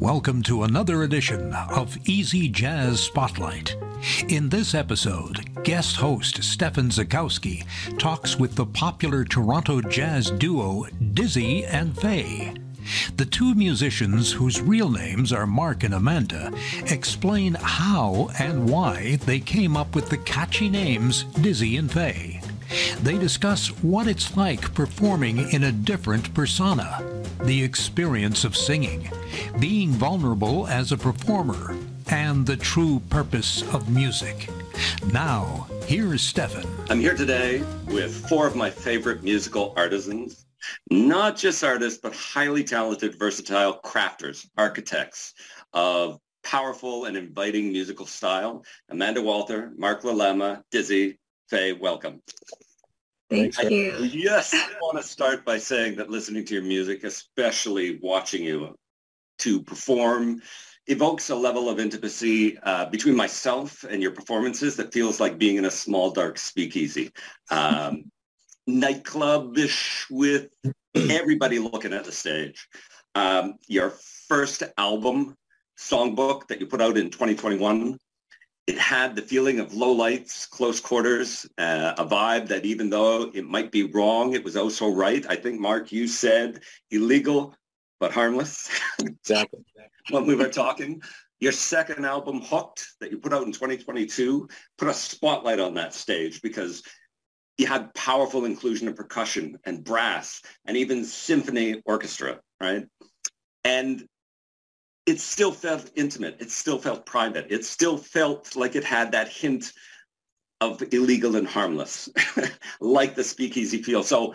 Welcome 0.00 0.42
to 0.44 0.62
another 0.62 1.02
edition 1.02 1.52
of 1.52 1.96
Easy 2.08 2.48
Jazz 2.48 3.00
Spotlight. 3.00 3.76
In 4.28 4.48
this 4.48 4.74
episode, 4.74 5.62
guest 5.64 5.96
host 5.96 6.42
Stefan 6.42 6.90
Zaichkowski 6.90 7.64
talks 7.98 8.38
with 8.38 8.54
the 8.54 8.66
popular 8.66 9.24
Toronto 9.24 9.80
jazz 9.80 10.30
duo 10.30 10.86
Dizzy 11.12 11.64
and 11.64 11.98
Fay. 11.98 12.54
The 13.16 13.26
two 13.26 13.54
musicians, 13.54 14.32
whose 14.32 14.60
real 14.60 14.90
names 14.90 15.32
are 15.32 15.46
Mark 15.46 15.84
and 15.84 15.94
Amanda, 15.94 16.52
explain 16.86 17.54
how 17.54 18.30
and 18.38 18.70
why 18.70 19.16
they 19.26 19.40
came 19.40 19.76
up 19.76 19.94
with 19.94 20.08
the 20.08 20.18
catchy 20.18 20.68
names 20.68 21.24
Dizzy 21.40 21.76
and 21.76 21.90
Fay. 21.90 22.40
They 23.02 23.18
discuss 23.18 23.68
what 23.82 24.06
it's 24.06 24.36
like 24.36 24.74
performing 24.74 25.50
in 25.52 25.64
a 25.64 25.72
different 25.72 26.32
persona, 26.34 27.17
the 27.44 27.62
experience 27.62 28.44
of 28.44 28.56
singing, 28.56 29.10
being 29.58 29.90
vulnerable 29.90 30.66
as 30.68 30.92
a 30.92 30.96
performer, 30.96 31.76
and 32.10 32.46
the 32.46 32.56
true 32.56 33.00
purpose 33.10 33.62
of 33.74 33.88
music. 33.90 34.48
Now, 35.12 35.66
here's 35.84 36.22
Stefan. 36.22 36.66
I'm 36.90 37.00
here 37.00 37.14
today 37.16 37.62
with 37.86 38.28
four 38.28 38.46
of 38.46 38.56
my 38.56 38.70
favorite 38.70 39.22
musical 39.22 39.74
artisans, 39.76 40.46
not 40.90 41.36
just 41.36 41.62
artists, 41.62 42.00
but 42.02 42.14
highly 42.14 42.64
talented, 42.64 43.18
versatile 43.18 43.80
crafters, 43.84 44.46
architects 44.56 45.34
of 45.72 46.18
powerful 46.44 47.04
and 47.04 47.16
inviting 47.16 47.70
musical 47.70 48.06
style. 48.06 48.64
Amanda 48.88 49.20
Walther, 49.22 49.72
Mark 49.76 50.02
Lalama, 50.02 50.62
Dizzy, 50.70 51.18
Fay, 51.48 51.72
welcome. 51.72 52.20
Thank 53.30 53.58
I- 53.58 53.68
you. 53.68 53.98
Yes, 54.04 54.54
I 54.54 54.68
want 54.80 54.96
to 54.96 55.02
start 55.06 55.44
by 55.44 55.58
saying 55.58 55.96
that 55.96 56.10
listening 56.10 56.44
to 56.46 56.54
your 56.54 56.62
music, 56.62 57.04
especially 57.04 57.98
watching 58.02 58.42
you 58.42 58.74
to 59.40 59.62
perform, 59.62 60.40
evokes 60.86 61.28
a 61.28 61.34
level 61.34 61.68
of 61.68 61.78
intimacy 61.78 62.58
uh, 62.58 62.86
between 62.86 63.14
myself 63.14 63.84
and 63.84 64.00
your 64.00 64.12
performances 64.12 64.76
that 64.76 64.92
feels 64.92 65.20
like 65.20 65.38
being 65.38 65.56
in 65.56 65.66
a 65.66 65.70
small, 65.70 66.10
dark 66.10 66.38
speakeasy. 66.38 67.10
Um, 67.50 68.10
nightclub-ish 68.66 70.06
with 70.10 70.48
everybody 70.94 71.58
looking 71.58 71.92
at 71.92 72.04
the 72.04 72.12
stage. 72.12 72.68
Um, 73.14 73.54
your 73.66 73.94
first 74.28 74.62
album, 74.78 75.36
Songbook, 75.78 76.46
that 76.48 76.60
you 76.60 76.66
put 76.66 76.80
out 76.80 76.96
in 76.96 77.10
2021, 77.10 77.98
it 78.68 78.76
had 78.76 79.16
the 79.16 79.22
feeling 79.22 79.60
of 79.60 79.72
low 79.72 79.90
lights, 79.90 80.44
close 80.44 80.78
quarters, 80.78 81.48
uh, 81.56 81.94
a 81.96 82.04
vibe 82.04 82.48
that 82.48 82.66
even 82.66 82.90
though 82.90 83.30
it 83.32 83.46
might 83.46 83.72
be 83.72 83.84
wrong, 83.84 84.34
it 84.34 84.44
was 84.44 84.58
also 84.58 84.90
right. 84.90 85.24
I 85.26 85.36
think, 85.36 85.58
Mark, 85.58 85.90
you 85.90 86.06
said 86.06 86.60
illegal 86.90 87.56
but 87.98 88.12
harmless 88.12 88.70
Exactly. 89.00 89.64
when 90.10 90.26
we 90.26 90.34
were 90.36 90.50
talking. 90.50 91.00
Your 91.40 91.52
second 91.52 92.04
album, 92.04 92.42
Hooked, 92.42 92.84
that 93.00 93.10
you 93.10 93.16
put 93.16 93.32
out 93.32 93.46
in 93.46 93.52
2022, 93.52 94.46
put 94.76 94.88
a 94.88 94.92
spotlight 94.92 95.60
on 95.60 95.72
that 95.74 95.94
stage 95.94 96.42
because 96.42 96.82
you 97.56 97.66
had 97.66 97.94
powerful 97.94 98.44
inclusion 98.44 98.86
of 98.86 98.96
percussion 98.96 99.56
and 99.64 99.82
brass 99.82 100.42
and 100.66 100.76
even 100.76 101.06
symphony 101.06 101.80
orchestra, 101.86 102.40
right? 102.60 102.86
And 103.64 104.06
it 105.08 105.20
still 105.20 105.52
felt 105.52 105.90
intimate. 105.96 106.36
It 106.38 106.50
still 106.50 106.78
felt 106.78 107.06
private. 107.06 107.46
It 107.48 107.64
still 107.64 107.96
felt 107.96 108.54
like 108.54 108.76
it 108.76 108.84
had 108.84 109.12
that 109.12 109.28
hint 109.28 109.72
of 110.60 110.82
illegal 110.92 111.36
and 111.36 111.48
harmless, 111.48 112.10
like 112.80 113.14
the 113.14 113.24
speakeasy 113.24 113.82
feel. 113.82 114.02
So 114.02 114.34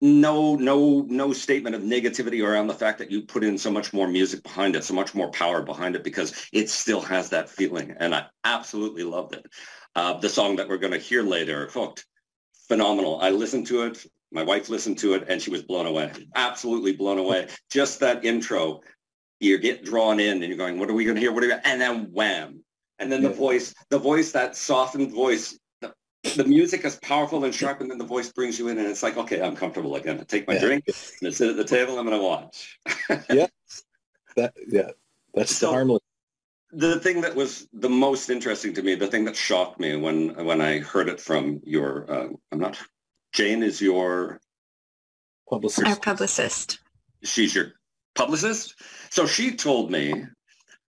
no, 0.00 0.56
no, 0.56 1.02
no 1.02 1.34
statement 1.34 1.76
of 1.76 1.82
negativity 1.82 2.42
around 2.42 2.68
the 2.68 2.74
fact 2.74 2.98
that 2.98 3.10
you 3.10 3.22
put 3.22 3.44
in 3.44 3.58
so 3.58 3.70
much 3.70 3.92
more 3.92 4.08
music 4.08 4.42
behind 4.42 4.74
it, 4.74 4.84
so 4.84 4.94
much 4.94 5.14
more 5.14 5.30
power 5.32 5.60
behind 5.60 5.96
it, 5.96 6.02
because 6.02 6.48
it 6.50 6.70
still 6.70 7.02
has 7.02 7.28
that 7.28 7.50
feeling. 7.50 7.94
And 7.98 8.14
I 8.14 8.24
absolutely 8.44 9.02
loved 9.02 9.34
it. 9.34 9.44
Uh, 9.94 10.18
the 10.18 10.30
song 10.30 10.56
that 10.56 10.68
we're 10.68 10.78
going 10.78 10.94
to 10.94 10.98
hear 10.98 11.22
later, 11.22 11.68
Hooked, 11.68 12.06
phenomenal. 12.68 13.20
I 13.20 13.28
listened 13.28 13.66
to 13.66 13.82
it. 13.82 14.06
My 14.32 14.44
wife 14.44 14.70
listened 14.70 14.98
to 14.98 15.12
it 15.12 15.26
and 15.28 15.42
she 15.42 15.50
was 15.50 15.62
blown 15.62 15.84
away. 15.84 16.10
Absolutely 16.34 16.92
blown 16.92 17.18
away. 17.18 17.48
Just 17.70 18.00
that 18.00 18.24
intro, 18.24 18.80
you 19.40 19.58
get 19.58 19.84
drawn 19.84 20.20
in 20.20 20.42
and 20.42 20.44
you're 20.44 20.56
going, 20.56 20.78
what 20.78 20.88
are 20.90 20.94
we 20.94 21.04
going 21.04 21.16
to 21.16 21.20
hear? 21.20 21.32
What 21.32 21.44
are 21.44 21.48
we 21.48 21.52
And 21.64 21.80
then 21.80 22.10
wham. 22.12 22.62
And 22.98 23.10
then 23.10 23.22
the 23.22 23.30
voice, 23.30 23.74
the 23.90 23.98
voice, 23.98 24.32
that 24.32 24.56
softened 24.56 25.10
voice, 25.12 25.58
the, 25.80 25.92
the 26.36 26.44
music 26.44 26.84
is 26.84 26.96
powerful 26.96 27.44
and 27.44 27.54
sharp 27.54 27.80
and 27.80 27.90
then 27.90 27.98
the 27.98 28.04
voice 28.04 28.32
brings 28.32 28.58
you 28.58 28.68
in 28.68 28.78
and 28.78 28.86
it's 28.86 29.02
like, 29.02 29.16
okay, 29.16 29.42
I'm 29.42 29.56
comfortable 29.56 29.96
again. 29.96 30.20
I 30.20 30.24
take 30.24 30.46
my 30.46 30.54
Yeah. 30.54 30.60
drink, 30.60 30.84
I'm 31.22 31.32
sit 31.32 31.50
at 31.50 31.56
the 31.56 31.64
table, 31.64 31.98
I'm 31.98 32.06
going 32.06 32.18
to 32.18 32.24
watch. 32.24 32.78
yeah. 33.30 33.46
That 34.36 34.54
yeah. 34.68 34.90
That's 35.34 35.54
So- 35.56 35.66
the 35.66 35.72
harmless. 35.72 36.02
the 36.70 37.00
thing 37.00 37.20
that 37.22 37.34
was 37.34 37.68
the 37.72 37.90
most 37.90 38.30
interesting 38.30 38.72
to 38.74 38.82
me, 38.82 38.94
the 38.94 39.08
thing 39.08 39.24
that 39.26 39.36
shocked 39.36 39.80
me 39.80 39.96
when 39.96 40.34
when 40.44 40.60
I 40.60 40.78
heard 40.78 41.08
it 41.08 41.20
from 41.20 41.60
your, 41.64 42.10
uh, 42.10 42.28
I'm 42.52 42.58
not, 42.60 42.78
Jane 43.32 43.62
is 43.64 43.80
your 43.80 44.40
Publicist. 45.50 45.86
Our 45.86 45.96
publicist. 45.96 46.78
she's 47.22 47.54
your 47.54 47.72
publicist. 48.14 48.74
So 49.10 49.26
she 49.26 49.54
told 49.54 49.90
me 49.90 50.24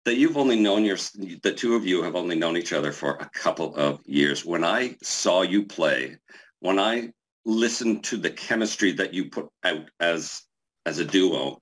that 0.06 0.18
you've 0.18 0.38
only 0.38 0.60
known 0.60 0.86
your, 0.86 0.98
the 1.42 1.54
two 1.56 1.76
of 1.76 1.86
you 1.86 2.04
have 2.04 2.16
only 2.16 2.36
known 2.36 2.58
each 2.58 2.74
other 2.74 2.92
for 2.92 3.16
a 3.16 3.30
couple 3.34 3.76
of 3.76 4.00
years. 4.06 4.46
When 4.46 4.64
I 4.64 4.96
saw 5.02 5.42
you 5.42 5.66
play, 5.66 6.18
when 6.60 6.80
I 6.80 7.12
listened 7.46 8.04
to 8.06 8.18
the 8.18 8.30
chemistry 8.30 8.92
that 8.94 9.14
you 9.14 9.30
put 9.30 9.50
out 9.64 9.90
as, 10.00 10.44
as 10.86 11.00
a 11.00 11.06
duo, 11.06 11.60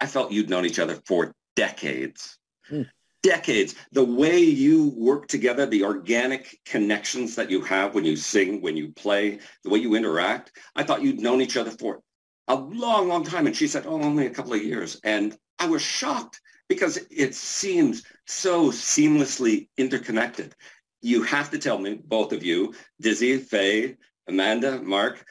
I 0.00 0.06
felt 0.06 0.32
you'd 0.32 0.50
known 0.50 0.66
each 0.66 0.80
other 0.80 1.00
for 1.06 1.34
decades. 1.56 2.36
Hmm. 2.68 2.82
Decades. 3.22 3.74
The 3.92 4.04
way 4.04 4.38
you 4.38 4.92
work 4.96 5.28
together, 5.28 5.64
the 5.64 5.84
organic 5.84 6.58
connections 6.66 7.36
that 7.36 7.50
you 7.50 7.62
have 7.62 7.94
when 7.94 8.04
you 8.04 8.16
sing, 8.16 8.60
when 8.60 8.76
you 8.76 8.92
play, 8.92 9.38
the 9.62 9.70
way 9.70 9.78
you 9.78 9.94
interact, 9.94 10.52
I 10.76 10.82
thought 10.82 11.02
you'd 11.02 11.20
known 11.20 11.40
each 11.40 11.56
other 11.56 11.70
for 11.70 12.00
a 12.48 12.54
long, 12.54 13.08
long 13.08 13.24
time. 13.24 13.46
And 13.46 13.56
she 13.56 13.68
said, 13.68 13.86
oh, 13.86 14.02
only 14.02 14.26
a 14.26 14.30
couple 14.30 14.54
of 14.54 14.62
years. 14.62 15.00
And 15.04 15.36
I 15.58 15.66
was 15.66 15.82
shocked 15.82 16.40
because 16.68 16.98
it 17.10 17.34
seems 17.34 18.04
so 18.26 18.70
seamlessly 18.70 19.68
interconnected. 19.76 20.54
You 21.02 21.22
have 21.22 21.50
to 21.50 21.58
tell 21.58 21.78
me, 21.78 22.00
both 22.04 22.32
of 22.32 22.42
you, 22.42 22.74
Dizzy, 23.00 23.38
Fay, 23.38 23.96
Amanda, 24.26 24.80
Mark, 24.82 25.24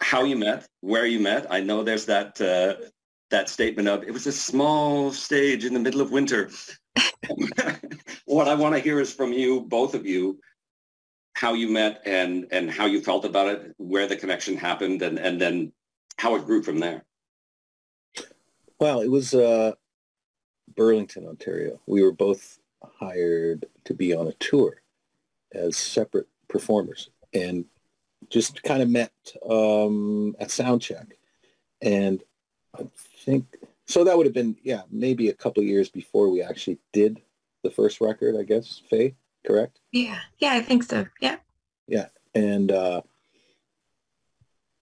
how 0.00 0.24
you 0.24 0.36
met, 0.36 0.66
where 0.80 1.06
you 1.06 1.20
met. 1.20 1.46
I 1.50 1.60
know 1.60 1.82
there's 1.82 2.06
that 2.06 2.40
uh, 2.40 2.86
that 3.30 3.48
statement 3.48 3.88
of 3.88 4.02
it 4.02 4.12
was 4.12 4.26
a 4.26 4.32
small 4.32 5.12
stage 5.12 5.64
in 5.64 5.74
the 5.74 5.80
middle 5.80 6.00
of 6.00 6.10
winter. 6.10 6.50
what 8.24 8.48
I 8.48 8.54
want 8.54 8.74
to 8.74 8.80
hear 8.80 9.00
is 9.00 9.12
from 9.12 9.32
you, 9.32 9.60
both 9.62 9.94
of 9.94 10.06
you, 10.06 10.40
how 11.34 11.54
you 11.54 11.68
met 11.68 12.02
and 12.06 12.46
and 12.50 12.70
how 12.70 12.86
you 12.86 13.00
felt 13.00 13.24
about 13.24 13.48
it, 13.48 13.74
where 13.78 14.06
the 14.06 14.16
connection 14.16 14.56
happened, 14.56 15.02
and 15.02 15.18
and 15.18 15.40
then 15.40 15.72
how 16.20 16.34
it 16.34 16.44
grew 16.44 16.62
from 16.62 16.78
there. 16.78 17.02
Well, 18.78 19.00
it 19.00 19.10
was 19.10 19.32
uh, 19.32 19.72
Burlington, 20.76 21.26
Ontario. 21.26 21.80
We 21.86 22.02
were 22.02 22.12
both 22.12 22.58
hired 22.82 23.64
to 23.84 23.94
be 23.94 24.12
on 24.12 24.26
a 24.26 24.34
tour 24.34 24.82
as 25.54 25.78
separate 25.78 26.28
performers 26.46 27.08
and 27.32 27.64
just 28.28 28.62
kind 28.62 28.82
of 28.82 28.90
met 28.90 29.12
um, 29.48 30.36
at 30.38 30.48
Soundcheck. 30.48 31.12
And 31.80 32.22
I 32.78 32.82
think, 33.24 33.46
so 33.86 34.04
that 34.04 34.14
would 34.14 34.26
have 34.26 34.34
been, 34.34 34.56
yeah, 34.62 34.82
maybe 34.90 35.30
a 35.30 35.34
couple 35.34 35.62
of 35.62 35.68
years 35.68 35.88
before 35.88 36.28
we 36.28 36.42
actually 36.42 36.80
did 36.92 37.22
the 37.64 37.70
first 37.70 37.98
record, 38.02 38.36
I 38.38 38.42
guess, 38.42 38.82
Fay, 38.90 39.14
correct? 39.46 39.80
Yeah. 39.90 40.18
Yeah, 40.38 40.52
I 40.52 40.60
think 40.60 40.82
so. 40.82 41.06
Yeah. 41.22 41.36
Yeah. 41.88 42.08
And 42.34 42.70
uh, 42.70 43.00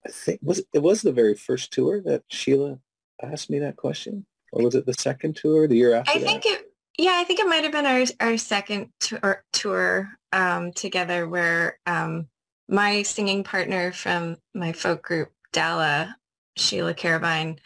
I 0.08 0.10
think, 0.10 0.40
was 0.42 0.62
it 0.72 0.82
was 0.82 1.02
the 1.02 1.12
very 1.12 1.34
first 1.34 1.72
tour 1.72 2.00
that 2.02 2.24
Sheila 2.28 2.78
asked 3.22 3.50
me 3.50 3.58
that 3.58 3.76
question? 3.76 4.26
Or 4.52 4.64
was 4.64 4.74
it 4.74 4.86
the 4.86 4.94
second 4.94 5.36
tour, 5.36 5.68
the 5.68 5.76
year 5.76 5.94
after 5.94 6.12
I 6.12 6.18
that? 6.18 6.24
think 6.24 6.46
it 6.46 6.72
yeah, 6.98 7.14
I 7.16 7.24
think 7.24 7.38
it 7.38 7.46
might 7.46 7.62
have 7.62 7.72
been 7.72 7.86
our 7.86 8.04
our 8.20 8.36
second 8.38 8.88
tour 9.00 9.44
tour 9.52 10.10
um, 10.32 10.72
together 10.72 11.28
where 11.28 11.78
um, 11.86 12.28
my 12.68 13.02
singing 13.02 13.44
partner 13.44 13.92
from 13.92 14.38
my 14.54 14.72
folk 14.72 15.02
group, 15.02 15.30
Dala, 15.52 16.16
Sheila 16.56 16.94
Carabine, 16.94 17.58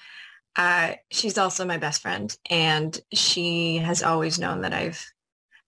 uh, 0.57 0.93
she's 1.11 1.39
also 1.39 1.65
my 1.65 1.79
best 1.79 2.03
friend 2.03 2.37
and 2.51 3.01
she 3.13 3.79
has 3.79 4.03
always 4.03 4.39
known 4.39 4.63
that 4.63 4.75
I've 4.75 5.05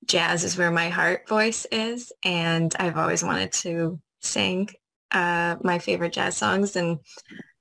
jazz 0.06 0.44
is 0.44 0.58
where 0.58 0.70
my 0.70 0.90
heart 0.90 1.26
voice 1.28 1.66
is 1.72 2.12
and 2.22 2.75
I've 2.78 2.98
always 2.98 3.25
wanted 3.25 3.52
to 3.52 3.98
sing 4.20 4.69
uh, 5.14 5.56
my 5.62 5.78
favorite 5.78 6.12
jazz 6.12 6.37
songs 6.37 6.76
and 6.76 6.99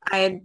I 0.05 0.17
had 0.17 0.41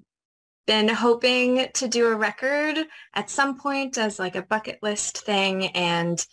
been 0.66 0.88
hoping 0.88 1.66
to 1.74 1.88
do 1.88 2.06
a 2.06 2.14
record 2.14 2.78
at 3.14 3.30
some 3.30 3.58
point 3.58 3.98
as 3.98 4.18
like 4.18 4.36
a 4.36 4.42
bucket 4.42 4.78
list 4.82 5.18
thing 5.24 5.68
and 5.68 6.24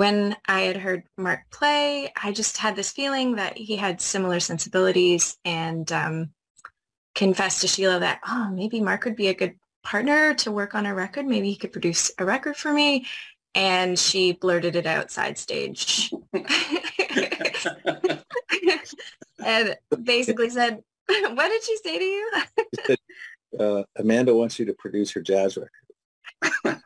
when 0.00 0.34
I 0.48 0.62
had 0.62 0.78
heard 0.78 1.02
Mark 1.18 1.40
play, 1.52 2.10
I 2.16 2.32
just 2.32 2.56
had 2.56 2.74
this 2.74 2.90
feeling 2.90 3.34
that 3.34 3.58
he 3.58 3.76
had 3.76 4.00
similar 4.00 4.40
sensibilities 4.40 5.36
and 5.44 5.92
um, 5.92 6.30
confessed 7.14 7.60
to 7.60 7.68
Sheila 7.68 8.00
that, 8.00 8.20
oh, 8.26 8.50
maybe 8.50 8.80
Mark 8.80 9.04
would 9.04 9.14
be 9.14 9.28
a 9.28 9.34
good 9.34 9.56
partner 9.82 10.32
to 10.36 10.50
work 10.50 10.74
on 10.74 10.86
a 10.86 10.94
record. 10.94 11.26
Maybe 11.26 11.50
he 11.50 11.56
could 11.56 11.72
produce 11.72 12.10
a 12.18 12.24
record 12.24 12.56
for 12.56 12.72
me. 12.72 13.04
And 13.54 13.98
she 13.98 14.32
blurted 14.32 14.74
it 14.74 14.86
out 14.86 15.10
side 15.10 15.36
stage. 15.36 16.10
and 19.44 19.76
basically 20.02 20.50
said, 20.50 20.82
what 21.06 21.48
did 21.48 21.64
she 21.64 21.76
say 21.78 21.98
to 21.98 22.04
you? 22.04 22.30
uh, 23.58 23.82
Amanda 23.96 24.34
wants 24.34 24.58
you 24.58 24.66
to 24.66 24.74
produce 24.74 25.10
her 25.12 25.20
jazz 25.20 25.56
record. 25.56 26.82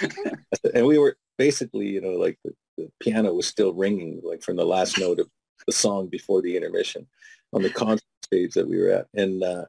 and 0.74 0.86
we 0.86 0.98
were 0.98 1.16
basically, 1.36 1.88
you 1.88 2.00
know, 2.00 2.12
like 2.12 2.38
the, 2.44 2.54
the, 2.76 2.90
piano 3.00 3.32
was 3.32 3.46
still 3.46 3.72
ringing, 3.72 4.20
like 4.24 4.42
from 4.42 4.56
the 4.56 4.64
last 4.64 4.98
note 4.98 5.20
of 5.20 5.28
the 5.66 5.72
song 5.72 6.06
before 6.06 6.42
the 6.42 6.56
intermission 6.56 7.06
on 7.52 7.62
the 7.62 7.70
concert 7.70 8.04
stage 8.22 8.54
that 8.54 8.68
we 8.68 8.78
were 8.78 8.90
at. 8.90 9.06
And, 9.14 9.42
uh, 9.42 9.64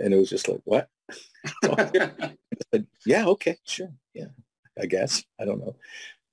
and 0.00 0.12
it 0.12 0.16
was 0.16 0.30
just 0.30 0.48
like, 0.48 0.60
what? 0.64 0.88
said, 2.72 2.86
yeah, 3.04 3.26
okay, 3.26 3.56
sure. 3.64 3.92
Yeah, 4.14 4.26
I 4.80 4.86
guess. 4.86 5.22
I 5.40 5.44
don't 5.44 5.60
know. 5.60 5.76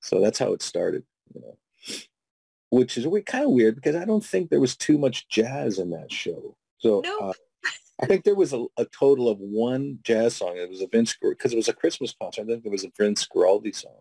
So 0.01 0.19
that's 0.19 0.39
how 0.39 0.53
it 0.53 0.61
started, 0.61 1.03
you 1.33 1.41
know, 1.41 1.57
which 2.73 2.97
is 2.97 3.05
kind 3.27 3.45
of 3.45 3.51
weird 3.51 3.75
because 3.75 3.95
I 3.95 4.03
don't 4.03 4.25
think 4.25 4.49
there 4.49 4.59
was 4.59 4.75
too 4.75 4.97
much 4.97 5.27
jazz 5.27 5.77
in 5.77 5.91
that 5.91 6.11
show. 6.11 6.55
So 6.79 7.03
nope. 7.05 7.21
uh, 7.21 7.33
I 8.01 8.07
think 8.07 8.23
there 8.23 8.33
was 8.33 8.51
a, 8.51 8.65
a, 8.77 8.85
total 8.85 9.29
of 9.29 9.37
one 9.37 9.99
jazz 10.01 10.37
song. 10.37 10.57
It 10.57 10.71
was 10.71 10.81
a 10.81 10.87
Vince 10.87 11.15
because 11.21 11.53
it 11.53 11.55
was 11.55 11.67
a 11.67 11.73
Christmas 11.73 12.15
concert. 12.19 12.41
I 12.41 12.45
think 12.45 12.63
there 12.63 12.71
was 12.71 12.83
a 12.83 12.91
Vince 12.97 13.27
Guaraldi 13.27 13.75
song, 13.75 13.99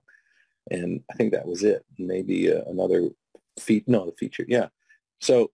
and 0.70 1.02
I 1.10 1.14
think 1.14 1.32
that 1.32 1.46
was 1.46 1.62
it. 1.62 1.84
Maybe 1.98 2.50
uh, 2.50 2.62
another 2.66 3.10
feat. 3.60 3.86
No, 3.86 4.06
the 4.06 4.12
feature. 4.12 4.46
Yeah. 4.48 4.68
So 5.20 5.50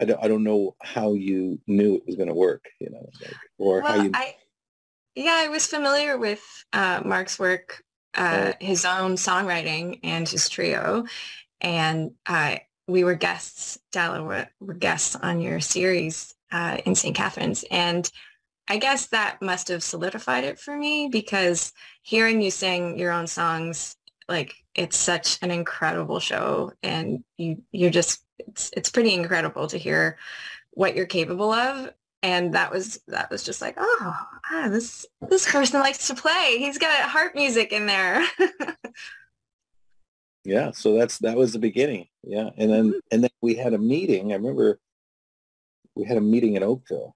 I 0.00 0.04
don't, 0.04 0.22
I 0.22 0.28
don't 0.28 0.44
know 0.44 0.76
how 0.80 1.14
you 1.14 1.60
knew 1.66 1.96
it 1.96 2.06
was 2.06 2.14
going 2.14 2.28
to 2.28 2.34
work. 2.34 2.66
You 2.78 2.90
know, 2.90 3.10
like, 3.20 3.34
or 3.58 3.82
well, 3.82 3.98
how 3.98 4.02
you. 4.04 4.10
I, 4.14 4.36
yeah, 5.16 5.40
I 5.40 5.48
was 5.48 5.66
familiar 5.66 6.16
with 6.18 6.44
uh, 6.72 7.02
Mark's 7.04 7.40
work, 7.40 7.82
uh, 8.14 8.52
oh. 8.52 8.64
his 8.64 8.84
own 8.84 9.16
songwriting 9.16 9.98
and 10.04 10.28
his 10.28 10.48
trio, 10.48 11.04
and 11.62 12.12
uh, 12.26 12.56
we 12.88 13.04
were 13.04 13.14
guests. 13.14 13.78
Dala 13.92 14.22
were, 14.22 14.48
were 14.60 14.74
guests 14.74 15.16
on 15.16 15.40
your 15.40 15.60
series 15.60 16.34
uh, 16.50 16.78
in 16.84 16.94
St. 16.94 17.16
Catharines. 17.16 17.64
And 17.70 18.10
I 18.68 18.76
guess 18.76 19.06
that 19.06 19.40
must 19.40 19.68
have 19.68 19.82
solidified 19.82 20.44
it 20.44 20.58
for 20.58 20.76
me 20.76 21.08
because 21.10 21.72
hearing 22.02 22.42
you 22.42 22.50
sing 22.50 22.98
your 22.98 23.12
own 23.12 23.26
songs, 23.26 23.96
like 24.28 24.54
it's 24.74 24.96
such 24.96 25.38
an 25.42 25.50
incredible 25.50 26.20
show 26.20 26.72
and 26.82 27.24
you, 27.38 27.62
you're 27.72 27.90
just, 27.90 28.24
it's, 28.38 28.70
it's 28.76 28.90
pretty 28.90 29.14
incredible 29.14 29.66
to 29.68 29.78
hear 29.78 30.18
what 30.72 30.96
you're 30.96 31.06
capable 31.06 31.52
of. 31.52 31.92
And 32.24 32.54
that 32.54 32.70
was, 32.70 33.00
that 33.08 33.30
was 33.30 33.42
just 33.42 33.60
like, 33.60 33.74
oh, 33.78 34.16
ah, 34.50 34.68
this, 34.68 35.06
this 35.28 35.50
person 35.50 35.80
likes 35.80 36.06
to 36.06 36.14
play. 36.14 36.56
He's 36.58 36.78
got 36.78 37.08
heart 37.08 37.34
music 37.34 37.72
in 37.72 37.86
there. 37.86 38.24
yeah. 40.44 40.70
So 40.72 40.94
that's, 40.94 41.18
that 41.18 41.36
was 41.36 41.52
the 41.52 41.58
beginning. 41.58 42.08
Yeah. 42.22 42.50
And 42.56 42.70
then, 42.70 42.88
mm-hmm. 42.88 42.98
and 43.10 43.24
then 43.24 43.30
we 43.40 43.54
had 43.54 43.74
a 43.74 43.78
meeting. 43.78 44.32
I 44.32 44.36
remember 44.36 44.80
we 45.94 46.04
had 46.04 46.16
a 46.16 46.22
meeting 46.22 46.56
in 46.56 46.62
Oakville 46.62 47.14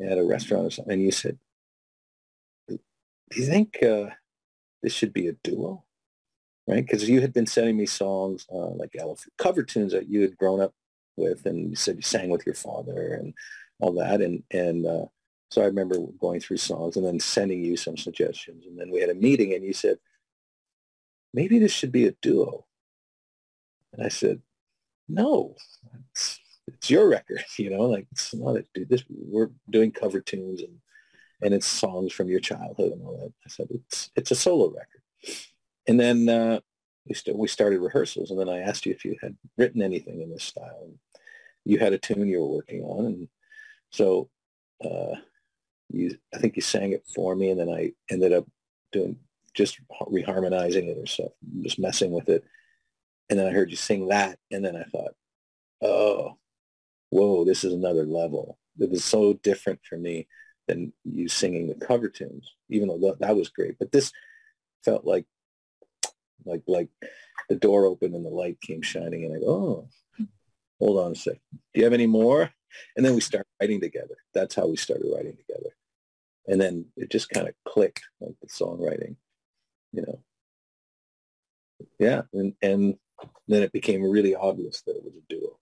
at 0.00 0.18
a 0.18 0.24
restaurant 0.24 0.66
or 0.66 0.70
something, 0.70 0.94
and 0.94 1.02
you 1.02 1.10
said, 1.10 1.38
"Do 2.68 2.78
you 3.34 3.46
think 3.46 3.82
uh, 3.82 4.10
this 4.82 4.92
should 4.92 5.12
be 5.12 5.28
a 5.28 5.32
duo?" 5.44 5.84
Right? 6.66 6.84
Because 6.84 7.08
you 7.08 7.20
had 7.20 7.32
been 7.32 7.46
sending 7.46 7.76
me 7.76 7.86
songs 7.86 8.46
uh, 8.52 8.70
like 8.70 8.94
cover 9.38 9.62
tunes 9.62 9.92
that 9.92 10.08
you 10.08 10.22
had 10.22 10.36
grown 10.36 10.60
up 10.60 10.74
with, 11.16 11.46
and 11.46 11.70
you 11.70 11.76
said 11.76 11.96
you 11.96 12.02
sang 12.02 12.28
with 12.28 12.44
your 12.44 12.54
father 12.54 13.14
and 13.14 13.34
all 13.80 13.92
that, 13.94 14.20
and 14.20 14.42
and 14.50 14.86
uh, 14.86 15.06
so 15.50 15.62
I 15.62 15.66
remember 15.66 15.96
going 16.20 16.40
through 16.40 16.58
songs 16.58 16.96
and 16.96 17.06
then 17.06 17.20
sending 17.20 17.62
you 17.62 17.76
some 17.76 17.96
suggestions, 17.96 18.66
and 18.66 18.78
then 18.78 18.90
we 18.90 19.00
had 19.00 19.10
a 19.10 19.14
meeting, 19.14 19.54
and 19.54 19.64
you 19.64 19.72
said, 19.72 19.98
"Maybe 21.36 21.58
this 21.60 21.72
should 21.72 21.92
be 21.92 22.06
a 22.06 22.16
duo," 22.22 22.66
and 23.92 24.04
I 24.04 24.08
said, 24.08 24.42
"No." 25.08 25.54
it's 26.68 26.90
your 26.90 27.08
record, 27.08 27.44
you 27.58 27.70
know, 27.70 27.82
like 27.82 28.06
it's 28.12 28.34
not 28.34 28.56
a, 28.56 28.64
dude, 28.74 28.88
this 28.88 29.04
we're 29.08 29.50
doing 29.70 29.92
cover 29.92 30.20
tunes 30.20 30.62
and 30.62 30.78
and 31.42 31.52
it's 31.52 31.66
songs 31.66 32.14
from 32.14 32.28
your 32.28 32.40
childhood 32.40 32.92
and 32.92 33.02
all 33.02 33.18
that. 33.18 33.32
I 33.44 33.48
said 33.48 33.68
it's 33.70 34.10
it's 34.16 34.30
a 34.30 34.34
solo 34.34 34.70
record. 34.70 35.02
And 35.86 36.00
then 36.00 36.28
uh, 36.28 36.60
we 37.06 37.14
st- 37.14 37.38
we 37.38 37.48
started 37.48 37.80
rehearsals 37.80 38.30
and 38.30 38.40
then 38.40 38.48
I 38.48 38.60
asked 38.60 38.86
you 38.86 38.92
if 38.92 39.04
you 39.04 39.16
had 39.20 39.36
written 39.58 39.82
anything 39.82 40.22
in 40.22 40.30
this 40.30 40.44
style. 40.44 40.80
And 40.84 40.98
you 41.64 41.78
had 41.78 41.92
a 41.92 41.98
tune 41.98 42.26
you 42.26 42.40
were 42.40 42.54
working 42.56 42.82
on 42.82 43.06
and 43.06 43.28
so 43.90 44.30
uh, 44.84 45.16
you 45.90 46.16
I 46.34 46.38
think 46.38 46.56
you 46.56 46.62
sang 46.62 46.92
it 46.92 47.04
for 47.14 47.36
me 47.36 47.50
and 47.50 47.60
then 47.60 47.68
I 47.68 47.92
ended 48.10 48.32
up 48.32 48.46
doing 48.92 49.18
just 49.56 49.80
reharmonizing 50.02 50.88
it 50.88 50.98
or 50.98 51.06
stuff, 51.06 51.32
just 51.62 51.78
messing 51.78 52.12
with 52.12 52.28
it. 52.28 52.44
And 53.28 53.38
then 53.38 53.46
I 53.46 53.50
heard 53.50 53.70
you 53.70 53.76
sing 53.76 54.08
that 54.08 54.38
and 54.52 54.64
then 54.64 54.76
I 54.76 54.84
thought, 54.84 55.14
oh, 55.82 56.36
whoa, 57.10 57.44
this 57.44 57.64
is 57.64 57.72
another 57.72 58.04
level. 58.04 58.58
It 58.78 58.90
was 58.90 59.04
so 59.04 59.32
different 59.32 59.80
for 59.88 59.96
me 59.96 60.28
than 60.68 60.92
you 61.04 61.28
singing 61.28 61.66
the 61.66 61.86
cover 61.86 62.08
tunes, 62.08 62.54
even 62.68 62.88
though 62.88 63.16
that, 63.18 63.36
was 63.36 63.48
great. 63.48 63.78
But 63.78 63.90
this 63.90 64.12
felt 64.84 65.04
like, 65.04 65.24
like, 66.44 66.62
like 66.66 66.88
the 67.48 67.56
door 67.56 67.86
opened 67.86 68.14
and 68.14 68.24
the 68.24 68.30
light 68.30 68.60
came 68.60 68.82
shining 68.82 69.24
and 69.24 69.34
I 69.34 69.40
go, 69.40 69.46
oh, 69.46 69.88
hold 70.78 70.98
on 71.04 71.12
a 71.12 71.14
sec. 71.14 71.38
Do 71.52 71.80
you 71.80 71.84
have 71.84 71.92
any 71.92 72.06
more? 72.06 72.50
And 72.96 73.06
then 73.06 73.14
we 73.14 73.20
start 73.20 73.46
writing 73.60 73.80
together. 73.80 74.16
That's 74.34 74.54
how 74.54 74.66
we 74.66 74.76
started 74.76 75.10
writing 75.14 75.36
together. 75.36 75.70
And 76.46 76.60
then 76.60 76.86
it 76.96 77.10
just 77.10 77.30
kind 77.30 77.48
of 77.48 77.54
clicked, 77.64 78.02
like 78.20 78.34
the 78.40 78.48
songwriting, 78.48 79.16
you 79.92 80.02
know. 80.02 80.20
Yeah, 81.98 82.22
and, 82.32 82.54
and 82.62 82.96
then 83.48 83.62
it 83.62 83.72
became 83.72 84.02
really 84.02 84.34
obvious 84.34 84.82
that 84.82 84.96
it 84.96 85.04
was 85.04 85.14
a 85.14 85.22
duo. 85.28 85.58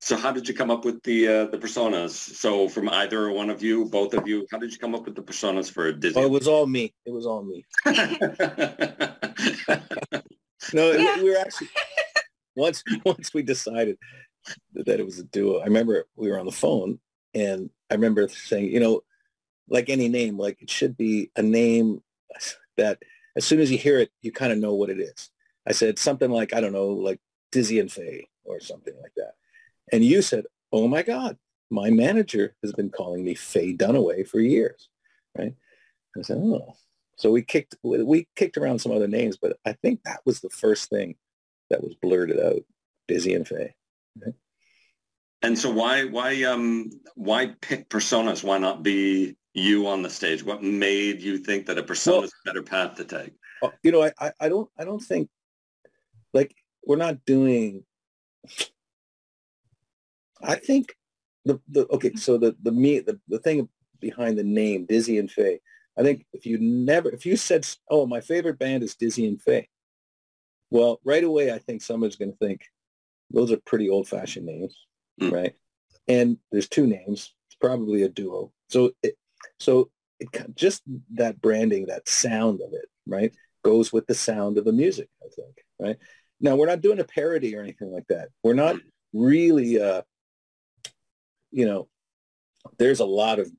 So 0.00 0.16
how 0.16 0.32
did 0.32 0.48
you 0.48 0.54
come 0.54 0.70
up 0.70 0.84
with 0.84 1.00
the 1.04 1.28
uh, 1.28 1.44
the 1.46 1.58
personas? 1.58 2.10
So 2.10 2.68
from 2.68 2.88
either 2.88 3.30
one 3.30 3.50
of 3.50 3.62
you, 3.62 3.84
both 3.84 4.14
of 4.14 4.26
you, 4.26 4.46
how 4.50 4.58
did 4.58 4.72
you 4.72 4.78
come 4.78 4.96
up 4.96 5.04
with 5.04 5.14
the 5.14 5.22
personas 5.22 5.70
for 5.70 5.86
a 5.86 5.92
Disney? 5.92 6.20
Oh, 6.20 6.26
it 6.26 6.30
was 6.30 6.48
all 6.48 6.66
me. 6.66 6.92
It 7.06 7.12
was 7.12 7.24
all 7.24 7.44
me. 7.44 7.64
no, 10.72 10.90
yeah. 10.90 11.22
we 11.22 11.30
were 11.30 11.38
actually 11.38 11.68
once 12.56 12.82
once 13.04 13.32
we 13.32 13.42
decided 13.42 13.96
that 14.74 14.98
it 14.98 15.06
was 15.06 15.20
a 15.20 15.24
duo. 15.24 15.60
I 15.60 15.66
remember 15.66 16.06
we 16.16 16.30
were 16.30 16.40
on 16.40 16.46
the 16.46 16.52
phone, 16.52 16.98
and 17.32 17.70
I 17.88 17.94
remember 17.94 18.26
saying, 18.28 18.72
you 18.72 18.80
know, 18.80 19.02
like 19.68 19.88
any 19.88 20.08
name, 20.08 20.36
like 20.36 20.60
it 20.62 20.70
should 20.70 20.96
be 20.96 21.30
a 21.36 21.42
name 21.42 22.02
that 22.76 23.02
as 23.36 23.44
soon 23.44 23.60
as 23.60 23.70
you 23.70 23.78
hear 23.78 23.98
it, 23.98 24.10
you 24.22 24.32
kind 24.32 24.52
of 24.52 24.58
know 24.58 24.74
what 24.74 24.90
it 24.90 25.00
is. 25.00 25.30
I 25.66 25.72
said 25.72 25.98
something 25.98 26.30
like 26.30 26.54
I 26.54 26.60
don't 26.60 26.72
know, 26.72 26.88
like 26.88 27.20
Dizzy 27.50 27.78
and 27.78 27.90
Fay 27.90 28.28
or 28.44 28.60
something 28.60 28.94
like 29.00 29.12
that. 29.16 29.32
And 29.92 30.04
you 30.04 30.22
said, 30.22 30.44
oh 30.72 30.88
my 30.88 31.02
God, 31.02 31.36
my 31.70 31.90
manager 31.90 32.54
has 32.62 32.72
been 32.72 32.90
calling 32.90 33.24
me 33.24 33.34
Faye 33.34 33.74
Dunaway 33.74 34.26
for 34.26 34.40
years, 34.40 34.88
right? 35.36 35.54
I 36.16 36.22
said, 36.22 36.38
oh. 36.38 36.74
So 37.16 37.30
we 37.30 37.42
kicked, 37.42 37.76
we 37.82 38.26
kicked 38.36 38.56
around 38.56 38.80
some 38.80 38.92
other 38.92 39.06
names, 39.06 39.36
but 39.36 39.56
I 39.64 39.74
think 39.74 40.02
that 40.04 40.20
was 40.24 40.40
the 40.40 40.50
first 40.50 40.90
thing 40.90 41.14
that 41.70 41.82
was 41.82 41.94
blurted 41.94 42.40
out, 42.40 42.62
Dizzy 43.06 43.34
and 43.34 43.46
Fay. 43.46 43.74
Right? 44.20 44.34
And 45.42 45.58
so 45.58 45.70
why, 45.70 46.04
why, 46.04 46.42
um, 46.44 46.90
why 47.14 47.54
pick 47.60 47.88
personas? 47.88 48.42
Why 48.42 48.58
not 48.58 48.82
be 48.82 49.36
you 49.54 49.86
on 49.86 50.02
the 50.02 50.10
stage? 50.10 50.42
What 50.42 50.62
made 50.62 51.22
you 51.22 51.38
think 51.38 51.66
that 51.66 51.78
a 51.78 51.82
persona 51.82 52.18
well, 52.18 52.24
is 52.24 52.32
a 52.44 52.48
better 52.48 52.62
path 52.62 52.96
to 52.96 53.04
take? 53.04 53.32
Oh, 53.62 53.72
you 53.82 53.92
know, 53.92 54.02
I, 54.18 54.32
I 54.40 54.48
don't, 54.48 54.68
I 54.78 54.84
don't 54.84 55.02
think 55.02 55.28
like 56.32 56.54
we're 56.84 56.96
not 56.96 57.24
doing 57.24 57.84
I 60.42 60.56
think 60.56 60.96
the, 61.44 61.60
the 61.68 61.86
okay, 61.88 62.14
so 62.14 62.38
the 62.38 62.56
the 62.62 62.72
me 62.72 63.00
the, 63.00 63.18
the 63.28 63.38
thing 63.38 63.68
behind 64.00 64.38
the 64.38 64.44
name 64.44 64.86
Dizzy 64.86 65.18
and 65.18 65.30
Fay, 65.30 65.60
I 65.98 66.02
think 66.02 66.26
if 66.32 66.46
you 66.46 66.58
never 66.58 67.10
if 67.10 67.24
you 67.26 67.36
said 67.36 67.66
oh 67.90 68.06
my 68.06 68.20
favorite 68.20 68.58
band 68.58 68.82
is 68.82 68.94
Dizzy 68.94 69.26
and 69.26 69.40
Fay, 69.40 69.68
well 70.70 71.00
right 71.04 71.24
away 71.24 71.52
I 71.52 71.58
think 71.58 71.82
someone's 71.82 72.16
going 72.16 72.32
to 72.32 72.38
think 72.38 72.62
those 73.30 73.52
are 73.52 73.58
pretty 73.58 73.88
old 73.88 74.08
fashioned 74.08 74.46
names, 74.46 74.76
mm. 75.20 75.32
right? 75.32 75.54
And 76.08 76.36
there's 76.50 76.68
two 76.68 76.86
names. 76.86 77.32
It's 77.46 77.56
probably 77.60 78.02
a 78.02 78.08
duo. 78.08 78.52
So 78.68 78.90
it, 79.02 79.14
so 79.58 79.90
it 80.20 80.28
just 80.54 80.82
that 81.14 81.40
branding, 81.40 81.86
that 81.86 82.08
sound 82.08 82.60
of 82.60 82.72
it, 82.72 82.88
right, 83.06 83.34
goes 83.64 83.92
with 83.92 84.06
the 84.06 84.14
sound 84.14 84.58
of 84.58 84.64
the 84.64 84.72
music. 84.72 85.08
I 85.22 85.28
think, 85.34 85.56
right? 85.78 85.96
Now 86.40 86.56
we're 86.56 86.66
not 86.66 86.80
doing 86.80 87.00
a 87.00 87.04
parody 87.04 87.56
or 87.56 87.62
anything 87.62 87.92
like 87.92 88.06
that. 88.08 88.28
We're 88.42 88.54
not 88.54 88.76
really 89.12 89.80
uh, 89.80 90.02
you 91.52 91.66
know, 91.66 91.86
there's 92.78 93.00
a 93.00 93.04
lot 93.04 93.38
of 93.38 93.50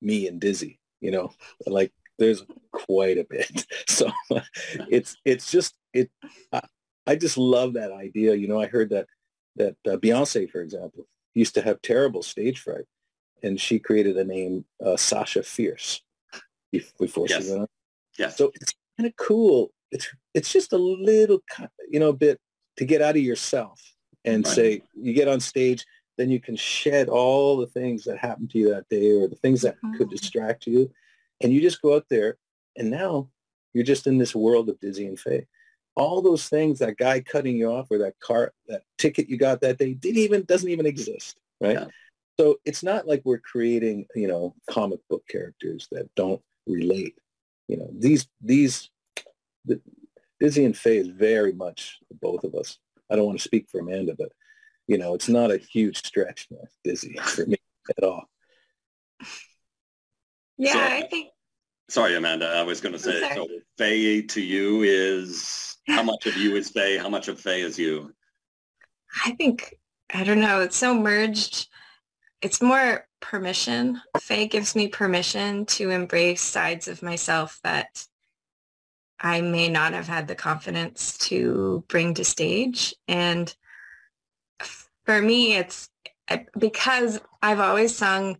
me 0.00 0.28
and 0.28 0.40
Dizzy, 0.40 0.78
you 1.00 1.10
know, 1.10 1.32
like 1.66 1.92
there's 2.18 2.44
quite 2.70 3.18
a 3.18 3.26
bit. 3.28 3.66
So 3.88 4.10
it's, 4.88 5.16
it's 5.24 5.50
just, 5.50 5.74
it, 5.92 6.10
I, 6.52 6.60
I, 7.06 7.16
just 7.16 7.36
love 7.36 7.74
that 7.74 7.92
idea. 7.92 8.34
You 8.34 8.48
know, 8.48 8.60
I 8.60 8.66
heard 8.66 8.90
that, 8.90 9.06
that 9.56 9.74
uh, 9.86 9.96
Beyonce, 9.96 10.48
for 10.48 10.62
example, 10.62 11.06
used 11.34 11.54
to 11.54 11.62
have 11.62 11.82
terrible 11.82 12.22
stage 12.22 12.60
fright. 12.60 12.84
And 13.42 13.60
she 13.60 13.78
created 13.78 14.16
a 14.16 14.24
name, 14.24 14.64
uh, 14.84 14.96
Sasha 14.96 15.42
Fierce, 15.42 16.02
before 16.98 17.26
yes. 17.28 17.44
she 17.44 17.50
went 17.50 17.62
on. 17.62 17.68
Yes. 18.18 18.36
So 18.36 18.52
it's 18.54 18.74
kind 18.96 19.06
of 19.06 19.16
cool. 19.16 19.70
It's 19.90 20.08
it's 20.34 20.52
just 20.52 20.72
a 20.72 20.78
little, 20.78 21.40
you 21.88 21.98
know, 21.98 22.12
bit 22.12 22.38
to 22.76 22.84
get 22.84 23.02
out 23.02 23.16
of 23.16 23.22
yourself 23.22 23.80
and 24.24 24.44
right. 24.46 24.54
say 24.54 24.82
you 24.94 25.12
get 25.12 25.28
on 25.28 25.40
stage, 25.40 25.84
then 26.16 26.30
you 26.30 26.38
can 26.38 26.56
shed 26.56 27.08
all 27.08 27.56
the 27.56 27.66
things 27.66 28.04
that 28.04 28.18
happened 28.18 28.50
to 28.50 28.58
you 28.58 28.70
that 28.70 28.88
day 28.88 29.10
or 29.10 29.26
the 29.26 29.36
things 29.36 29.62
that 29.62 29.76
mm-hmm. 29.76 29.96
could 29.96 30.10
distract 30.10 30.66
you, 30.66 30.90
and 31.40 31.52
you 31.52 31.60
just 31.60 31.80
go 31.82 31.96
out 31.96 32.06
there, 32.10 32.36
and 32.76 32.90
now 32.90 33.28
you're 33.72 33.84
just 33.84 34.06
in 34.06 34.18
this 34.18 34.34
world 34.34 34.68
of 34.68 34.78
Dizzy 34.80 35.06
and 35.06 35.18
Fay. 35.18 35.46
All 35.96 36.22
those 36.22 36.48
things, 36.48 36.78
that 36.78 36.96
guy 36.96 37.20
cutting 37.20 37.56
you 37.56 37.72
off 37.72 37.90
or 37.90 37.98
that 37.98 38.18
car, 38.20 38.52
that 38.68 38.82
ticket 38.98 39.28
you 39.28 39.36
got 39.36 39.60
that 39.62 39.78
day, 39.78 39.94
didn't 39.94 40.18
even 40.18 40.44
doesn't 40.44 40.68
even 40.68 40.86
exist, 40.86 41.40
right? 41.60 41.74
Yeah. 41.74 41.86
So 42.40 42.56
it's 42.64 42.82
not 42.82 43.06
like 43.06 43.20
we're 43.26 43.36
creating, 43.36 44.06
you 44.14 44.26
know, 44.26 44.54
comic 44.70 45.00
book 45.10 45.22
characters 45.28 45.86
that 45.92 46.08
don't 46.14 46.40
relate. 46.66 47.18
You 47.68 47.76
know, 47.76 47.90
these 47.92 48.28
these 48.40 48.88
the, 49.66 49.78
Dizzy 50.40 50.64
and 50.64 50.74
Fay 50.74 50.96
is 50.96 51.08
very 51.08 51.52
much 51.52 51.98
both 52.22 52.44
of 52.44 52.54
us. 52.54 52.78
I 53.10 53.16
don't 53.16 53.26
want 53.26 53.36
to 53.36 53.44
speak 53.44 53.68
for 53.68 53.80
Amanda, 53.80 54.14
but 54.18 54.32
you 54.86 54.96
know, 54.96 55.12
it's 55.12 55.28
not 55.28 55.50
a 55.50 55.58
huge 55.58 55.98
stretch, 55.98 56.48
Dizzy, 56.82 57.14
for 57.22 57.44
me 57.44 57.58
at 57.98 58.04
all. 58.04 58.24
Yeah, 60.56 60.72
so, 60.72 60.80
I 60.80 61.08
think. 61.10 61.28
Sorry, 61.90 62.16
Amanda. 62.16 62.48
I 62.48 62.62
was 62.62 62.80
going 62.80 62.94
to 62.94 62.98
say, 62.98 63.20
so 63.34 63.46
Fay 63.76 64.22
to 64.22 64.40
you 64.40 64.80
is 64.80 65.76
how 65.88 66.02
much 66.02 66.24
of 66.24 66.38
you 66.38 66.56
is 66.56 66.70
Fay? 66.70 66.96
How 66.96 67.10
much 67.10 67.28
of 67.28 67.38
Fay 67.38 67.60
is 67.60 67.78
you? 67.78 68.14
I 69.26 69.32
think 69.32 69.74
I 70.14 70.24
don't 70.24 70.40
know. 70.40 70.62
It's 70.62 70.78
so 70.78 70.94
merged 70.94 71.66
it's 72.42 72.62
more 72.62 73.06
permission. 73.20 74.00
Fay 74.18 74.46
gives 74.46 74.74
me 74.74 74.88
permission 74.88 75.66
to 75.66 75.90
embrace 75.90 76.42
sides 76.42 76.88
of 76.88 77.02
myself 77.02 77.60
that 77.62 78.06
I 79.20 79.42
may 79.42 79.68
not 79.68 79.92
have 79.92 80.08
had 80.08 80.28
the 80.28 80.34
confidence 80.34 81.18
to 81.18 81.84
bring 81.88 82.14
to 82.14 82.24
stage. 82.24 82.94
And 83.06 83.54
for 85.04 85.20
me, 85.20 85.54
it's 85.54 85.90
because 86.58 87.20
I've 87.42 87.60
always 87.60 87.94
sung 87.94 88.38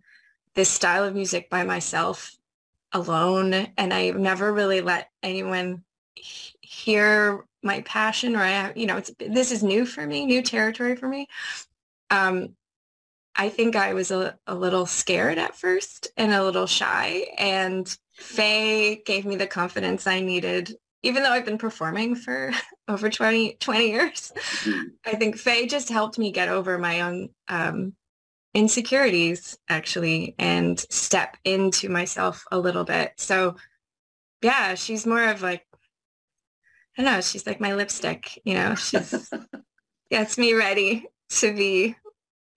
this 0.54 0.70
style 0.70 1.04
of 1.04 1.14
music 1.14 1.50
by 1.50 1.64
myself 1.64 2.34
alone 2.92 3.52
and 3.76 3.92
I've 3.92 4.18
never 4.18 4.52
really 4.52 4.80
let 4.80 5.10
anyone 5.22 5.84
hear 6.14 7.44
my 7.62 7.82
passion 7.82 8.34
or 8.34 8.40
I, 8.40 8.72
you 8.74 8.86
know, 8.86 8.96
it's, 8.96 9.10
this 9.18 9.52
is 9.52 9.62
new 9.62 9.84
for 9.84 10.06
me, 10.06 10.24
new 10.24 10.42
territory 10.42 10.96
for 10.96 11.08
me. 11.08 11.28
Um, 12.10 12.54
I 13.34 13.48
think 13.48 13.76
I 13.76 13.94
was 13.94 14.10
a, 14.10 14.38
a 14.46 14.54
little 14.54 14.86
scared 14.86 15.38
at 15.38 15.56
first 15.56 16.08
and 16.16 16.32
a 16.32 16.44
little 16.44 16.66
shy. 16.66 17.26
And 17.38 17.88
Fay 18.12 19.02
gave 19.06 19.24
me 19.24 19.36
the 19.36 19.46
confidence 19.46 20.06
I 20.06 20.20
needed, 20.20 20.74
even 21.02 21.22
though 21.22 21.30
I've 21.30 21.44
been 21.44 21.58
performing 21.58 22.14
for 22.16 22.52
over 22.88 23.08
20, 23.08 23.54
20 23.60 23.88
years. 23.88 24.32
Mm-hmm. 24.36 24.80
I 25.06 25.16
think 25.16 25.36
Fay 25.36 25.66
just 25.66 25.88
helped 25.88 26.18
me 26.18 26.32
get 26.32 26.48
over 26.48 26.76
my 26.76 27.00
own 27.00 27.30
um, 27.48 27.94
insecurities, 28.52 29.58
actually, 29.68 30.34
and 30.38 30.78
step 30.90 31.36
into 31.44 31.88
myself 31.88 32.44
a 32.50 32.58
little 32.58 32.84
bit. 32.84 33.12
So, 33.16 33.56
yeah, 34.42 34.74
she's 34.74 35.06
more 35.06 35.28
of 35.28 35.42
like, 35.42 35.64
I 36.98 37.02
don't 37.02 37.12
know, 37.12 37.20
she's 37.20 37.46
like 37.46 37.60
my 37.60 37.74
lipstick, 37.74 38.40
you 38.44 38.54
know, 38.54 38.74
she's 38.74 39.32
gets 40.10 40.36
me 40.36 40.54
ready 40.54 41.06
to 41.30 41.54
be 41.54 41.94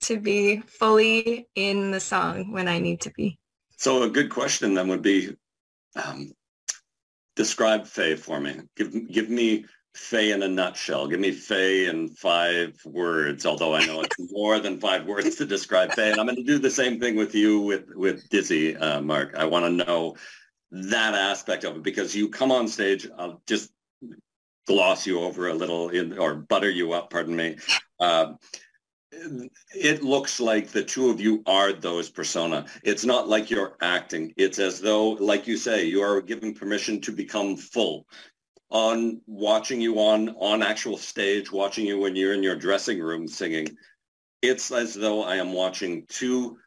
to 0.04 0.20
be 0.20 0.60
fully 0.60 1.48
in 1.56 1.92
the 1.92 2.00
song 2.00 2.52
when 2.52 2.68
I 2.68 2.80
need 2.80 3.02
to 3.02 3.12
be. 3.12 3.38
So 3.78 4.04
a 4.04 4.10
good 4.10 4.30
question 4.30 4.74
then 4.74 4.88
would 4.88 5.02
be, 5.02 5.36
um, 5.96 6.32
describe 7.36 7.86
Fay 7.86 8.16
for 8.16 8.40
me. 8.40 8.62
Give 8.76 9.12
give 9.12 9.30
me 9.30 9.66
Fay 9.96 10.32
in 10.32 10.42
a 10.42 10.48
nutshell. 10.48 11.08
Give 11.08 11.20
me 11.20 11.32
Fay 11.32 11.88
in 11.88 12.10
five 12.10 12.80
words, 12.84 13.46
although 13.46 13.76
I 13.76 13.86
know 13.86 14.02
it's 14.02 14.16
more 14.32 14.60
than 14.60 14.80
five 14.80 15.06
words 15.06 15.36
to 15.36 15.46
describe 15.46 15.94
Fay. 15.94 16.12
And 16.12 16.20
I'm 16.20 16.26
going 16.26 16.38
to 16.38 16.44
do 16.44 16.58
the 16.58 16.70
same 16.70 17.00
thing 17.00 17.16
with 17.16 17.36
you 17.36 17.62
with, 17.62 17.90
with 17.94 18.28
Dizzy, 18.30 18.76
uh, 18.76 19.02
Mark. 19.02 19.36
I 19.36 19.46
want 19.46 19.66
to 19.66 19.86
know 19.86 20.16
that 20.72 21.14
aspect 21.14 21.64
of 21.64 21.76
it 21.76 21.84
because 21.84 22.16
you 22.16 22.30
come 22.30 22.52
on 22.52 22.68
stage, 22.68 23.08
I'll 23.18 23.42
just 23.46 23.72
gloss 24.66 25.06
you 25.06 25.20
over 25.20 25.50
a 25.50 25.54
little 25.54 25.90
in, 25.90 26.18
or 26.18 26.36
butter 26.36 26.70
you 26.70 26.94
up, 26.94 27.10
pardon 27.10 27.36
me. 27.36 27.58
Uh, 28.00 28.34
it 29.76 30.04
looks 30.04 30.40
like 30.40 30.70
the 30.70 30.84
two 30.84 31.10
of 31.10 31.20
you 31.20 31.44
are 31.46 31.74
those 31.74 32.10
persona. 32.10 32.66
It's 32.84 33.06
not 33.06 33.28
like 33.28 33.50
you're 33.50 33.76
acting. 33.82 34.34
It's 34.38 34.60
as 34.60 34.80
though, 34.80 35.12
like 35.12 35.48
you 35.48 35.58
say, 35.58 35.86
you 35.86 36.02
are 36.02 36.22
given 36.22 36.54
permission 36.54 37.02
to 37.02 37.12
become 37.12 37.56
full. 37.56 38.06
On 38.70 39.22
watching 39.28 39.80
you 39.80 40.00
on 40.00 40.30
on 40.40 40.64
actual 40.64 40.98
stage, 40.98 41.52
watching 41.52 41.86
you 41.86 42.00
when 42.00 42.16
you're 42.16 42.34
in 42.34 42.42
your 42.42 42.56
dressing 42.56 43.00
room 43.00 43.28
singing, 43.28 43.68
it's 44.42 44.72
as 44.72 44.96
though 44.96 45.24
I 45.24 45.36
am 45.36 45.54
watching 45.54 46.06
two 46.10 46.58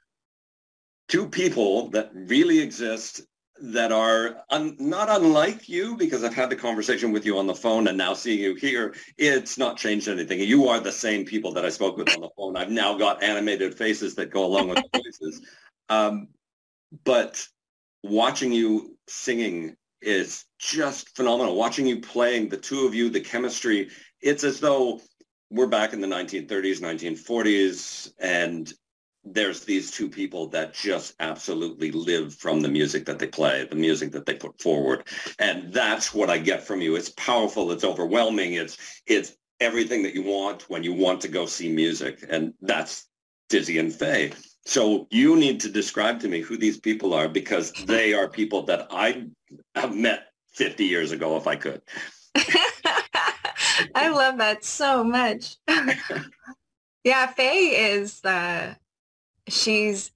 two 1.09 1.29
people 1.29 1.91
that 1.91 2.11
really 2.15 2.59
exist 2.59 3.23
that 3.61 3.93
are 3.93 4.45
un, 4.51 4.77
not 4.79 5.09
unlike 5.09 5.69
you 5.69 5.97
because 5.97 6.25
I've 6.25 6.35
had 6.35 6.51
the 6.51 6.57
conversation 6.57 7.13
with 7.13 7.25
you 7.25 7.39
on 7.39 7.47
the 7.47 7.55
phone 7.55 7.89
and 7.89 7.97
now 7.97 8.15
seeing 8.15 8.39
you 8.39 8.55
here, 8.55 8.95
it's 9.17 9.59
not 9.59 9.77
changed 9.77 10.09
anything. 10.09 10.41
You 10.41 10.69
are 10.69 10.81
the 10.81 10.93
same 10.93 11.25
people 11.25 11.53
that 11.53 11.65
I 11.65 11.71
spoke 11.71 11.97
with 11.97 12.15
on 12.15 12.21
the 12.21 12.31
phone. 12.37 12.57
I've 12.57 12.71
now 12.71 12.97
got 12.97 13.23
animated 13.23 13.77
faces 13.77 14.15
that 14.17 14.31
go 14.31 14.45
along 14.45 14.69
with 14.69 14.79
the 14.79 15.01
voices. 15.03 15.43
Um, 15.89 16.29
but 17.05 17.47
watching 18.03 18.53
you 18.53 18.97
singing 19.09 19.77
is 20.03 20.45
just 20.59 21.17
phenomenal. 21.17 21.57
Watching 21.57 21.87
you 21.87 22.01
playing, 22.01 22.49
the 22.49 22.57
two 22.57 22.87
of 22.87 22.95
you, 22.95 23.11
the 23.11 23.21
chemistry, 23.21 23.89
it's 24.21 24.45
as 24.45 24.61
though 24.61 25.01
we're 25.51 25.67
back 25.67 25.93
in 25.93 26.01
the 26.01 26.07
1930s, 26.07 26.81
1940s, 26.81 28.13
and 28.19 28.73
there's 29.27 29.65
these 29.65 29.91
two 29.91 30.09
people 30.09 30.47
that 30.49 30.73
just 30.73 31.15
absolutely 31.21 31.91
live 31.91 32.35
from 32.35 32.61
the 32.61 32.69
music 32.69 33.05
that 33.07 33.19
they 33.19 33.27
play, 33.27 33.67
the 33.69 33.77
music 33.77 34.13
that 34.13 34.25
they 34.25 34.35
put 34.35 34.61
forward. 34.61 35.07
And 35.39 35.73
that's 35.73 36.15
what 36.15 36.31
I 36.31 36.39
get 36.39 36.67
from 36.67 36.81
you. 36.81 36.97
It's 36.97 37.11
powerful, 37.11 37.73
it's 37.73 37.85
overwhelming, 37.85 38.55
it's 38.55 39.03
it's 39.07 39.37
everything 39.61 40.03
that 40.03 40.15
you 40.15 40.23
want 40.23 40.69
when 40.71 40.85
you 40.85 40.93
want 40.93 41.21
to 41.23 41.29
go 41.29 41.47
see 41.47 41.71
music. 41.73 42.25
And 42.29 42.55
that's 42.61 43.09
Dizzy 43.49 43.79
and 43.79 43.93
Fay. 43.93 44.33
So 44.65 45.07
you 45.11 45.37
need 45.37 45.61
to 45.61 45.69
describe 45.69 46.21
to 46.21 46.29
me 46.29 46.41
who 46.41 46.57
these 46.57 46.79
people 46.79 47.15
are 47.15 47.29
because 47.29 47.73
they 47.73 48.15
are 48.15 48.29
people 48.29 48.63
that 48.63 48.87
I 48.91 49.27
have 49.75 49.95
met 49.95 50.27
50 50.55 50.85
years 50.85 51.13
ago 51.13 51.37
if 51.37 51.47
I 51.47 51.57
could. 51.57 51.83
I 53.95 54.09
love 54.09 54.39
that 54.39 54.65
so 54.65 55.05
much. 55.05 55.57
yeah, 57.05 57.27
Fay 57.29 57.93
is 57.93 58.25
uh, 58.25 58.75
she's 59.49 60.11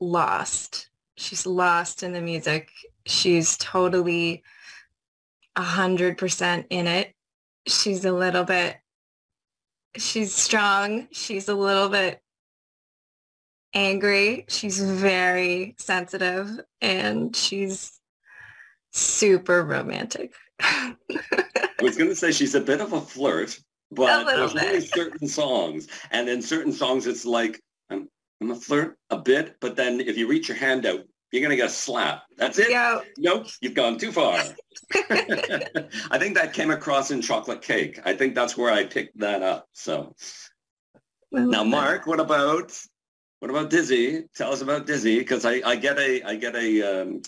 lost. 0.00 0.88
She's 1.16 1.46
lost 1.46 2.02
in 2.02 2.12
the 2.12 2.20
music. 2.20 2.70
She's 3.06 3.56
totally 3.58 4.42
a 5.56 5.62
hundred 5.62 6.18
percent 6.18 6.66
in 6.70 6.86
it. 6.86 7.14
She's 7.66 8.04
a 8.04 8.12
little 8.12 8.44
bit, 8.44 8.76
she's 9.96 10.34
strong. 10.34 11.08
She's 11.12 11.48
a 11.48 11.54
little 11.54 11.88
bit 11.88 12.20
angry. 13.74 14.46
She's 14.48 14.80
very 14.80 15.76
sensitive 15.78 16.60
and 16.80 17.36
she's 17.36 18.00
super 18.90 19.64
romantic. 19.64 20.32
I 20.60 20.96
was 21.80 21.96
going 21.96 22.10
to 22.10 22.16
say 22.16 22.32
she's 22.32 22.54
a 22.54 22.60
bit 22.60 22.80
of 22.80 22.92
a 22.92 23.00
flirt, 23.00 23.58
but 23.90 24.24
there's 24.24 24.56
only 24.56 24.80
certain 24.80 25.28
songs. 25.28 25.88
And 26.10 26.28
in 26.28 26.42
certain 26.42 26.72
songs, 26.72 27.06
it's 27.06 27.24
like, 27.24 27.60
I'm 28.42 28.48
gonna 28.48 28.60
flirt 28.60 28.98
a 29.10 29.18
bit, 29.18 29.56
but 29.60 29.76
then 29.76 30.00
if 30.00 30.16
you 30.16 30.26
reach 30.26 30.48
your 30.48 30.56
hand 30.56 30.84
out, 30.84 31.02
you're 31.30 31.40
going 31.40 31.50
to 31.50 31.56
get 31.56 31.66
a 31.66 31.70
slap. 31.70 32.24
That's 32.36 32.58
it? 32.58 32.70
Yo. 32.70 33.00
Nope, 33.16 33.46
you've 33.62 33.72
gone 33.72 33.96
too 33.98 34.12
far. 34.12 34.34
I 34.94 36.18
think 36.18 36.34
that 36.36 36.52
came 36.52 36.70
across 36.70 37.10
in 37.10 37.22
chocolate 37.22 37.62
cake. 37.62 37.98
I 38.04 38.14
think 38.14 38.34
that's 38.34 38.56
where 38.56 38.70
I 38.70 38.84
picked 38.84 39.18
that 39.20 39.42
up. 39.42 39.66
So 39.72 40.14
now, 41.30 41.64
Mark, 41.64 42.06
what 42.06 42.20
about 42.20 42.76
what 43.38 43.50
about 43.50 43.70
Dizzy? 43.70 44.24
Tell 44.36 44.52
us 44.52 44.60
about 44.60 44.86
Dizzy 44.86 45.20
because 45.20 45.46
I, 45.46 45.62
I 45.64 45.76
get 45.76 45.98
a 45.98 46.22
I 46.22 46.34
get 46.34 46.54
a 46.54 46.82
um, 46.82 47.22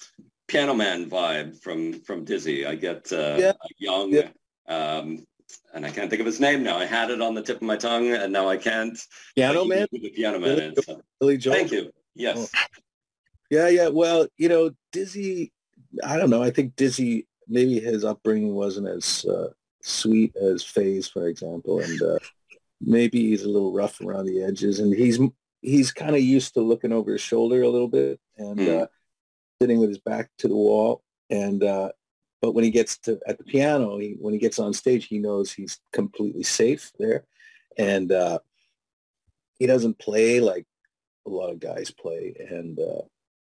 Piano 0.49 0.75
Man 0.75 1.09
vibe 1.09 1.63
from 1.63 2.01
from 2.03 2.25
Dizzy. 2.25 2.67
I 2.67 2.75
get 2.75 3.11
uh, 3.13 3.37
yeah. 3.39 3.53
a 3.53 3.69
young 3.79 4.13
yeah. 4.13 4.29
um, 4.69 5.25
and 5.75 5.85
I 5.85 5.91
can't 5.91 6.11
think 6.11 6.21
of 6.21 6.27
his 6.27 6.41
name 6.41 6.63
now. 6.63 6.79
I 6.79 6.85
had 6.85 7.11
it 7.11 7.21
on 7.21 7.35
the 7.35 7.43
tip 7.43 7.57
of 7.57 7.63
my 7.63 7.77
tongue, 7.77 8.11
and 8.13 8.33
now 8.33 8.49
I 8.49 8.57
can't. 8.57 8.99
Piano 9.35 9.65
Man. 9.65 9.87
The 9.91 10.11
Piano 10.11 10.39
Man. 10.39 10.57
Billy, 10.57 10.75
so. 10.83 11.03
Billy 11.21 11.37
Joel. 11.37 11.55
Thank 11.55 11.73
you. 11.73 11.93
Yes. 12.15 12.51
Oh. 12.55 12.79
Yeah, 13.51 13.69
yeah. 13.69 13.89
Well, 13.89 14.27
you 14.37 14.49
know, 14.49 14.71
Dizzy. 14.93 15.53
I 16.03 16.17
don't 16.17 16.31
know. 16.31 16.43
I 16.43 16.51
think 16.51 16.77
Dizzy. 16.77 17.27
Maybe 17.47 17.79
his 17.79 18.05
upbringing 18.05 18.55
wasn't 18.55 18.89
as 18.89 19.27
uh, 19.27 19.49
sweet 19.83 20.35
as 20.37 20.63
Fay's, 20.63 21.07
for 21.07 21.29
example, 21.29 21.81
and 21.81 22.03
uh, 22.03 22.19
maybe 22.81 23.29
he's 23.29 23.43
a 23.43 23.49
little 23.49 23.73
rough 23.73 24.01
around 24.01 24.27
the 24.27 24.43
edges. 24.43 24.79
And 24.79 24.95
he's 24.95 25.19
he's 25.61 25.93
kind 25.93 26.15
of 26.15 26.23
used 26.23 26.55
to 26.55 26.61
looking 26.61 26.93
over 26.93 27.13
his 27.13 27.21
shoulder 27.21 27.63
a 27.63 27.69
little 27.69 27.89
bit 27.89 28.19
and 28.37 28.59
mm. 28.59 28.83
uh, 28.83 28.87
sitting 29.61 29.79
with 29.79 29.91
his 29.91 29.99
back 29.99 30.31
to 30.39 30.49
the 30.49 30.55
wall. 30.55 31.03
And 31.31 31.63
uh, 31.63 31.91
but 32.45 32.53
when 32.53 32.63
he 32.63 32.71
gets 32.71 32.99
to 32.99 33.19
at 33.27 33.39
the 33.39 33.45
piano, 33.45 33.97
he, 33.97 34.17
when 34.21 34.35
he 34.35 34.39
gets 34.39 34.59
on 34.59 34.75
stage, 34.75 35.07
he 35.07 35.19
knows 35.19 35.51
he's 35.51 35.81
completely 35.95 36.43
safe 36.43 36.93
there, 36.99 37.25
and 37.79 38.13
uh, 38.13 38.39
he 39.59 39.67
doesn't 39.67 39.99
play 39.99 40.41
like 40.41 40.67
a 41.27 41.31
lot 41.31 41.51
of 41.51 41.59
guys 41.59 41.91
play, 41.91 42.35
and 42.51 42.79
uh, 42.79 43.01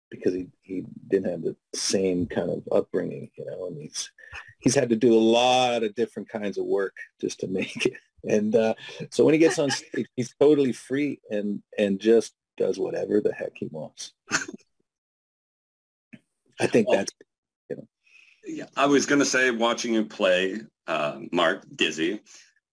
because 0.09 0.33
he, 0.33 0.47
he 0.61 0.85
didn't 1.09 1.29
have 1.29 1.41
the 1.41 1.53
same 1.75 2.27
kind 2.27 2.49
of 2.49 2.63
upbringing, 2.71 3.29
you 3.35 3.43
know, 3.43 3.67
and 3.67 3.77
he's 3.77 4.09
he's 4.59 4.73
had 4.73 4.87
to 4.87 4.95
do 4.95 5.13
a 5.13 5.19
lot 5.19 5.83
of 5.83 5.95
different 5.95 6.29
kinds 6.29 6.57
of 6.57 6.63
work 6.63 6.95
just 7.19 7.41
to 7.41 7.47
make 7.59 7.85
it. 7.85 7.95
And 8.23 8.55
uh, 8.55 8.75
so 9.09 9.25
when 9.25 9.33
he 9.33 9.37
gets 9.37 9.59
on 9.59 9.69
stage, 9.69 10.07
he's 10.15 10.33
totally 10.39 10.71
free 10.71 11.19
and 11.29 11.61
and 11.77 11.99
just 11.99 12.31
does 12.55 12.79
whatever 12.79 13.19
the 13.19 13.33
heck 13.33 13.51
he 13.55 13.67
wants. 13.69 14.13
I 16.57 16.67
think 16.67 16.87
that's. 16.89 17.11
Yeah, 18.45 18.65
I 18.75 18.85
was 18.85 19.05
going 19.05 19.19
to 19.19 19.25
say 19.25 19.51
watching 19.51 19.93
you 19.93 20.05
play, 20.05 20.61
uh, 20.87 21.19
Mark 21.31 21.63
Dizzy. 21.75 22.21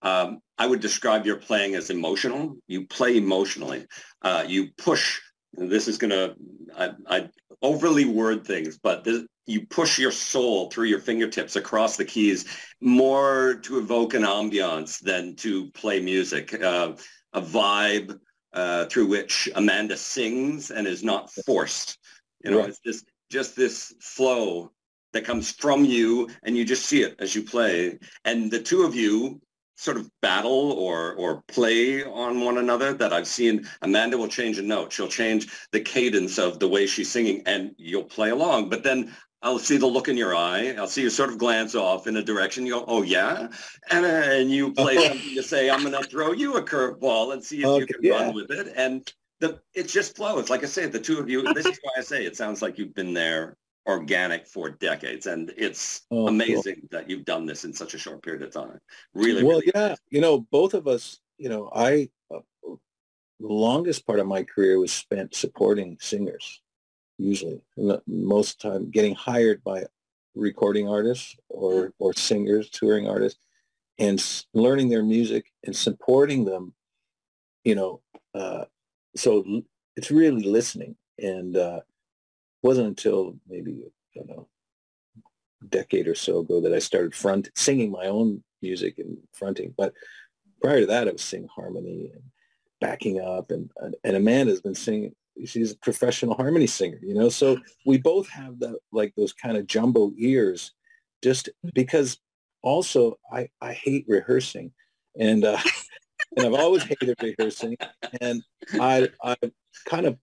Um, 0.03 0.41
I 0.59 0.67
would 0.67 0.81
describe 0.81 1.27
your 1.27 1.37
playing 1.37 1.75
as 1.75 1.91
emotional. 1.91 2.57
You 2.67 2.87
play 2.87 3.17
emotionally. 3.17 3.87
Uh, 4.23 4.45
you 4.47 4.69
push. 4.79 5.21
This 5.53 5.89
is 5.89 5.99
going 5.99 6.11
to 6.11 6.35
I, 6.77 6.91
I 7.07 7.31
overly 7.62 8.05
word 8.05 8.47
things, 8.47 8.79
but 8.79 9.05
this, 9.05 9.23
you 9.47 9.67
push 9.67 9.99
your 9.99 10.12
soul 10.12 10.71
through 10.71 10.87
your 10.87 11.00
fingertips 11.00 11.57
across 11.57 11.97
the 11.97 12.05
keys 12.05 12.45
more 12.81 13.55
to 13.62 13.79
evoke 13.79 14.15
an 14.15 14.23
ambiance 14.23 15.00
than 15.00 15.35
to 15.37 15.71
play 15.73 16.00
music, 16.00 16.55
uh, 16.62 16.93
a 17.33 17.43
vibe 17.43 18.19
uh, 18.53 18.87
through 18.87 19.07
which 19.07 19.49
Amanda 19.55 19.97
sings 19.97 20.71
and 20.71 20.87
is 20.87 21.03
not 21.03 21.31
forced. 21.47 21.99
You 22.45 22.53
know, 22.53 22.61
right. 22.61 22.69
it's 22.69 22.81
just 22.85 23.05
just 23.31 23.55
this 23.57 23.95
flow 24.00 24.73
that 25.12 25.25
comes 25.25 25.50
from 25.52 25.85
you 25.85 26.29
and 26.43 26.57
you 26.57 26.64
just 26.64 26.87
see 26.87 27.02
it 27.02 27.17
as 27.19 27.35
you 27.35 27.43
play. 27.43 27.99
And 28.25 28.50
the 28.50 28.61
two 28.61 28.83
of 28.83 28.95
you 28.95 29.40
sort 29.81 29.97
of 29.97 30.11
battle 30.21 30.73
or 30.73 31.14
or 31.14 31.43
play 31.49 32.05
on 32.05 32.43
one 32.43 32.59
another 32.59 32.93
that 32.93 33.14
I've 33.14 33.26
seen. 33.26 33.67
Amanda 33.81 34.19
will 34.19 34.29
change 34.29 34.59
a 34.59 34.62
note. 34.62 34.93
She'll 34.93 35.09
change 35.09 35.50
the 35.73 35.81
cadence 35.81 36.38
of 36.38 36.59
the 36.59 36.69
way 36.69 36.87
she's 36.87 37.11
singing 37.11 37.43
and 37.47 37.75
you'll 37.79 38.05
play 38.05 38.29
along. 38.29 38.69
But 38.69 38.83
then 38.83 39.14
I'll 39.43 39.59
see 39.59 39.79
the 39.79 39.87
look 39.87 40.09
in 40.09 40.19
your 40.19 40.37
eye. 40.37 40.75
I'll 40.76 40.87
see 40.87 41.00
you 41.00 41.09
sort 41.09 41.31
of 41.31 41.38
glance 41.38 41.75
off 41.75 42.07
in 42.07 42.17
a 42.17 42.23
direction. 42.23 42.67
You 42.67 42.73
go, 42.73 42.85
oh 42.87 43.02
yeah, 43.02 43.49
and, 43.90 44.05
uh, 44.05 44.09
and 44.09 44.50
you 44.50 44.75
play 44.75 44.97
something 45.09 45.35
to 45.35 45.43
say, 45.43 45.71
I'm 45.71 45.81
going 45.81 45.95
to 45.95 46.09
throw 46.09 46.33
you 46.33 46.57
a 46.57 46.62
curveball 46.62 47.33
and 47.33 47.43
see 47.43 47.61
if 47.61 47.67
okay, 47.67 47.81
you 47.81 47.87
can 47.87 47.97
yeah. 48.02 48.23
run 48.23 48.35
with 48.35 48.50
it. 48.50 48.75
And 48.76 49.11
the 49.40 49.59
it 49.75 49.88
just 49.88 50.14
flows. 50.14 50.50
Like 50.50 50.62
I 50.62 50.67
say, 50.67 50.87
the 50.87 51.00
two 51.00 51.19
of 51.19 51.31
you. 51.31 51.43
This 51.55 51.64
is 51.64 51.81
why 51.83 51.93
I 51.97 52.02
say 52.02 52.26
it 52.26 52.37
sounds 52.37 52.61
like 52.61 52.76
you've 52.76 52.95
been 52.95 53.14
there 53.14 53.57
organic 53.87 54.47
for 54.47 54.71
decades 54.71 55.27
and 55.27 55.53
it's 55.57 56.03
oh, 56.11 56.29
amazing 56.29 56.77
cool. 56.77 56.89
that 56.91 57.09
you've 57.09 57.25
done 57.25 57.47
this 57.47 57.65
in 57.65 57.73
such 57.73 57.95
a 57.95 57.99
short 57.99 58.23
period 58.23 58.43
of 58.43 58.53
time 58.53 58.79
really 59.15 59.43
well 59.43 59.59
really 59.59 59.73
yeah 59.75 59.81
amazing. 59.87 60.05
you 60.11 60.21
know 60.21 60.41
both 60.51 60.75
of 60.75 60.87
us 60.87 61.21
you 61.39 61.49
know 61.49 61.71
i 61.75 62.09
uh, 62.35 62.41
the 62.63 63.47
longest 63.47 64.07
part 64.07 64.21
of 64.21 64.27
my 64.27 64.43
career 64.45 64.79
was 64.79 64.93
spent 64.93 65.35
supporting 65.35 65.97
singers 65.99 66.61
usually 67.19 67.61
most 68.07 68.61
time 68.61 68.91
getting 68.91 69.15
hired 69.15 69.63
by 69.65 69.85
recording 70.35 70.89
artists 70.89 71.37
or 71.49 71.73
mm. 71.73 71.93
or 71.99 72.13
singers 72.15 72.71
touring 72.71 73.09
artists 73.09 73.41
and 73.99 74.45
learning 74.55 74.89
their 74.89 75.03
music 75.03 75.53
and 75.65 75.75
supporting 75.75 76.45
them 76.45 76.73
you 77.65 77.75
know 77.75 78.01
uh, 78.35 78.65
so 79.17 79.63
it's 79.97 80.11
really 80.11 80.43
listening 80.43 80.95
and 81.19 81.57
uh, 81.57 81.81
wasn't 82.62 82.88
until 82.88 83.37
maybe 83.49 83.83
I 83.85 84.19
don't 84.19 84.29
know 84.29 84.49
a 85.62 85.67
decade 85.67 86.09
or 86.09 86.14
so 86.14 86.38
ago 86.40 86.61
that 86.61 86.75
I 86.75 86.79
started 86.79 87.14
front 87.14 87.50
singing 87.55 87.90
my 87.90 88.07
own 88.07 88.43
music 88.62 88.99
and 88.99 89.17
fronting. 89.33 89.75
But 89.76 89.95
prior 90.63 90.80
to 90.80 90.87
that, 90.87 91.08
I 91.08 91.13
was 91.13 91.23
singing 91.23 91.49
harmony 91.54 92.11
and 92.13 92.23
backing 92.80 93.21
up, 93.21 93.50
and 93.50 93.71
and 94.04 94.17
Amanda's 94.17 94.61
been 94.61 94.75
singing. 94.75 95.15
She's 95.45 95.73
a 95.73 95.78
professional 95.78 96.35
harmony 96.35 96.67
singer, 96.67 96.99
you 97.02 97.15
know. 97.15 97.28
So 97.28 97.58
we 97.87 97.99
both 97.99 98.28
have 98.30 98.58
that 98.61 98.76
like 98.93 99.15
those 99.17 99.32
kind 99.32 99.56
of 99.56 99.67
jumbo 99.67 100.13
ears, 100.19 100.73
just 101.23 101.49
because. 101.75 102.19
Also, 102.63 103.19
I 103.32 103.49
I 103.63 103.73
hate 103.73 104.04
rehearsing, 104.06 104.71
and 105.19 105.47
uh, 105.47 105.56
and 106.37 106.45
I've 106.45 106.61
always 106.61 106.82
hated 106.82 107.17
rehearsing, 107.23 107.78
and 108.21 108.43
I 108.75 109.08
I 109.25 109.35
kind 109.87 110.04
of 110.04 110.19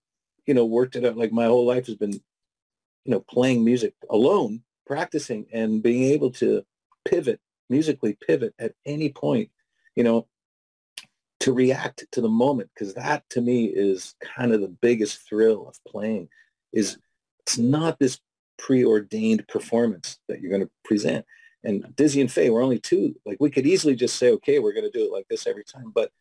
you 0.47 0.53
know, 0.53 0.65
worked 0.65 0.95
it 0.95 1.05
out. 1.05 1.17
Like 1.17 1.31
my 1.31 1.45
whole 1.45 1.65
life 1.65 1.85
has 1.85 1.95
been, 1.95 2.13
you 2.13 3.11
know, 3.11 3.19
playing 3.19 3.63
music 3.63 3.93
alone, 4.09 4.63
practicing 4.87 5.45
and 5.53 5.83
being 5.83 6.11
able 6.11 6.31
to 6.31 6.63
pivot, 7.05 7.39
musically 7.69 8.17
pivot 8.25 8.55
at 8.57 8.73
any 8.85 9.09
point, 9.09 9.49
you 9.95 10.03
know, 10.03 10.27
to 11.41 11.53
react 11.53 12.05
to 12.11 12.21
the 12.21 12.29
moment. 12.29 12.69
Cause 12.79 12.93
that 12.95 13.29
to 13.31 13.41
me 13.41 13.65
is 13.65 14.15
kind 14.21 14.53
of 14.53 14.61
the 14.61 14.67
biggest 14.81 15.27
thrill 15.27 15.67
of 15.67 15.77
playing 15.87 16.29
is 16.73 16.97
it's 17.41 17.57
not 17.57 17.99
this 17.99 18.19
preordained 18.57 19.47
performance 19.47 20.17
that 20.27 20.41
you're 20.41 20.49
going 20.49 20.63
to 20.63 20.71
present. 20.83 21.25
And 21.63 21.95
Dizzy 21.95 22.21
and 22.21 22.31
Fay, 22.31 22.49
we're 22.49 22.63
only 22.63 22.79
two. 22.79 23.15
Like 23.25 23.37
we 23.39 23.49
could 23.49 23.67
easily 23.67 23.95
just 23.95 24.15
say, 24.15 24.31
okay, 24.31 24.59
we're 24.59 24.73
going 24.73 24.89
to 24.89 24.97
do 24.97 25.05
it 25.05 25.11
like 25.11 25.27
this 25.29 25.45
every 25.45 25.63
time. 25.63 25.91
But 25.93 26.11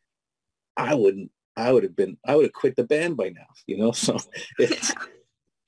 I 0.76 0.94
wouldn't 0.94 1.30
I 1.56 1.72
would 1.72 1.82
have 1.82 1.96
been, 1.96 2.18
I 2.24 2.36
would 2.36 2.44
have 2.44 2.52
quit 2.52 2.76
the 2.76 2.84
band 2.84 3.16
by 3.16 3.30
now, 3.30 3.46
you 3.66 3.78
know? 3.78 3.92
So 3.94 4.18
it's, 4.58 4.92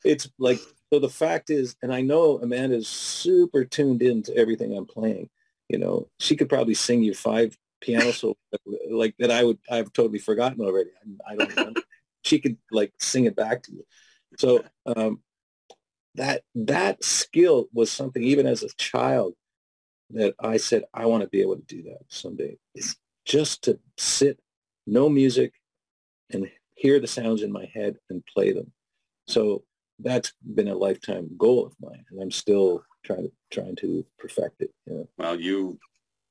it's 0.05 0.29
like, 0.39 0.59
so 0.93 0.99
the 0.99 1.09
fact 1.09 1.51
is, 1.51 1.77
and 1.83 1.93
I 1.93 2.03
know 2.03 2.39
Amanda's 2.39 2.89
super 2.89 3.65
tuned 3.65 4.03
into 4.03 4.35
everything 4.37 4.77
I'm 4.77 4.87
playing, 4.87 5.29
you 5.69 5.79
know, 5.79 6.09
she 6.19 6.37
could 6.37 6.49
probably 6.49 6.75
sing 6.75 7.03
you 7.03 7.15
five 7.15 7.57
piano 7.81 8.13
solos 8.13 8.37
like 8.91 9.15
that 9.19 9.31
I 9.31 9.45
would, 9.45 9.59
I've 9.71 9.93
totally 9.93 10.19
forgotten 10.19 10.61
already. 10.61 10.91
I, 11.27 11.33
I 11.33 11.37
don't 11.37 11.57
know. 11.57 11.83
she 12.23 12.39
could 12.39 12.57
like 12.71 12.93
sing 12.99 13.25
it 13.25 13.37
back 13.37 13.63
to 13.65 13.73
you. 13.73 13.85
So 14.39 14.65
um, 14.87 15.21
that, 16.15 16.43
that 16.55 17.05
skill 17.05 17.69
was 17.73 17.91
something 17.91 18.23
even 18.23 18.47
as 18.47 18.63
a 18.63 18.75
child 18.77 19.35
that 20.11 20.35
I 20.41 20.57
said, 20.57 20.85
I 20.95 21.07
want 21.07 21.23
to 21.23 21.29
be 21.29 21.43
able 21.43 21.57
to 21.57 21.63
do 21.63 21.83
that 21.85 22.01
someday. 22.09 22.57
It's 22.75 22.97
just 23.25 23.65
to 23.65 23.79
sit, 23.99 24.41
no 24.87 25.09
music, 25.09 25.53
and 26.33 26.49
hear 26.75 27.01
the 27.01 27.07
sounds 27.07 27.43
in 27.43 27.53
my 27.53 27.67
head 27.75 27.97
and 28.11 28.25
play 28.27 28.53
them. 28.53 28.73
So 29.27 29.65
that's 29.99 30.33
been 30.55 30.69
a 30.69 30.75
lifetime 30.75 31.29
goal 31.37 31.67
of 31.67 31.75
mine, 31.81 32.05
and 32.11 32.23
I'm 32.23 32.31
still 32.31 32.83
trying 33.05 33.25
to 33.25 33.33
trying 33.51 33.77
to 33.77 34.05
perfect 34.19 34.63
it. 34.63 34.71
You 34.87 34.95
know? 34.95 35.09
Well, 35.19 35.41
you 35.41 35.79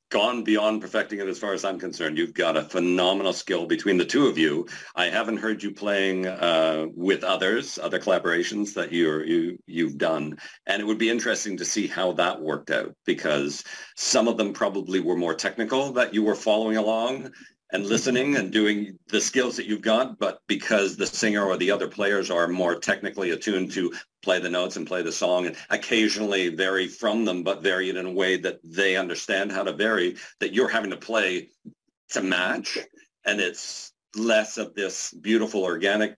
gone 0.09 0.43
beyond 0.43 0.81
perfecting 0.81 1.19
it 1.19 1.27
as 1.27 1.37
far 1.37 1.53
as 1.53 1.65
I'm 1.65 1.79
concerned. 1.79 2.17
You've 2.17 2.33
got 2.33 2.55
a 2.55 2.63
phenomenal 2.63 3.33
skill 3.33 3.65
between 3.65 3.97
the 3.97 4.05
two 4.05 4.27
of 4.27 4.37
you. 4.37 4.65
I 4.95 5.07
haven't 5.07 5.37
heard 5.37 5.61
you 5.61 5.73
playing 5.73 6.25
uh, 6.25 6.85
with 6.95 7.25
others, 7.25 7.77
other 7.77 7.99
collaborations 7.99 8.73
that 8.75 8.93
you're, 8.93 9.25
you 9.25 9.59
you've 9.65 9.97
done, 9.97 10.37
and 10.65 10.81
it 10.81 10.85
would 10.85 10.97
be 10.97 11.09
interesting 11.09 11.57
to 11.57 11.65
see 11.65 11.87
how 11.87 12.13
that 12.13 12.41
worked 12.41 12.71
out 12.71 12.95
because 13.05 13.63
some 13.95 14.27
of 14.27 14.37
them 14.37 14.53
probably 14.53 14.99
were 14.99 15.17
more 15.17 15.35
technical 15.35 15.91
that 15.93 16.13
you 16.13 16.23
were 16.23 16.35
following 16.35 16.77
along, 16.77 17.31
and 17.71 17.85
listening 17.85 18.37
and 18.37 18.51
doing 18.51 18.97
the 19.07 19.19
skills 19.19 19.57
that 19.57 19.65
you've 19.65 19.81
got, 19.81 20.17
but 20.19 20.41
because 20.47 20.95
the 20.95 21.05
singer 21.05 21.43
or 21.43 21.57
the 21.57 21.71
other 21.71 21.87
players 21.87 22.31
are 22.31 22.47
more 22.47 22.75
technically 22.75 23.31
attuned 23.31 23.71
to 23.71 23.93
play 24.23 24.39
the 24.39 24.49
notes 24.49 24.77
and 24.77 24.87
play 24.87 25.01
the 25.01 25.11
song 25.11 25.45
and 25.45 25.55
occasionally 25.69 26.49
vary 26.49 26.87
from 26.87 27.25
them, 27.25 27.43
but 27.43 27.61
vary 27.61 27.89
it 27.89 27.97
in 27.97 28.05
a 28.05 28.11
way 28.11 28.37
that 28.37 28.59
they 28.63 28.95
understand 28.95 29.51
how 29.51 29.63
to 29.63 29.73
vary, 29.73 30.15
that 30.39 30.53
you're 30.53 30.69
having 30.69 30.91
to 30.91 30.97
play 30.97 31.49
to 32.09 32.21
match. 32.21 32.77
And 33.25 33.41
it's 33.41 33.91
less 34.15 34.57
of 34.57 34.73
this 34.73 35.13
beautiful 35.13 35.63
organic 35.63 36.15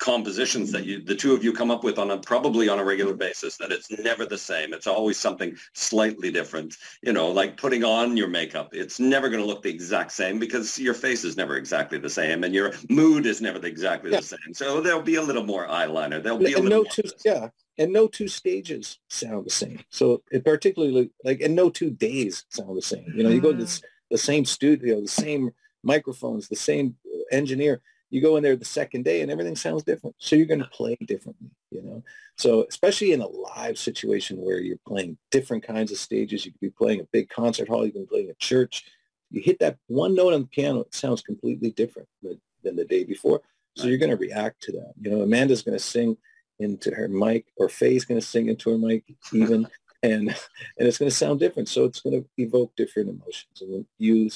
compositions 0.00 0.72
that 0.72 0.84
you 0.84 1.00
the 1.00 1.14
two 1.14 1.34
of 1.34 1.44
you 1.44 1.52
come 1.52 1.70
up 1.70 1.84
with 1.84 1.98
on 1.98 2.10
a 2.10 2.18
probably 2.18 2.68
on 2.68 2.80
a 2.80 2.84
regular 2.84 3.14
basis 3.14 3.56
that 3.56 3.70
it's 3.70 3.90
never 3.90 4.26
the 4.26 4.36
same. 4.36 4.72
It's 4.74 4.88
always 4.88 5.16
something 5.16 5.56
slightly 5.72 6.32
different. 6.32 6.76
You 7.02 7.12
know 7.12 7.30
like 7.30 7.56
putting 7.56 7.84
on 7.84 8.16
your 8.16 8.26
makeup 8.26 8.70
it's 8.72 8.98
never 8.98 9.28
going 9.28 9.40
to 9.40 9.46
look 9.46 9.62
the 9.62 9.70
exact 9.70 10.10
same 10.10 10.38
because 10.40 10.78
your 10.78 10.94
face 10.94 11.24
is 11.24 11.36
never 11.36 11.56
exactly 11.56 11.98
the 11.98 12.10
same 12.10 12.42
and 12.42 12.52
your 12.52 12.72
mood 12.90 13.24
is 13.24 13.40
never 13.40 13.64
exactly 13.64 14.10
yeah. 14.10 14.18
the 14.18 14.26
same. 14.26 14.52
So 14.52 14.80
there'll 14.80 15.00
be 15.00 15.14
a 15.14 15.22
little 15.22 15.44
more 15.44 15.68
eyeliner. 15.68 16.20
There'll 16.20 16.38
be 16.38 16.54
a 16.54 16.56
and 16.56 16.64
little 16.64 16.84
no 16.84 16.90
two 16.90 17.08
yeah 17.24 17.48
and 17.78 17.92
no 17.92 18.08
two 18.08 18.28
stages 18.28 18.98
sound 19.08 19.46
the 19.46 19.50
same. 19.50 19.80
So 19.90 20.22
it 20.32 20.44
particularly 20.44 21.10
like 21.22 21.40
and 21.40 21.54
no 21.54 21.70
two 21.70 21.90
days 21.90 22.44
sound 22.48 22.76
the 22.76 22.82
same. 22.82 23.06
You 23.14 23.22
know 23.22 23.30
you 23.30 23.40
go 23.40 23.52
to 23.52 23.58
this, 23.58 23.80
the 24.10 24.18
same 24.18 24.44
studio 24.44 25.00
the 25.00 25.06
same 25.06 25.52
microphones 25.84 26.48
the 26.48 26.56
same 26.56 26.96
engineer 27.30 27.80
you 28.14 28.20
go 28.20 28.36
in 28.36 28.44
there 28.44 28.54
the 28.54 28.64
second 28.64 29.04
day 29.04 29.22
and 29.22 29.30
everything 29.30 29.56
sounds 29.56 29.82
different. 29.82 30.14
So 30.20 30.36
you're 30.36 30.46
going 30.46 30.62
to 30.62 30.68
play 30.68 30.96
differently, 31.04 31.50
you 31.72 31.82
know? 31.82 32.00
So 32.36 32.64
especially 32.68 33.10
in 33.10 33.20
a 33.20 33.26
live 33.26 33.76
situation 33.76 34.36
where 34.36 34.60
you're 34.60 34.78
playing 34.86 35.18
different 35.32 35.64
kinds 35.64 35.90
of 35.90 35.98
stages, 35.98 36.46
you 36.46 36.52
could 36.52 36.60
be 36.60 36.70
playing 36.70 37.00
a 37.00 37.08
big 37.10 37.28
concert 37.28 37.68
hall, 37.68 37.84
you 37.84 37.90
can 37.90 38.02
be 38.02 38.08
playing 38.08 38.30
a 38.30 38.34
church. 38.34 38.84
You 39.32 39.42
hit 39.42 39.58
that 39.58 39.78
one 39.88 40.14
note 40.14 40.32
on 40.32 40.42
the 40.42 40.46
piano, 40.46 40.82
it 40.82 40.94
sounds 40.94 41.22
completely 41.22 41.72
different 41.72 42.08
than, 42.22 42.40
than 42.62 42.76
the 42.76 42.84
day 42.84 43.02
before. 43.02 43.40
So 43.74 43.88
you're 43.88 43.98
going 43.98 44.10
to 44.10 44.16
react 44.16 44.62
to 44.62 44.72
that. 44.72 44.92
You 45.00 45.10
know, 45.10 45.22
Amanda's 45.22 45.62
going 45.62 45.76
to 45.76 45.82
sing 45.82 46.16
into 46.60 46.94
her 46.94 47.08
mic 47.08 47.46
or 47.56 47.68
Fay's 47.68 48.04
going 48.04 48.20
to 48.20 48.24
sing 48.24 48.48
into 48.48 48.70
her 48.70 48.78
mic 48.78 49.02
even. 49.32 49.66
and 50.04 50.28
and 50.28 50.86
it's 50.86 50.98
going 50.98 51.10
to 51.10 51.16
sound 51.16 51.40
different. 51.40 51.68
So 51.68 51.82
it's 51.82 52.00
going 52.00 52.22
to 52.22 52.28
evoke 52.38 52.76
different 52.76 53.08
emotions. 53.08 53.60
And 53.60 53.84
you, 53.98 54.30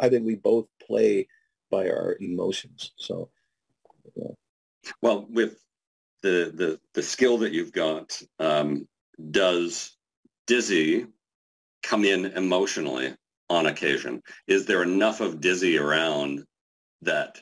I 0.00 0.08
think 0.08 0.24
we 0.24 0.36
both 0.36 0.68
play 0.80 1.28
by 1.70 1.88
our 1.88 2.16
emotions. 2.20 2.92
So, 2.96 3.30
yeah. 4.16 4.32
well, 5.02 5.26
with 5.30 5.62
the 6.22 6.52
the 6.54 6.80
the 6.94 7.02
skill 7.02 7.38
that 7.38 7.52
you've 7.52 7.72
got, 7.72 8.20
um, 8.38 8.86
does 9.30 9.96
Dizzy 10.46 11.06
come 11.82 12.04
in 12.04 12.26
emotionally 12.26 13.14
on 13.48 13.66
occasion? 13.66 14.22
Is 14.46 14.66
there 14.66 14.82
enough 14.82 15.20
of 15.20 15.40
Dizzy 15.40 15.78
around 15.78 16.44
that 17.02 17.40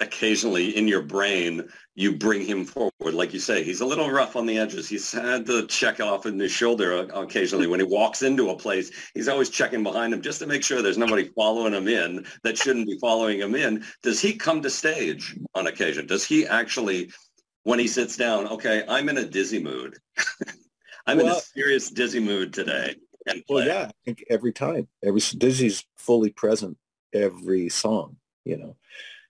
occasionally 0.00 0.76
in 0.76 0.86
your 0.86 1.02
brain 1.02 1.66
you 1.94 2.14
bring 2.14 2.44
him 2.44 2.64
forward. 2.64 2.92
Like 3.00 3.32
you 3.32 3.40
say 3.40 3.62
he's 3.62 3.80
a 3.80 3.86
little 3.86 4.10
rough 4.10 4.36
on 4.36 4.44
the 4.44 4.58
edges. 4.58 4.88
He's 4.88 5.10
had 5.10 5.46
to 5.46 5.66
check 5.66 6.00
off 6.00 6.26
in 6.26 6.38
his 6.38 6.52
shoulder 6.52 7.08
occasionally. 7.14 7.66
When 7.66 7.80
he 7.80 7.86
walks 7.86 8.22
into 8.22 8.50
a 8.50 8.56
place 8.56 8.90
he's 9.14 9.28
always 9.28 9.48
checking 9.48 9.82
behind 9.82 10.12
him 10.12 10.20
just 10.20 10.38
to 10.40 10.46
make 10.46 10.62
sure 10.62 10.82
there's 10.82 10.98
nobody 10.98 11.30
following 11.34 11.72
him 11.72 11.88
in 11.88 12.26
that 12.42 12.58
shouldn't 12.58 12.86
be 12.86 12.98
following 12.98 13.40
him 13.40 13.54
in. 13.54 13.84
Does 14.02 14.20
he 14.20 14.34
come 14.34 14.60
to 14.62 14.70
stage 14.70 15.36
on 15.54 15.66
occasion? 15.66 16.06
Does 16.06 16.24
he 16.24 16.46
actually 16.46 17.10
when 17.66 17.80
he 17.80 17.88
sits 17.88 18.16
down 18.16 18.46
okay 18.46 18.84
i'm 18.88 19.08
in 19.08 19.18
a 19.18 19.24
dizzy 19.24 19.62
mood. 19.62 19.98
I'm 21.08 21.18
well, 21.18 21.26
in 21.26 21.32
a 21.32 21.40
serious 21.40 21.90
dizzy 21.90 22.20
mood 22.20 22.52
today. 22.52 22.94
Well 23.48 23.66
yeah 23.66 23.88
i 23.88 23.92
think 24.04 24.24
every 24.30 24.52
time 24.52 24.86
every 25.04 25.20
dizzy's 25.36 25.84
fully 25.96 26.30
present 26.30 26.76
every 27.12 27.68
song 27.68 28.16
you 28.44 28.56
know 28.56 28.76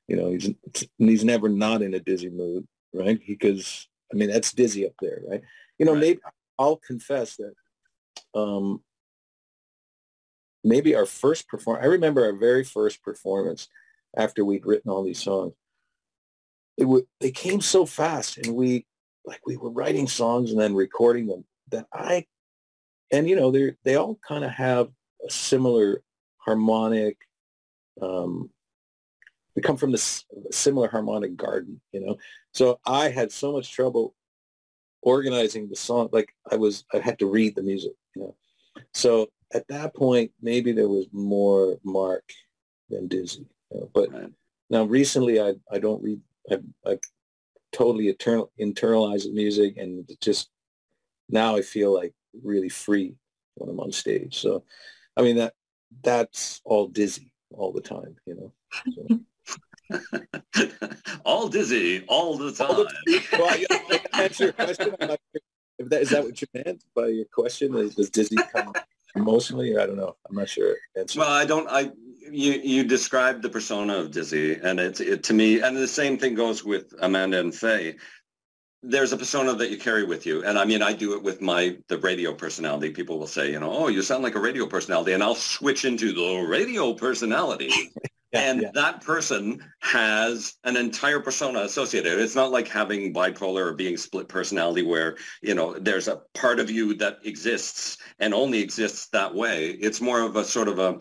you 0.09 0.17
know, 0.17 0.31
he's 0.31 0.51
he's 0.99 1.25
never 1.25 1.49
not 1.49 1.83
in 1.83 1.95
a 1.95 2.01
dizzy 2.01 2.31
mood, 2.31 2.67
right? 2.93 3.21
Because 3.27 3.89
I 4.13 4.17
mean, 4.17 4.31
that's 4.31 4.53
dizzy 4.53 4.87
up 4.87 4.93
there, 5.01 5.21
right? 5.29 5.43
You 5.79 5.87
know, 5.87 5.93
right. 5.93 6.01
maybe 6.01 6.21
I'll 6.59 6.77
confess 6.77 7.37
that 7.37 7.55
um, 8.39 8.83
maybe 10.63 10.95
our 10.95 11.07
first 11.07 11.49
perform. 11.49 11.79
I 11.83 11.87
remember 11.87 12.25
our 12.25 12.33
very 12.33 12.65
first 12.65 13.03
performance 13.03 13.69
after 14.17 14.45
we'd 14.45 14.67
written 14.67 14.91
all 14.91 15.05
these 15.05 15.23
songs. 15.23 15.55
It 16.77 16.85
would 16.85 17.05
they 17.21 17.31
came 17.31 17.61
so 17.61 17.85
fast, 17.85 18.39
and 18.39 18.55
we 18.55 18.87
like 19.25 19.41
we 19.47 19.57
were 19.57 19.71
writing 19.71 20.07
songs 20.07 20.53
and 20.53 20.61
then 20.61 20.75
recording 20.75 21.27
them 21.27 21.45
that 21.71 21.87
I, 21.93 22.27
and 23.11 23.29
you 23.29 23.35
know, 23.35 23.51
they 23.51 23.75
they 23.85 23.97
all 23.97 24.19
kind 24.27 24.45
of 24.45 24.53
have 24.53 24.89
a 25.27 25.31
similar 25.31 26.03
harmonic 26.39 27.17
um, 28.01 28.51
we 29.57 29.63
come 29.63 29.79
from 29.79 29.91
this 29.91 30.25
similar 30.51 30.87
harmonic 30.87 31.35
garden, 31.35 31.81
you 31.91 32.01
know. 32.01 32.19
So 32.53 32.79
I 32.87 33.09
had 33.09 33.33
so 33.33 33.53
much 33.53 33.73
trouble 33.73 34.15
organizing 35.01 35.69
the 35.69 35.77
song. 35.77 36.11
Like 36.13 36.33
I 36.51 36.57
was, 36.57 36.85
I 36.93 36.99
had 36.99 37.19
to 37.21 37.27
read 37.27 37.57
the 37.57 37.63
music, 37.63 37.93
you 38.15 38.23
know. 38.23 38.37
So 38.93 39.29
at 39.55 39.67
that 39.69 39.95
point, 39.95 40.31
maybe 40.43 40.73
there 40.73 40.89
was 40.89 41.07
more 41.11 41.79
Mark 41.83 42.31
than 42.91 43.09
Dizzy. 43.09 43.47
You 43.73 43.81
know? 43.81 43.91
But 43.95 44.13
right. 44.13 44.31
now 44.69 44.85
recently, 44.85 45.41
I 45.41 45.55
I 45.73 45.79
don't 45.79 46.03
read. 46.03 46.21
I 46.51 46.59
I 46.85 46.99
totally 47.73 48.09
eternal, 48.09 48.53
internalized 48.61 49.25
the 49.25 49.33
music, 49.33 49.79
and 49.79 50.09
just 50.21 50.51
now 51.31 51.57
I 51.57 51.63
feel 51.63 51.95
like 51.95 52.13
really 52.43 52.69
free 52.69 53.15
when 53.55 53.71
I'm 53.71 53.81
on 53.81 53.91
stage. 53.91 54.39
So, 54.39 54.65
I 55.17 55.23
mean 55.23 55.37
that 55.37 55.55
that's 56.03 56.61
all 56.65 56.89
Dizzy 56.89 57.33
all 57.53 57.73
the 57.73 57.81
time, 57.81 58.17
you 58.27 58.35
know. 58.35 58.53
So. 58.95 59.21
all 61.25 61.49
dizzy 61.49 62.05
all 62.09 62.37
the 62.37 62.53
time. 62.53 62.71
All 62.71 62.77
the, 62.77 63.23
well, 63.33 63.49
I, 63.49 64.01
I 64.13 64.23
answer 64.25 64.45
your 64.45 64.53
question. 64.53 64.95
Not, 65.01 65.21
if 65.79 65.89
that 65.89 66.03
is 66.03 66.11
that 66.11 66.25
what 66.25 66.41
you 66.41 66.49
meant 66.55 66.85
by 66.95 67.09
your 67.09 67.27
question? 67.27 67.77
Is, 67.77 67.95
does 67.95 68.11
dizzy 68.11 68.37
come 68.53 68.73
emotionally? 69.15 69.77
I 69.77 69.87
don't 69.87 69.97
know. 69.97 70.17
I'm 70.29 70.37
not 70.37 70.49
sure. 70.49 70.77
Answer. 70.97 71.21
Well, 71.21 71.31
I 71.31 71.45
don't. 71.45 71.69
I 71.69 71.93
you 72.31 72.53
you 72.53 72.85
described 72.85 73.43
the 73.43 73.49
persona 73.49 73.97
of 73.97 74.11
Dizzy, 74.11 74.55
and 74.55 74.81
it's 74.81 75.01
it 75.01 75.23
to 75.25 75.35
me, 75.35 75.61
and 75.61 75.77
the 75.77 75.89
same 75.89 76.19
thing 76.19 76.35
goes 76.35 76.65
with 76.65 76.95
Amanda 77.01 77.41
and 77.41 77.55
Fay. 77.55 77.97
There's 78.83 79.13
a 79.13 79.17
persona 79.17 79.55
that 79.55 79.71
you 79.71 79.79
carry 79.79 80.05
with 80.05 80.27
you, 80.27 80.45
and 80.45 80.59
I 80.59 80.65
mean, 80.65 80.83
I 80.83 80.93
do 80.93 81.15
it 81.15 81.23
with 81.23 81.41
my 81.41 81.77
the 81.89 81.99
radio 81.99 82.33
personality. 82.33 82.91
People 82.91 83.19
will 83.19 83.27
say, 83.27 83.51
you 83.53 83.61
know, 83.61 83.71
oh, 83.71 83.89
you 83.89 84.03
sound 84.03 84.23
like 84.23 84.35
a 84.35 84.41
radio 84.41 84.67
personality, 84.67 85.13
and 85.13 85.23
I'll 85.23 85.35
switch 85.35 85.85
into 85.85 86.13
the 86.13 86.47
radio 86.47 86.95
personality 86.95 87.71
and 88.37 88.63
yeah. 88.63 88.71
that 88.75 89.03
person 89.03 89.63
has 89.81 90.55
an 90.65 90.77
entire 90.77 91.21
persona 91.21 91.61
associated. 91.61 92.19
It's 92.19 92.35
not 92.35 92.51
like 92.51 92.69
having 92.69 93.13
bipolar 93.13 93.67
or 93.67 93.75
being 93.75 93.97
split 93.97 94.29
personality 94.29 94.83
where, 94.83 95.17
you 95.43 95.55
know, 95.55 95.75
there's 95.79 96.09
a 96.09 96.23
part 96.35 96.61
of 96.61 96.71
you 96.71 96.95
that 96.97 97.19
exists 97.25 97.99
and 98.19 98.33
only 98.35 98.61
exists 98.61 99.09
that 99.09 99.35
way. 99.35 99.71
It's 99.71 100.01
more 100.01 100.23
of 100.23 100.37
a 100.37 100.45
sort 100.45 100.69
of 100.69 100.79
a, 100.79 100.99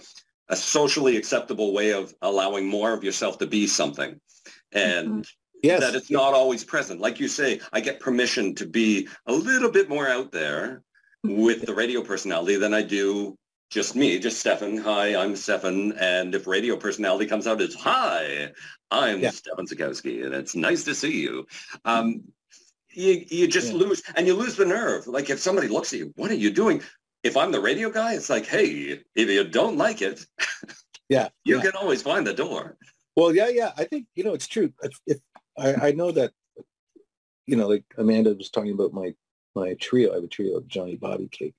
a 0.50 0.56
socially 0.56 1.18
acceptable 1.18 1.74
way 1.74 1.94
of 1.94 2.14
allowing 2.22 2.68
more 2.68 2.94
of 2.94 3.04
yourself 3.04 3.38
to 3.40 3.48
be 3.48 3.68
something. 3.68 4.20
And 4.72 5.10
mm-hmm. 5.10 5.22
yes. 5.64 5.80
that 5.80 5.96
it's 5.96 6.12
not 6.12 6.34
always 6.34 6.64
present. 6.64 7.02
Like 7.02 7.20
you 7.20 7.28
say, 7.28 7.60
I 7.74 7.80
get 7.80 8.00
permission 8.00 8.56
to 8.56 8.66
be 8.66 9.08
a 9.26 9.34
little 9.34 9.72
bit 9.72 9.90
more 9.90 10.08
out 10.08 10.32
there 10.32 10.84
with 11.24 11.66
the 11.66 11.74
radio 11.74 12.02
personality 12.02 12.56
than 12.58 12.74
I 12.74 12.84
do 12.84 13.38
just 13.76 13.94
me, 13.94 14.18
just 14.18 14.40
Stefan. 14.40 14.78
Hi, 14.78 15.18
I'm 15.18 15.36
Stefan. 15.36 15.92
And 16.00 16.34
if 16.34 16.48
radio 16.48 16.78
personality 16.78 17.26
comes 17.26 17.46
out, 17.46 17.60
it's 17.60 17.76
hi, 17.76 18.50
I'm 18.90 19.20
yeah. 19.20 19.32
Stefan 19.32 19.68
Zaichkowski, 19.68 20.26
and 20.26 20.34
it's 20.34 20.56
nice 20.56 20.86
to 20.86 20.96
see 20.96 21.22
you. 21.22 21.46
Um, 21.84 22.24
you, 22.94 23.26
you 23.28 23.50
just 23.50 23.74
yeah. 23.74 23.80
lose, 23.80 24.02
and 24.16 24.26
you 24.26 24.34
lose 24.34 24.56
the 24.56 24.66
nerve. 24.66 25.08
Like 25.08 25.30
if 25.30 25.42
somebody 25.42 25.68
looks 25.68 25.92
at 25.92 26.00
you, 26.00 26.14
what 26.16 26.32
are 26.32 26.36
you 26.36 26.52
doing? 26.52 26.82
If 27.24 27.36
I'm 27.36 27.52
the 27.52 27.60
radio 27.60 27.90
guy, 27.90 28.14
it's 28.14 28.30
like, 28.30 28.46
hey, 28.46 29.02
if 29.14 29.30
you 29.30 29.44
don't 29.44 29.78
like 29.78 30.02
it, 30.02 30.26
yeah, 31.10 31.28
you 31.44 31.58
yeah. 31.58 31.64
can 31.64 31.72
always 31.72 32.02
find 32.02 32.26
the 32.26 32.34
door. 32.34 32.78
Well, 33.18 33.36
yeah, 33.36 33.50
yeah. 33.50 33.74
I 33.76 33.84
think 33.84 34.08
you 34.16 34.24
know 34.24 34.34
it's 34.34 34.48
true. 34.48 34.72
If, 34.84 35.02
if 35.06 35.18
I, 35.58 35.88
I 35.88 35.92
know 35.92 36.14
that, 36.14 36.32
you 37.46 37.58
know, 37.58 37.68
like 37.68 37.84
Amanda 37.98 38.36
was 38.36 38.50
talking 38.50 38.72
about 38.72 38.94
my 38.94 39.14
my 39.54 39.74
trio. 39.82 40.14
I 40.14 40.16
have 40.16 40.24
a 40.24 40.28
trio 40.28 40.56
of 40.56 40.68
Johnny, 40.70 40.96
Bobby, 40.96 41.28
Kate 41.30 41.56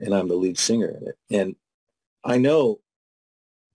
and 0.00 0.14
I'm 0.14 0.28
the 0.28 0.34
lead 0.34 0.58
singer 0.58 0.88
in 0.88 1.08
it. 1.08 1.18
And 1.30 1.56
I 2.24 2.38
know 2.38 2.80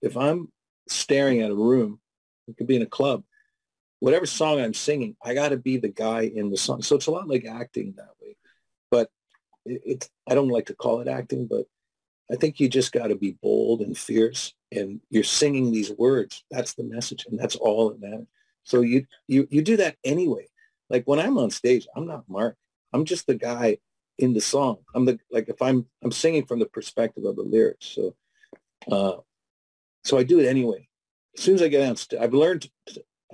if 0.02 0.18
I'm 0.18 0.52
staring 0.90 1.42
at 1.42 1.52
a 1.52 1.56
room, 1.56 2.00
it 2.48 2.58
could 2.58 2.68
be 2.68 2.76
in 2.76 2.82
a 2.82 2.88
club, 2.88 3.24
whatever 4.00 4.26
song 4.26 4.60
I'm 4.60 4.74
singing, 4.74 5.16
I 5.24 5.34
got 5.34 5.50
to 5.50 5.58
be 5.58 5.78
the 5.78 5.90
guy 5.90 6.24
in 6.24 6.50
the 6.50 6.58
song. 6.58 6.82
So 6.82 6.96
it's 6.96 7.08
a 7.08 7.12
lot 7.12 7.28
like 7.28 7.46
acting 7.46 7.94
that 7.98 8.12
way. 8.22 8.36
But 8.92 9.10
it, 9.66 9.82
it's, 9.86 10.10
I 10.28 10.36
don't 10.36 10.50
like 10.50 10.66
to 10.68 10.76
call 10.76 11.00
it 11.00 11.08
acting, 11.08 11.48
but 11.48 11.66
I 12.32 12.36
think 12.36 12.60
you 12.60 12.68
just 12.68 12.92
got 12.92 13.08
to 13.08 13.16
be 13.16 13.38
bold 13.42 13.82
and 13.82 13.98
fierce 13.98 14.54
and 14.72 15.00
you're 15.10 15.24
singing 15.24 15.72
these 15.72 15.92
words. 15.98 16.44
That's 16.52 16.74
the 16.74 16.84
message. 16.84 17.26
And 17.30 17.40
that's 17.40 17.56
all 17.56 17.90
that 17.90 18.02
matters. 18.02 18.28
So 18.64 18.82
you, 18.82 19.06
you, 19.28 19.48
you 19.50 19.62
do 19.62 19.78
that 19.78 19.96
anyway. 20.04 20.48
Like 20.90 21.06
when 21.06 21.20
I'm 21.20 21.38
on 21.38 21.50
stage, 21.50 21.88
I'm 21.96 22.08
not 22.08 22.28
Mark. 22.28 22.58
I'm 22.92 23.06
just 23.06 23.26
the 23.26 23.36
guy 23.36 23.78
in 24.18 24.34
the 24.34 24.42
song. 24.42 24.78
I'm 24.94 25.06
the 25.06 25.20
like 25.32 25.50
if 25.50 25.62
I'm 25.62 25.86
I'm 26.04 26.12
singing 26.12 26.46
from 26.46 26.60
the 26.60 26.66
perspective 26.66 27.26
of 27.26 27.36
the 27.36 27.44
lyrics. 27.44 27.96
So 27.96 28.16
uh, 28.92 29.18
so 30.04 30.18
I 30.18 30.24
do 30.24 30.40
it 30.40 30.48
anyway. 30.48 30.88
As 31.38 31.44
soon 31.44 31.56
as 31.56 31.62
I 31.62 31.68
get 31.68 31.88
on, 31.88 31.96
I've 32.22 32.34
learned 32.34 32.70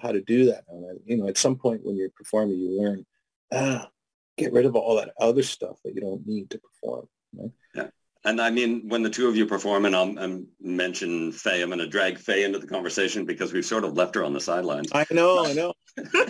how 0.02 0.12
to 0.12 0.22
do 0.22 0.46
that. 0.46 0.64
And 0.70 0.86
I, 0.86 0.94
you 1.06 1.18
know, 1.18 1.28
at 1.28 1.38
some 1.38 1.58
point 1.58 1.82
when 1.84 1.98
you're 1.98 2.12
performing, 2.12 2.58
you 2.58 2.82
learn 2.82 3.06
ah, 3.52 3.90
get 4.38 4.54
rid 4.54 4.66
of 4.66 4.76
all 4.76 4.96
that 4.98 5.14
other 5.20 5.44
stuff 5.44 5.78
that 5.84 5.94
you 5.94 6.02
don't 6.02 6.26
need 6.26 6.50
to 6.52 6.60
perform. 6.60 7.08
Right? 7.34 7.52
Yeah. 7.76 7.88
And 8.26 8.42
I 8.42 8.50
mean, 8.50 8.88
when 8.90 9.02
the 9.02 9.10
two 9.10 9.28
of 9.28 9.36
you 9.36 9.46
perform, 9.46 9.86
and 9.86 9.96
I'll, 9.96 10.18
I'll 10.20 10.44
mention 10.60 11.32
Fay, 11.32 11.62
I'm 11.62 11.70
going 11.70 11.80
to 11.80 11.88
drag 11.88 12.18
Fay 12.18 12.44
into 12.44 12.60
the 12.60 12.68
conversation 12.68 13.26
because 13.26 13.54
we've 13.54 13.66
sort 13.66 13.86
of 13.86 13.94
left 13.94 14.16
her 14.16 14.24
on 14.24 14.34
the 14.34 14.42
sidelines. 14.42 14.90
I 14.94 15.06
know, 15.12 15.46
I 15.46 15.54
know. 15.54 15.74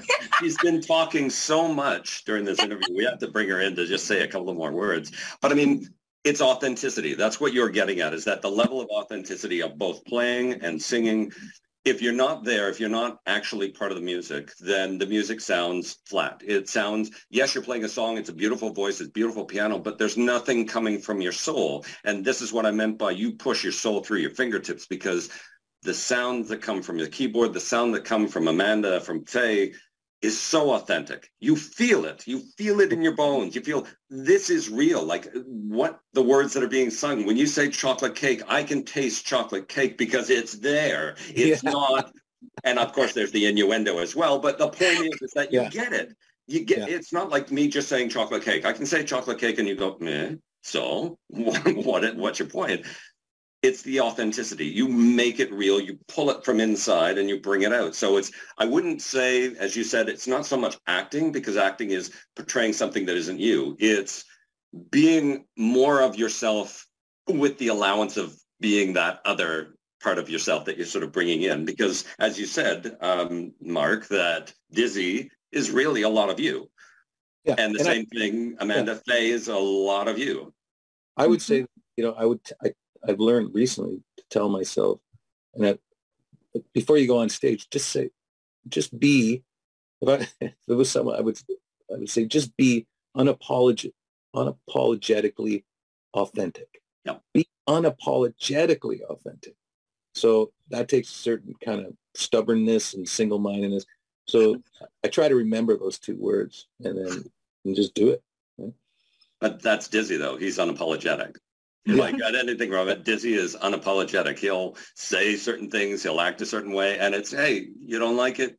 She's 0.39 0.57
been 0.57 0.81
talking 0.81 1.29
so 1.29 1.67
much 1.67 2.23
during 2.25 2.45
this 2.45 2.59
interview. 2.59 2.95
We 2.95 3.05
have 3.05 3.19
to 3.19 3.27
bring 3.27 3.49
her 3.49 3.61
in 3.61 3.75
to 3.75 3.85
just 3.85 4.05
say 4.05 4.21
a 4.21 4.27
couple 4.27 4.49
of 4.49 4.57
more 4.57 4.71
words. 4.71 5.11
But 5.41 5.51
I 5.51 5.55
mean, 5.55 5.87
it's 6.23 6.41
authenticity. 6.41 7.13
That's 7.13 7.39
what 7.39 7.53
you're 7.53 7.69
getting 7.69 8.01
at, 8.01 8.13
is 8.13 8.25
that 8.25 8.41
the 8.41 8.51
level 8.51 8.81
of 8.81 8.87
authenticity 8.89 9.61
of 9.61 9.77
both 9.77 10.03
playing 10.05 10.53
and 10.61 10.81
singing 10.81 11.31
if 11.85 12.01
you're 12.01 12.13
not 12.13 12.43
there, 12.43 12.69
if 12.69 12.79
you're 12.79 12.89
not 12.89 13.19
actually 13.25 13.71
part 13.71 13.91
of 13.91 13.97
the 13.97 14.03
music, 14.03 14.51
then 14.59 14.97
the 14.97 15.05
music 15.05 15.39
sounds 15.39 15.97
flat. 16.05 16.41
It 16.45 16.67
sounds, 16.67 17.09
yes, 17.29 17.55
you're 17.55 17.63
playing 17.63 17.85
a 17.85 17.89
song. 17.89 18.17
It's 18.17 18.29
a 18.29 18.33
beautiful 18.33 18.71
voice. 18.73 18.99
It's 18.99 19.09
beautiful 19.09 19.45
piano, 19.45 19.79
but 19.79 19.97
there's 19.97 20.17
nothing 20.17 20.67
coming 20.67 20.99
from 20.99 21.21
your 21.21 21.31
soul. 21.31 21.85
And 22.03 22.23
this 22.23 22.41
is 22.41 22.51
what 22.51 22.65
I 22.65 22.71
meant 22.71 22.97
by 22.97 23.11
you 23.11 23.33
push 23.33 23.63
your 23.63 23.71
soul 23.71 24.01
through 24.03 24.19
your 24.19 24.31
fingertips 24.31 24.87
because 24.87 25.29
the 25.83 25.93
sounds 25.93 26.49
that 26.49 26.61
come 26.61 26.81
from 26.81 26.97
your 26.97 27.07
keyboard, 27.07 27.53
the 27.53 27.59
sound 27.59 27.93
that 27.95 28.05
come 28.05 28.27
from 28.27 28.47
Amanda, 28.47 28.99
from 28.99 29.23
Fay, 29.25 29.73
is 30.21 30.39
so 30.39 30.73
authentic. 30.73 31.31
You 31.39 31.55
feel 31.55 32.03
it. 32.03 32.27
You 32.27 32.41
feel 32.57 32.81
it 32.81 32.91
in 32.91 33.01
your 33.01 33.15
bones. 33.15 33.55
You 33.55 33.61
feel 33.61 33.87
this 34.09 34.49
is 34.49 34.69
real. 34.69 35.03
Like 35.03 35.29
what 35.45 35.99
the 36.13 36.21
words 36.21 36.53
that 36.53 36.63
are 36.63 36.67
being 36.67 36.89
sung. 36.89 37.25
When 37.25 37.37
you 37.37 37.47
say 37.47 37.69
chocolate 37.69 38.15
cake, 38.15 38.41
I 38.47 38.63
can 38.63 38.83
taste 38.83 39.25
chocolate 39.25 39.69
cake 39.69 39.97
because 39.97 40.29
it's 40.29 40.53
there. 40.53 41.15
It's 41.29 41.63
yeah. 41.63 41.71
not 41.71 42.11
and 42.63 42.79
of 42.79 42.93
course 42.93 43.13
there's 43.13 43.31
the 43.31 43.45
innuendo 43.45 43.99
as 43.99 44.15
well. 44.15 44.39
But 44.39 44.57
the 44.57 44.67
point 44.67 45.13
is, 45.13 45.21
is 45.21 45.31
that 45.35 45.51
you 45.51 45.61
Yeah. 45.61 45.69
get 45.69 45.93
it. 45.93 46.15
You 46.47 46.65
get. 46.65 46.79
Yeah. 46.79 46.95
It's 46.95 47.13
not 47.13 47.29
like 47.29 47.51
me 47.51 47.67
just 47.67 47.89
saying 47.89 48.09
chocolate 48.09 48.43
cake. 48.43 48.65
I 48.65 48.73
can 48.73 48.85
say 48.85 49.03
chocolate 49.03 49.39
cake, 49.39 49.59
and 49.59 49.67
you 49.67 49.75
go, 49.75 49.97
meh. 49.99 50.35
So 50.63 51.17
what? 51.27 51.75
what 51.75 52.15
what's 52.15 52.39
your 52.39 52.47
point? 52.47 52.85
It's 53.61 53.81
the 53.81 53.99
authenticity. 53.99 54.65
You 54.65 54.87
make 54.87 55.39
it 55.39 55.51
real. 55.51 55.81
You 55.81 55.99
pull 56.07 56.29
it 56.29 56.45
from 56.45 56.61
inside 56.61 57.17
and 57.17 57.27
you 57.27 57.41
bring 57.41 57.63
it 57.63 57.73
out. 57.73 57.93
So 57.93 58.17
it's. 58.17 58.31
I 58.57 58.65
wouldn't 58.65 59.01
say, 59.01 59.53
as 59.55 59.75
you 59.75 59.83
said, 59.83 60.07
it's 60.07 60.27
not 60.27 60.45
so 60.45 60.55
much 60.55 60.77
acting 60.87 61.31
because 61.31 61.57
acting 61.57 61.91
is 61.91 62.11
portraying 62.35 62.71
something 62.71 63.05
that 63.05 63.17
isn't 63.17 63.39
you. 63.39 63.75
It's 63.79 64.23
being 64.91 65.45
more 65.57 66.01
of 66.01 66.15
yourself 66.15 66.85
with 67.27 67.57
the 67.57 67.67
allowance 67.67 68.15
of 68.15 68.35
being 68.61 68.93
that 68.93 69.19
other 69.25 69.75
part 70.01 70.17
of 70.17 70.29
yourself 70.29 70.63
that 70.65 70.77
you're 70.77 70.85
sort 70.85 71.03
of 71.03 71.11
bringing 71.11 71.41
in. 71.41 71.65
Because 71.65 72.05
as 72.19 72.39
you 72.39 72.45
said, 72.45 72.95
um, 73.01 73.53
Mark, 73.61 74.07
that 74.07 74.53
Dizzy 74.71 75.29
is 75.51 75.71
really 75.71 76.03
a 76.03 76.09
lot 76.09 76.29
of 76.29 76.39
you. 76.39 76.69
Yeah. 77.43 77.55
And 77.57 77.75
the 77.75 77.81
I- 77.81 77.83
same 77.83 78.05
thing, 78.05 78.55
Amanda 78.59 78.95
Fay 78.95 79.29
is 79.29 79.47
a 79.47 79.57
lot 79.57 80.07
of 80.07 80.17
you. 80.17 80.53
I 81.17 81.27
would 81.27 81.41
say, 81.41 81.65
you 81.97 82.03
know, 82.03 82.13
I 82.13 82.25
would, 82.25 82.39
I, 82.63 82.71
I've 83.07 83.19
learned 83.19 83.53
recently 83.53 84.01
to 84.17 84.23
tell 84.29 84.49
myself, 84.49 84.99
and 85.53 85.63
that 85.63 85.79
before 86.73 86.97
you 86.97 87.07
go 87.07 87.19
on 87.19 87.29
stage, 87.29 87.69
just 87.69 87.89
say, 87.89 88.09
just 88.67 88.97
be. 88.99 89.43
If 90.01 90.09
I, 90.09 90.27
if 90.45 90.53
it 90.67 90.73
was 90.73 90.91
someone, 90.91 91.17
I 91.17 91.21
would, 91.21 91.39
I 91.93 91.97
would 91.97 92.09
say, 92.09 92.25
just 92.25 92.55
be 92.57 92.87
unapologetic, 93.15 93.93
unapologetically 94.35 95.63
authentic. 96.13 96.81
Yeah. 97.05 97.17
Be 97.33 97.47
unapologetically 97.67 99.01
authentic. 99.01 99.55
So 100.15 100.51
that 100.69 100.89
takes 100.89 101.09
a 101.09 101.13
certain 101.13 101.53
kind 101.63 101.85
of 101.85 101.93
stubbornness 102.15 102.93
and 102.93 103.07
single-mindedness. 103.07 103.85
So 104.27 104.61
I 105.03 105.07
try 105.07 105.27
to 105.27 105.35
remember 105.35 105.77
those 105.77 105.97
two 105.97 106.15
words 106.15 106.67
and 106.83 106.97
then 106.97 107.23
and 107.65 107.75
just 107.75 107.93
do 107.93 108.09
it. 108.09 108.23
But 109.39 109.61
that's 109.61 109.87
Dizzy 109.87 110.17
though. 110.17 110.37
He's 110.37 110.57
unapologetic. 110.57 111.37
If 111.93 112.01
I 112.01 112.11
got 112.11 112.35
anything 112.35 112.69
wrong, 112.71 112.93
Dizzy 113.03 113.33
is 113.33 113.55
unapologetic. 113.55 114.37
He'll 114.39 114.75
say 114.95 115.35
certain 115.35 115.69
things, 115.69 116.03
he'll 116.03 116.19
act 116.21 116.41
a 116.41 116.45
certain 116.45 116.73
way, 116.73 116.97
and 116.99 117.15
it's, 117.15 117.31
hey, 117.31 117.67
you 117.79 117.99
don't 117.99 118.17
like 118.17 118.39
it, 118.39 118.57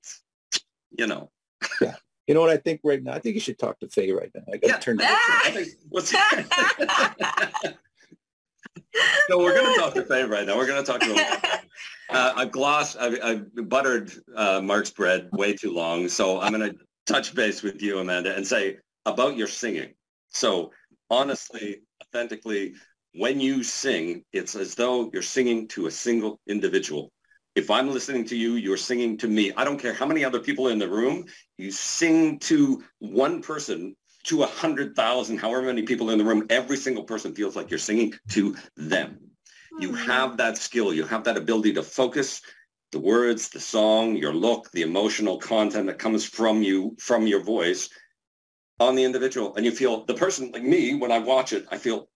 you 0.98 1.06
know. 1.06 1.30
You 2.26 2.34
know 2.34 2.40
what 2.40 2.50
I 2.50 2.56
think 2.58 2.80
right 2.84 3.02
now? 3.02 3.12
I 3.12 3.18
think 3.18 3.34
you 3.34 3.40
should 3.40 3.58
talk 3.58 3.78
to 3.80 3.88
Fay 3.88 4.12
right 4.12 4.30
now. 4.34 4.42
I 4.52 4.56
got 4.56 4.60
to 4.60 4.68
Yeah. 4.68 4.78
turn 4.78 4.98
think, 5.52 5.68
what's, 5.88 6.10
so 6.10 6.18
we're 9.38 9.54
going 9.54 9.74
to 9.74 9.80
talk 9.80 9.94
to 9.94 10.04
Fay 10.04 10.22
right 10.24 10.46
now. 10.46 10.56
We're 10.56 10.66
going 10.66 10.84
to 10.84 10.90
talk 10.90 11.00
to 11.00 11.14
him. 11.14 11.26
Uh, 12.12 12.32
I've 12.34 12.50
glossed, 12.50 12.96
I've, 12.98 13.16
I've 13.22 13.68
buttered 13.68 14.10
uh, 14.34 14.60
Mark's 14.60 14.90
bread 14.90 15.28
way 15.30 15.52
too 15.54 15.72
long. 15.72 16.08
So 16.08 16.40
I'm 16.40 16.52
going 16.52 16.72
to 16.72 16.76
touch 17.06 17.32
base 17.36 17.62
with 17.62 17.80
you, 17.80 18.00
Amanda, 18.00 18.34
and 18.34 18.44
say 18.44 18.78
about 19.06 19.36
your 19.36 19.46
singing. 19.46 19.94
So 20.30 20.72
honestly, 21.08 21.82
authentically, 22.02 22.74
when 23.12 23.40
you 23.40 23.62
sing, 23.62 24.24
it's 24.32 24.54
as 24.54 24.74
though 24.74 25.10
you're 25.12 25.22
singing 25.22 25.68
to 25.68 25.86
a 25.86 25.90
single 25.90 26.40
individual. 26.46 27.10
If 27.56 27.70
I'm 27.70 27.90
listening 27.90 28.24
to 28.26 28.36
you, 28.36 28.54
you're 28.54 28.76
singing 28.76 29.18
to 29.18 29.28
me. 29.28 29.52
I 29.56 29.64
don't 29.64 29.78
care 29.78 29.92
how 29.92 30.06
many 30.06 30.24
other 30.24 30.38
people 30.38 30.68
are 30.68 30.72
in 30.72 30.78
the 30.78 30.88
room. 30.88 31.24
You 31.58 31.72
sing 31.72 32.38
to 32.40 32.84
one 33.00 33.42
person, 33.42 33.96
to 34.24 34.42
a 34.42 34.46
hundred 34.46 34.94
thousand, 34.94 35.38
however 35.38 35.62
many 35.62 35.82
people 35.82 36.10
in 36.10 36.18
the 36.18 36.24
room. 36.24 36.46
Every 36.50 36.76
single 36.76 37.04
person 37.04 37.34
feels 37.34 37.56
like 37.56 37.70
you're 37.70 37.78
singing 37.78 38.14
to 38.30 38.56
them. 38.76 39.18
You 39.80 39.88
hmm. 39.88 39.94
have 39.96 40.36
that 40.36 40.58
skill. 40.58 40.94
You 40.94 41.04
have 41.04 41.24
that 41.24 41.36
ability 41.36 41.72
to 41.74 41.82
focus 41.82 42.40
the 42.92 43.00
words, 43.00 43.48
the 43.48 43.60
song, 43.60 44.16
your 44.16 44.34
look, 44.34 44.70
the 44.72 44.82
emotional 44.82 45.38
content 45.38 45.86
that 45.86 45.98
comes 45.98 46.24
from 46.24 46.62
you, 46.62 46.96
from 46.98 47.26
your 47.26 47.42
voice 47.42 47.88
on 48.78 48.94
the 48.94 49.04
individual. 49.04 49.54
And 49.56 49.64
you 49.64 49.72
feel 49.72 50.04
the 50.04 50.14
person 50.14 50.50
like 50.52 50.62
me, 50.62 50.94
when 50.94 51.12
I 51.12 51.18
watch 51.18 51.52
it, 51.52 51.66
I 51.70 51.78
feel 51.78 52.09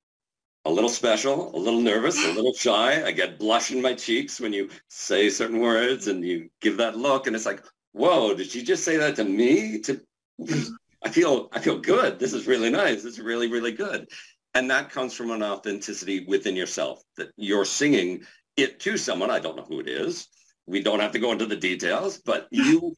a 0.65 0.71
little 0.71 0.89
special, 0.89 1.55
a 1.55 1.59
little 1.59 1.81
nervous, 1.81 2.25
a 2.25 2.33
little 2.33 2.55
shy. 2.55 3.05
I 3.05 3.13
get 3.13 3.39
blush 3.39 3.71
in 3.71 3.83
my 3.83 3.95
cheeks 3.95 4.41
when 4.41 4.53
you 4.53 4.71
say 4.89 5.29
certain 5.29 5.61
words 5.61 6.09
and 6.09 6.25
you 6.25 6.49
give 6.61 6.79
that 6.79 6.97
look. 6.97 7.27
And 7.27 7.37
it's 7.37 7.47
like, 7.47 7.63
whoa, 7.93 8.35
did 8.35 8.55
you 8.55 8.63
just 8.63 8.85
say 8.85 8.97
that 8.97 9.17
to 9.17 9.25
me? 9.25 9.81
To 9.81 10.01
I 11.05 11.11
feel 11.11 11.49
I 11.53 11.61
feel 11.61 11.79
good. 11.79 12.19
This 12.19 12.33
is 12.33 12.47
really 12.47 12.71
nice. 12.71 13.03
This 13.03 13.15
is 13.15 13.21
really, 13.21 13.49
really 13.49 13.73
good. 13.73 14.09
And 14.55 14.71
that 14.71 14.91
comes 14.91 15.15
from 15.15 15.31
an 15.31 15.43
authenticity 15.43 16.25
within 16.27 16.57
yourself 16.57 17.03
that 17.17 17.31
you're 17.37 17.65
singing 17.65 18.23
it 18.57 18.81
to 18.81 18.97
someone. 18.97 19.31
I 19.31 19.41
don't 19.41 19.57
know 19.57 19.67
who 19.69 19.81
it 19.81 19.89
is. 19.89 20.29
We 20.67 20.81
don't 20.81 21.01
have 21.01 21.13
to 21.13 21.19
go 21.19 21.33
into 21.33 21.47
the 21.47 21.57
details, 21.57 22.19
but 22.19 22.49
you 22.51 22.95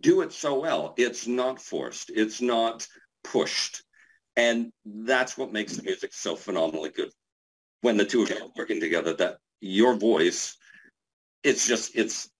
do 0.00 0.20
it 0.20 0.32
so 0.32 0.60
well. 0.60 0.94
It's 0.98 1.26
not 1.26 1.60
forced. 1.60 2.10
It's 2.14 2.42
not 2.42 2.86
pushed. 3.24 3.82
And 4.36 4.72
that's 4.84 5.36
what 5.36 5.52
makes 5.52 5.76
the 5.76 5.82
music 5.82 6.12
so 6.12 6.36
phenomenally 6.36 6.90
good. 6.90 7.10
When 7.82 7.96
the 7.96 8.04
two 8.04 8.22
of 8.22 8.30
you 8.30 8.36
are 8.36 8.48
working 8.56 8.80
together, 8.80 9.12
that 9.14 9.38
your 9.60 9.94
voice, 9.94 10.56
it's 11.42 11.66
just, 11.66 11.96
it's, 11.96 12.30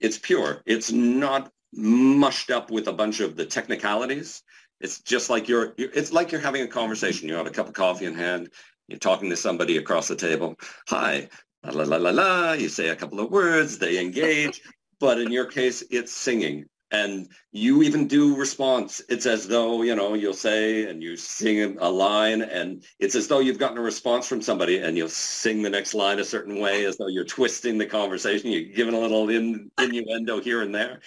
it's 0.00 0.18
pure. 0.18 0.62
It's 0.66 0.90
not 0.90 1.50
mushed 1.72 2.50
up 2.50 2.70
with 2.70 2.88
a 2.88 2.92
bunch 2.92 3.20
of 3.20 3.36
the 3.36 3.44
technicalities. 3.46 4.42
It's 4.80 5.00
just 5.00 5.28
like 5.28 5.48
you're, 5.48 5.74
it's 5.76 6.12
like 6.12 6.32
you're 6.32 6.40
having 6.40 6.62
a 6.62 6.68
conversation. 6.68 7.28
You 7.28 7.34
have 7.34 7.46
a 7.46 7.50
cup 7.50 7.68
of 7.68 7.74
coffee 7.74 8.06
in 8.06 8.14
hand. 8.14 8.48
You're 8.88 8.98
talking 8.98 9.28
to 9.28 9.36
somebody 9.36 9.76
across 9.76 10.08
the 10.08 10.16
table. 10.16 10.56
Hi, 10.88 11.28
la 11.64 11.72
la 11.72 11.84
la 11.84 11.96
la 11.96 12.10
la. 12.10 12.52
You 12.52 12.68
say 12.68 12.88
a 12.88 12.96
couple 12.96 13.20
of 13.20 13.30
words. 13.30 13.78
They 13.78 14.00
engage. 14.00 14.62
But 15.00 15.20
in 15.20 15.30
your 15.30 15.46
case, 15.46 15.84
it's 15.90 16.12
singing. 16.12 16.64
And 16.90 17.28
you 17.52 17.82
even 17.82 18.08
do 18.08 18.34
response. 18.34 19.02
It's 19.10 19.26
as 19.26 19.46
though, 19.46 19.82
you 19.82 19.94
know, 19.94 20.14
you'll 20.14 20.32
say 20.32 20.88
and 20.88 21.02
you 21.02 21.16
sing 21.16 21.76
a 21.80 21.88
line 21.88 22.40
and 22.40 22.82
it's 22.98 23.14
as 23.14 23.28
though 23.28 23.40
you've 23.40 23.58
gotten 23.58 23.76
a 23.76 23.82
response 23.82 24.26
from 24.26 24.40
somebody 24.40 24.78
and 24.78 24.96
you'll 24.96 25.10
sing 25.10 25.60
the 25.62 25.68
next 25.68 25.92
line 25.92 26.18
a 26.18 26.24
certain 26.24 26.60
way 26.60 26.86
as 26.86 26.96
though 26.96 27.08
you're 27.08 27.24
twisting 27.24 27.76
the 27.76 27.84
conversation. 27.84 28.50
You're 28.50 28.74
giving 28.74 28.94
a 28.94 28.98
little 28.98 29.28
in, 29.28 29.70
innuendo 29.78 30.40
here 30.40 30.62
and 30.62 30.74
there. 30.74 31.00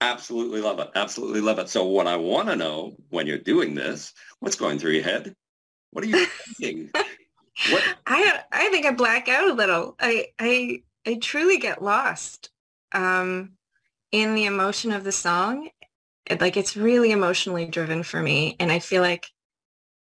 Absolutely 0.00 0.60
love 0.60 0.78
it. 0.78 0.90
Absolutely 0.94 1.40
love 1.40 1.58
it. 1.58 1.68
So 1.68 1.84
what 1.84 2.06
I 2.06 2.16
want 2.16 2.48
to 2.48 2.56
know 2.56 2.94
when 3.08 3.26
you're 3.26 3.38
doing 3.38 3.74
this, 3.74 4.14
what's 4.38 4.56
going 4.56 4.78
through 4.78 4.92
your 4.92 5.02
head? 5.02 5.34
What 5.90 6.04
are 6.04 6.08
you 6.08 6.24
thinking? 6.58 6.90
What? 7.70 7.84
I 8.06 8.40
I 8.52 8.68
think 8.70 8.86
I 8.86 8.92
black 8.92 9.28
out 9.28 9.50
a 9.50 9.52
little. 9.52 9.96
I 9.98 10.28
I 10.38 10.82
I 11.06 11.16
truly 11.16 11.58
get 11.58 11.82
lost 11.82 12.50
um, 12.92 13.52
in 14.12 14.34
the 14.34 14.44
emotion 14.44 14.92
of 14.92 15.04
the 15.04 15.12
song. 15.12 15.70
It, 16.26 16.40
like 16.40 16.56
it's 16.56 16.76
really 16.76 17.12
emotionally 17.12 17.66
driven 17.66 18.02
for 18.02 18.22
me, 18.22 18.56
and 18.60 18.70
I 18.70 18.78
feel 18.78 19.02
like 19.02 19.30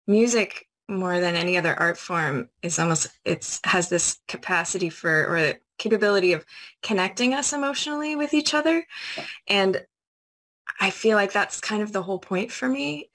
music 0.07 0.67
more 0.89 1.19
than 1.19 1.35
any 1.35 1.57
other 1.57 1.79
art 1.79 1.97
form 1.97 2.49
is 2.61 2.77
almost 2.77 3.07
it's 3.25 3.59
has 3.65 3.89
this 3.89 4.19
capacity 4.27 4.89
for 4.89 5.25
or 5.27 5.53
capability 5.77 6.33
of 6.33 6.45
connecting 6.81 7.33
us 7.33 7.53
emotionally 7.53 8.15
with 8.15 8.33
each 8.33 8.53
other, 8.53 8.85
and 9.47 9.85
I 10.79 10.89
feel 10.89 11.15
like 11.17 11.31
that's 11.31 11.61
kind 11.61 11.81
of 11.81 11.91
the 11.91 12.03
whole 12.03 12.19
point 12.19 12.51
for 12.51 12.67
me. 12.67 13.09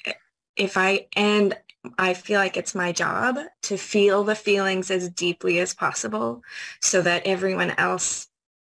If 0.57 0.77
I 0.77 1.07
and 1.14 1.57
I 1.99 2.14
feel 2.14 2.41
like 2.41 2.57
it's 2.57 2.75
my 2.75 2.93
job 2.93 3.38
to 3.62 3.77
feel 3.77 4.25
the 4.25 4.35
feelings 4.35 4.91
as 4.91 5.09
deeply 5.11 5.59
as 5.61 5.75
possible 5.75 6.43
so 6.83 7.03
that 7.03 7.27
everyone 7.27 7.73
else 7.79 8.29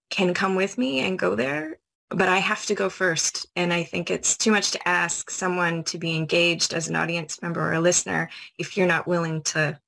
can 0.10 0.34
come 0.34 0.56
with 0.56 0.78
me 0.78 1.00
and 1.00 1.18
go 1.18 1.36
there. 1.36 1.80
But 2.14 2.30
I 2.30 2.38
have 2.38 2.66
to 2.66 2.76
go 2.76 2.90
first. 2.90 3.48
And 3.56 3.74
I 3.74 3.84
think 3.84 4.12
it's 4.12 4.38
too 4.38 4.52
much 4.52 4.72
to 4.72 4.88
ask 4.88 5.30
someone 5.30 5.84
to 5.86 5.98
be 5.98 6.16
engaged 6.16 6.74
as 6.74 6.88
an 6.88 6.96
audience 6.96 7.42
member 7.42 7.62
or 7.62 7.74
a 7.74 7.82
listener 7.82 8.30
if 8.58 8.76
you're 8.76 8.88
not 8.88 9.08
willing 9.08 9.42
to, 9.44 9.80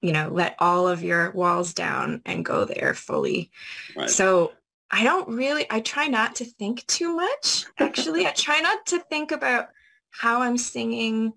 you 0.00 0.12
know, 0.12 0.28
let 0.30 0.56
all 0.58 0.88
of 0.88 1.02
your 1.02 1.30
walls 1.30 1.72
down 1.74 2.22
and 2.26 2.44
go 2.44 2.64
there 2.64 2.94
fully. 2.94 3.50
Right. 3.96 4.10
So 4.10 4.52
I 4.90 5.04
don't 5.04 5.28
really, 5.28 5.66
I 5.70 5.80
try 5.80 6.08
not 6.08 6.36
to 6.36 6.44
think 6.44 6.86
too 6.86 7.14
much. 7.14 7.66
Actually, 7.78 8.26
I 8.26 8.32
try 8.32 8.60
not 8.60 8.86
to 8.86 8.98
think 8.98 9.30
about 9.30 9.68
how 10.10 10.42
I'm 10.42 10.58
singing 10.58 11.32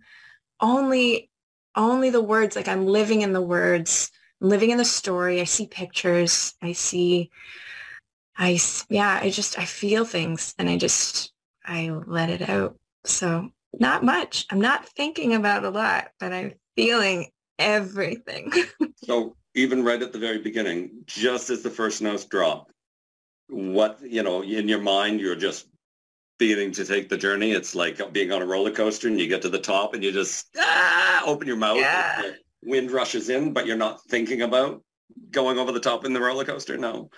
only 0.59 1.29
only 1.75 2.09
the 2.09 2.21
words 2.21 2.55
like 2.55 2.67
i'm 2.67 2.85
living 2.85 3.21
in 3.21 3.33
the 3.33 3.41
words 3.41 4.11
I'm 4.41 4.49
living 4.49 4.71
in 4.71 4.77
the 4.77 4.85
story 4.85 5.41
i 5.41 5.43
see 5.43 5.67
pictures 5.67 6.55
i 6.61 6.71
see 6.71 7.29
i 8.37 8.59
yeah 8.89 9.19
i 9.21 9.29
just 9.29 9.57
i 9.59 9.65
feel 9.65 10.05
things 10.05 10.53
and 10.57 10.69
i 10.69 10.77
just 10.77 11.31
i 11.65 11.89
let 12.07 12.29
it 12.29 12.47
out 12.49 12.77
so 13.05 13.49
not 13.79 14.03
much 14.03 14.45
i'm 14.49 14.61
not 14.61 14.87
thinking 14.89 15.33
about 15.33 15.65
a 15.65 15.69
lot 15.69 16.09
but 16.19 16.31
i'm 16.31 16.53
feeling 16.75 17.27
everything 17.59 18.51
So 19.05 19.35
even 19.55 19.83
right 19.83 20.01
at 20.01 20.13
the 20.13 20.19
very 20.19 20.39
beginning, 20.39 21.03
just 21.05 21.49
as 21.49 21.61
the 21.61 21.69
first 21.69 22.01
notes 22.01 22.25
drop, 22.25 22.71
what, 23.49 23.99
you 24.01 24.23
know, 24.23 24.41
in 24.41 24.67
your 24.67 24.81
mind, 24.81 25.19
you're 25.19 25.35
just 25.35 25.67
beginning 26.39 26.71
to 26.73 26.85
take 26.85 27.09
the 27.09 27.17
journey. 27.17 27.51
It's 27.51 27.75
like 27.75 28.13
being 28.13 28.31
on 28.31 28.41
a 28.41 28.45
roller 28.45 28.71
coaster 28.71 29.07
and 29.07 29.19
you 29.19 29.27
get 29.27 29.41
to 29.43 29.49
the 29.49 29.59
top 29.59 29.93
and 29.93 30.03
you 30.03 30.11
just 30.11 30.47
ah, 30.57 31.23
open 31.25 31.47
your 31.47 31.57
mouth. 31.57 31.77
Yeah. 31.77 32.21
The 32.21 32.69
wind 32.69 32.91
rushes 32.91 33.29
in, 33.29 33.53
but 33.53 33.65
you're 33.65 33.77
not 33.77 34.01
thinking 34.09 34.41
about 34.41 34.81
going 35.29 35.59
over 35.59 35.71
the 35.71 35.79
top 35.79 36.05
in 36.05 36.13
the 36.13 36.21
roller 36.21 36.45
coaster. 36.45 36.77
No. 36.77 37.09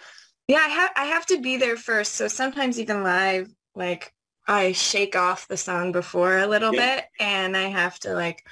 Yeah, 0.48 0.58
I 0.58 0.70
have 0.70 0.92
I 0.96 1.06
have 1.06 1.26
to 1.28 1.42
be 1.42 1.58
there 1.58 1.78
first. 1.78 2.16
So 2.16 2.28
sometimes 2.28 2.80
even 2.80 3.04
live, 3.04 3.50
like 3.76 4.14
I 4.48 4.74
shake 4.74 5.16
off 5.16 5.48
the 5.48 5.58
song 5.58 5.92
before 5.92 6.38
a 6.38 6.48
little 6.48 6.74
yeah. 6.74 6.98
bit 6.98 7.06
and 7.20 7.58
I 7.58 7.64
have 7.64 8.00
to 8.00 8.14
like 8.14 8.46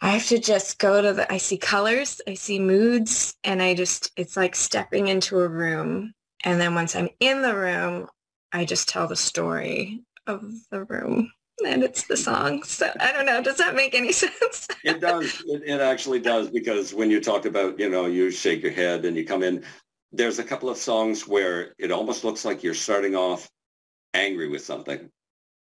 I 0.00 0.10
have 0.10 0.26
to 0.26 0.38
just 0.38 0.78
go 0.78 1.00
to 1.00 1.14
the 1.14 1.32
I 1.32 1.38
see 1.38 1.56
colors, 1.56 2.20
I 2.28 2.34
see 2.34 2.58
moods 2.58 3.34
and 3.44 3.62
I 3.62 3.74
just 3.74 4.12
it's 4.16 4.36
like 4.36 4.54
stepping 4.54 5.08
into 5.08 5.40
a 5.40 5.48
room 5.48 6.12
and 6.44 6.60
then 6.60 6.74
once 6.74 6.94
I'm 6.94 7.08
in 7.20 7.40
the 7.40 7.56
room, 7.56 8.08
I 8.52 8.64
just 8.66 8.88
tell 8.88 9.08
the 9.08 9.16
story 9.16 10.02
of 10.26 10.52
the 10.70 10.84
room 10.84 11.32
and 11.64 11.82
it's 11.82 12.06
the 12.06 12.16
song. 12.16 12.62
So 12.62 12.90
I 13.00 13.12
don't 13.12 13.26
know. 13.26 13.42
Does 13.42 13.56
that 13.56 13.74
make 13.74 13.94
any 13.94 14.12
sense? 14.12 14.68
it 14.84 15.00
does. 15.00 15.42
It, 15.46 15.62
it, 15.64 15.80
actually 15.80 16.20
does 16.20 16.50
because 16.50 16.92
when 16.92 17.10
you 17.10 17.20
talk 17.20 17.46
about, 17.46 17.78
you 17.78 17.88
know, 17.88 18.06
you 18.06 18.30
shake 18.30 18.62
your 18.62 18.72
head 18.72 19.04
and 19.04 19.16
you 19.16 19.24
come 19.24 19.42
in, 19.42 19.64
there's 20.16 20.38
a 20.38 20.44
couple 20.44 20.68
of 20.68 20.76
songs 20.76 21.26
where 21.26 21.74
it 21.78 21.90
almost 21.92 22.24
looks 22.24 22.44
like 22.44 22.62
you're 22.62 22.74
starting 22.74 23.14
off 23.14 23.48
angry 24.14 24.48
with 24.48 24.64
something. 24.64 25.10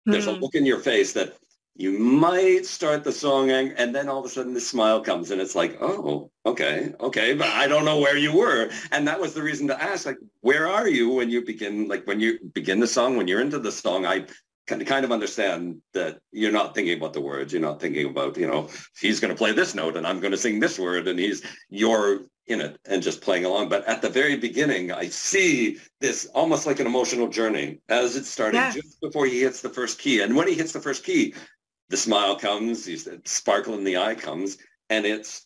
There's 0.05 0.25
mm-hmm. 0.25 0.31
a 0.31 0.35
hmm. 0.35 0.41
look 0.41 0.55
in 0.55 0.65
your 0.65 0.79
face 0.79 1.13
that 1.13 1.37
you 1.75 1.99
might 1.99 2.65
start 2.65 3.03
the 3.03 3.11
song 3.11 3.51
and, 3.51 3.73
and 3.77 3.93
then 3.93 4.09
all 4.09 4.19
of 4.19 4.25
a 4.25 4.29
sudden 4.29 4.53
the 4.53 4.61
smile 4.61 4.99
comes 4.99 5.29
and 5.29 5.39
it's 5.39 5.53
like, 5.53 5.77
oh, 5.79 6.31
okay, 6.43 6.93
okay, 6.99 7.35
but 7.35 7.47
I 7.49 7.67
don't 7.67 7.85
know 7.85 7.99
where 7.99 8.17
you 8.17 8.35
were. 8.35 8.71
And 8.91 9.07
that 9.07 9.19
was 9.19 9.35
the 9.35 9.43
reason 9.43 9.67
to 9.67 9.81
ask, 9.81 10.07
like, 10.07 10.17
where 10.41 10.67
are 10.67 10.87
you 10.87 11.11
when 11.11 11.29
you 11.29 11.45
begin, 11.45 11.87
like 11.87 12.07
when 12.07 12.19
you 12.19 12.39
begin 12.53 12.79
the 12.79 12.87
song, 12.87 13.15
when 13.15 13.27
you're 13.27 13.41
into 13.41 13.59
the 13.59 13.71
song, 13.71 14.07
I 14.07 14.25
kind 14.65 15.05
of 15.05 15.11
understand 15.11 15.81
that 15.93 16.19
you're 16.31 16.51
not 16.51 16.73
thinking 16.73 16.97
about 16.97 17.13
the 17.13 17.21
words. 17.21 17.53
You're 17.53 17.61
not 17.61 17.79
thinking 17.79 18.09
about, 18.09 18.37
you 18.37 18.47
know, 18.47 18.69
he's 18.99 19.19
going 19.19 19.33
to 19.33 19.37
play 19.37 19.51
this 19.51 19.75
note 19.75 19.97
and 19.97 20.07
I'm 20.07 20.19
going 20.19 20.31
to 20.31 20.37
sing 20.37 20.59
this 20.59 20.79
word 20.79 21.07
and 21.07 21.19
he's, 21.19 21.43
you're 21.69 22.21
in 22.47 22.61
it 22.61 22.79
and 22.85 23.03
just 23.03 23.21
playing 23.21 23.45
along. 23.45 23.69
But 23.69 23.85
at 23.85 24.01
the 24.01 24.09
very 24.09 24.37
beginning, 24.37 24.91
I 24.91 25.09
see 25.09 25.77
this 25.99 26.25
almost 26.33 26.65
like 26.65 26.79
an 26.79 26.87
emotional 26.87 27.27
journey 27.27 27.79
as 27.89 28.15
it's 28.15 28.29
starting 28.29 28.59
yeah. 28.59 28.71
just 28.71 28.99
before 29.01 29.25
he 29.25 29.41
hits 29.41 29.61
the 29.61 29.69
first 29.69 29.99
key. 29.99 30.21
And 30.21 30.35
when 30.35 30.47
he 30.47 30.55
hits 30.55 30.71
the 30.71 30.79
first 30.79 31.03
key, 31.03 31.33
the 31.89 31.97
smile 31.97 32.37
comes, 32.37 32.85
he's, 32.85 33.07
sparkle 33.25 33.73
in 33.75 33.83
the 33.83 33.97
eye 33.97 34.15
comes, 34.15 34.57
and 34.89 35.05
it's, 35.05 35.45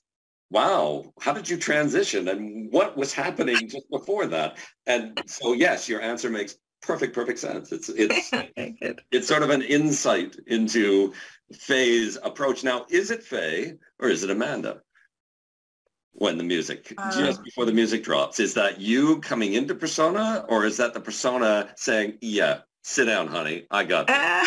wow, 0.50 1.12
how 1.20 1.34
did 1.34 1.50
you 1.50 1.58
transition? 1.58 2.28
And 2.28 2.72
what 2.72 2.98
was 2.98 3.14
happening 3.14 3.70
just 3.70 3.90
before 3.90 4.28
that? 4.28 4.58
And 4.86 5.22
so, 5.26 5.54
yes, 5.54 5.88
your 5.88 6.02
answer 6.02 6.30
makes 6.30 6.56
perfect, 6.82 7.14
perfect 7.14 7.40
sense. 7.40 7.72
It's, 7.72 7.90
it's, 7.90 8.30
it's 9.12 9.28
sort 9.28 9.44
of 9.44 9.50
an 9.50 9.62
insight 9.62 10.36
into 10.48 11.14
Fay's 11.54 12.18
approach. 12.24 12.64
Now, 12.64 12.86
is 12.90 13.12
it 13.12 13.24
Fay 13.24 13.76
or 14.00 14.10
is 14.10 14.24
it 14.24 14.30
Amanda? 14.30 14.82
When 16.14 16.38
the 16.38 16.44
music 16.44 16.94
uh, 16.98 17.12
just 17.12 17.44
before 17.44 17.66
the 17.66 17.74
music 17.74 18.04
drops. 18.04 18.40
Is 18.40 18.54
that 18.56 18.80
you 18.80 19.20
coming 19.22 19.54
into 19.54 19.76
persona 19.76 20.46
or 20.48 20.66
is 20.66 20.78
that 20.78 20.94
the 20.94 21.00
persona 21.00 21.70
saying 21.76 22.18
yeah 22.22 22.60
sit 22.84 23.06
down 23.06 23.28
honey 23.28 23.68
i 23.70 23.84
got 23.84 24.10
uh, 24.10 24.46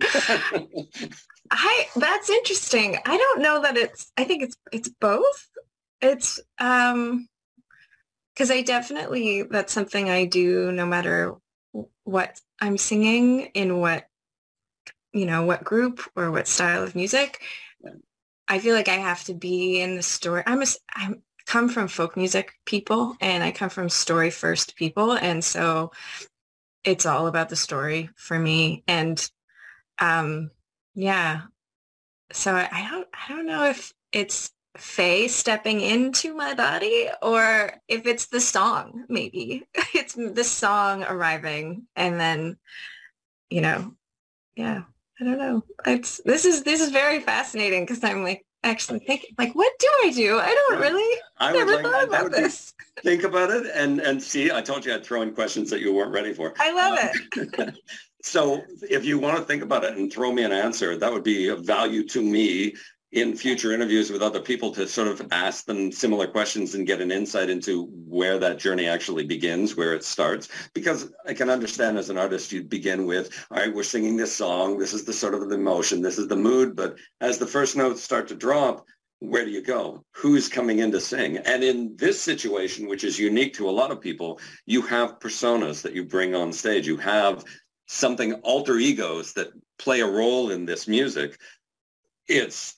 i 1.50 1.86
that's 1.96 2.30
interesting. 2.30 2.98
I 3.04 3.16
don't 3.16 3.42
know 3.42 3.62
that 3.62 3.76
it's 3.76 4.12
i 4.16 4.24
think 4.24 4.42
it's 4.42 4.56
it's 4.72 4.88
both. 4.88 5.48
It's 6.00 6.40
um 6.58 7.28
because 8.34 8.50
i 8.50 8.60
definitely 8.60 9.42
that's 9.42 9.72
something 9.72 10.10
i 10.10 10.26
do 10.26 10.70
no 10.70 10.84
matter 10.84 11.34
what 12.04 12.38
i'm 12.60 12.76
singing 12.76 13.46
in 13.54 13.80
what 13.80 14.08
you 15.12 15.24
know 15.24 15.44
what 15.44 15.64
group 15.64 16.00
or 16.14 16.30
what 16.30 16.46
style 16.46 16.82
of 16.82 16.94
music 16.94 17.40
I 18.48 18.58
feel 18.58 18.74
like 18.74 18.88
I 18.88 18.96
have 18.96 19.24
to 19.24 19.34
be 19.34 19.80
in 19.80 19.96
the 19.96 20.02
story. 20.02 20.42
I'm 20.46 20.62
a, 20.62 20.66
I 20.94 21.14
come 21.46 21.68
from 21.68 21.88
folk 21.88 22.16
music 22.16 22.54
people 22.64 23.16
and 23.20 23.42
I 23.42 23.52
come 23.52 23.70
from 23.70 23.88
story 23.88 24.30
first 24.30 24.76
people. 24.76 25.12
And 25.12 25.44
so 25.44 25.92
it's 26.84 27.06
all 27.06 27.26
about 27.26 27.48
the 27.48 27.56
story 27.56 28.10
for 28.16 28.38
me. 28.38 28.84
And 28.86 29.28
um, 29.98 30.50
yeah, 30.94 31.42
so 32.32 32.54
I, 32.54 32.68
I 32.70 32.90
don't, 32.90 33.08
I 33.12 33.32
don't 33.32 33.46
know 33.46 33.64
if 33.64 33.92
it's 34.12 34.52
Fay 34.76 35.26
stepping 35.28 35.80
into 35.80 36.34
my 36.34 36.52
body 36.52 37.08
or 37.22 37.72
if 37.88 38.06
it's 38.06 38.26
the 38.26 38.40
song, 38.40 39.04
maybe 39.08 39.66
it's 39.94 40.14
the 40.14 40.44
song 40.44 41.02
arriving 41.02 41.86
and 41.96 42.20
then, 42.20 42.58
you 43.48 43.62
know, 43.62 43.94
yeah. 44.54 44.82
I 45.20 45.24
don't 45.24 45.38
know. 45.38 45.62
It's 45.86 46.20
this 46.24 46.44
is 46.44 46.62
this 46.62 46.80
is 46.80 46.90
very 46.90 47.20
fascinating 47.20 47.84
because 47.84 48.04
I'm 48.04 48.22
like 48.22 48.44
actually 48.62 48.98
thinking 49.00 49.30
like 49.38 49.54
what 49.54 49.72
do 49.78 49.88
I 50.04 50.10
do? 50.10 50.38
I 50.38 50.54
don't 50.54 50.80
really 50.80 51.20
I 51.38 51.52
never 51.52 51.74
like, 51.74 51.82
thought 51.82 52.04
about 52.04 52.32
this. 52.32 52.74
Think 53.02 53.22
about 53.24 53.50
it 53.50 53.66
and 53.74 54.00
and 54.00 54.22
see. 54.22 54.50
I 54.50 54.60
told 54.60 54.84
you 54.84 54.94
I'd 54.94 55.04
throw 55.04 55.22
in 55.22 55.32
questions 55.32 55.70
that 55.70 55.80
you 55.80 55.94
weren't 55.94 56.12
ready 56.12 56.34
for. 56.34 56.52
I 56.58 56.72
love 56.72 56.98
uh, 56.98 57.08
it. 57.36 57.78
so 58.22 58.62
if 58.82 59.04
you 59.04 59.18
want 59.18 59.38
to 59.38 59.44
think 59.44 59.62
about 59.62 59.84
it 59.84 59.96
and 59.96 60.12
throw 60.12 60.32
me 60.32 60.44
an 60.44 60.52
answer, 60.52 60.96
that 60.98 61.12
would 61.12 61.24
be 61.24 61.48
of 61.48 61.64
value 61.64 62.06
to 62.08 62.20
me 62.20 62.74
in 63.16 63.34
future 63.34 63.72
interviews 63.72 64.10
with 64.10 64.20
other 64.20 64.40
people 64.40 64.70
to 64.70 64.86
sort 64.86 65.08
of 65.08 65.26
ask 65.30 65.64
them 65.64 65.90
similar 65.90 66.26
questions 66.26 66.74
and 66.74 66.86
get 66.86 67.00
an 67.00 67.10
insight 67.10 67.48
into 67.48 67.86
where 68.06 68.38
that 68.38 68.58
journey 68.58 68.86
actually 68.86 69.24
begins, 69.24 69.74
where 69.74 69.94
it 69.94 70.04
starts. 70.04 70.48
Because 70.74 71.10
I 71.26 71.32
can 71.32 71.48
understand 71.48 71.96
as 71.96 72.10
an 72.10 72.18
artist, 72.18 72.52
you 72.52 72.62
begin 72.62 73.06
with, 73.06 73.46
all 73.50 73.56
right, 73.56 73.74
we're 73.74 73.84
singing 73.84 74.18
this 74.18 74.36
song. 74.36 74.78
This 74.78 74.92
is 74.92 75.04
the 75.04 75.14
sort 75.14 75.32
of 75.32 75.48
the 75.48 75.54
emotion. 75.54 76.02
This 76.02 76.18
is 76.18 76.28
the 76.28 76.36
mood. 76.36 76.76
But 76.76 76.98
as 77.22 77.38
the 77.38 77.46
first 77.46 77.74
notes 77.74 78.02
start 78.02 78.28
to 78.28 78.34
drop, 78.34 78.84
where 79.20 79.46
do 79.46 79.50
you 79.50 79.62
go? 79.62 80.04
Who's 80.12 80.46
coming 80.46 80.80
in 80.80 80.92
to 80.92 81.00
sing? 81.00 81.38
And 81.38 81.64
in 81.64 81.96
this 81.96 82.20
situation, 82.20 82.86
which 82.86 83.02
is 83.02 83.18
unique 83.18 83.54
to 83.54 83.70
a 83.70 83.72
lot 83.72 83.90
of 83.90 83.98
people, 83.98 84.38
you 84.66 84.82
have 84.82 85.20
personas 85.20 85.80
that 85.80 85.94
you 85.94 86.04
bring 86.04 86.34
on 86.34 86.52
stage. 86.52 86.86
You 86.86 86.98
have 86.98 87.44
something 87.86 88.34
alter 88.42 88.76
egos 88.76 89.32
that 89.32 89.52
play 89.78 90.00
a 90.00 90.06
role 90.06 90.50
in 90.50 90.66
this 90.66 90.86
music. 90.86 91.38
It's 92.28 92.75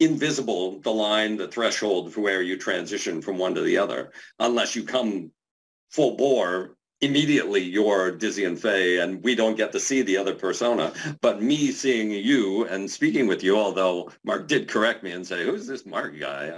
invisible 0.00 0.80
the 0.80 0.92
line, 0.92 1.36
the 1.36 1.48
threshold 1.48 2.12
for 2.12 2.20
where 2.20 2.42
you 2.42 2.58
transition 2.58 3.22
from 3.22 3.38
one 3.38 3.54
to 3.54 3.60
the 3.62 3.78
other, 3.78 4.12
unless 4.38 4.74
you 4.74 4.84
come 4.84 5.30
full 5.90 6.16
bore 6.16 6.76
immediately 7.04 7.62
you're 7.62 8.10
Dizzy 8.10 8.44
and 8.44 8.58
Fay 8.58 8.98
and 8.98 9.22
we 9.22 9.34
don't 9.34 9.56
get 9.56 9.72
to 9.72 9.80
see 9.80 10.02
the 10.02 10.16
other 10.16 10.34
persona. 10.34 10.92
But 11.20 11.42
me 11.42 11.70
seeing 11.70 12.10
you 12.10 12.66
and 12.66 12.90
speaking 12.90 13.26
with 13.26 13.42
you, 13.42 13.56
although 13.56 14.10
Mark 14.24 14.48
did 14.48 14.68
correct 14.68 15.02
me 15.02 15.12
and 15.12 15.26
say, 15.26 15.44
who's 15.44 15.66
this 15.66 15.86
Mark 15.86 16.18
guy? 16.18 16.52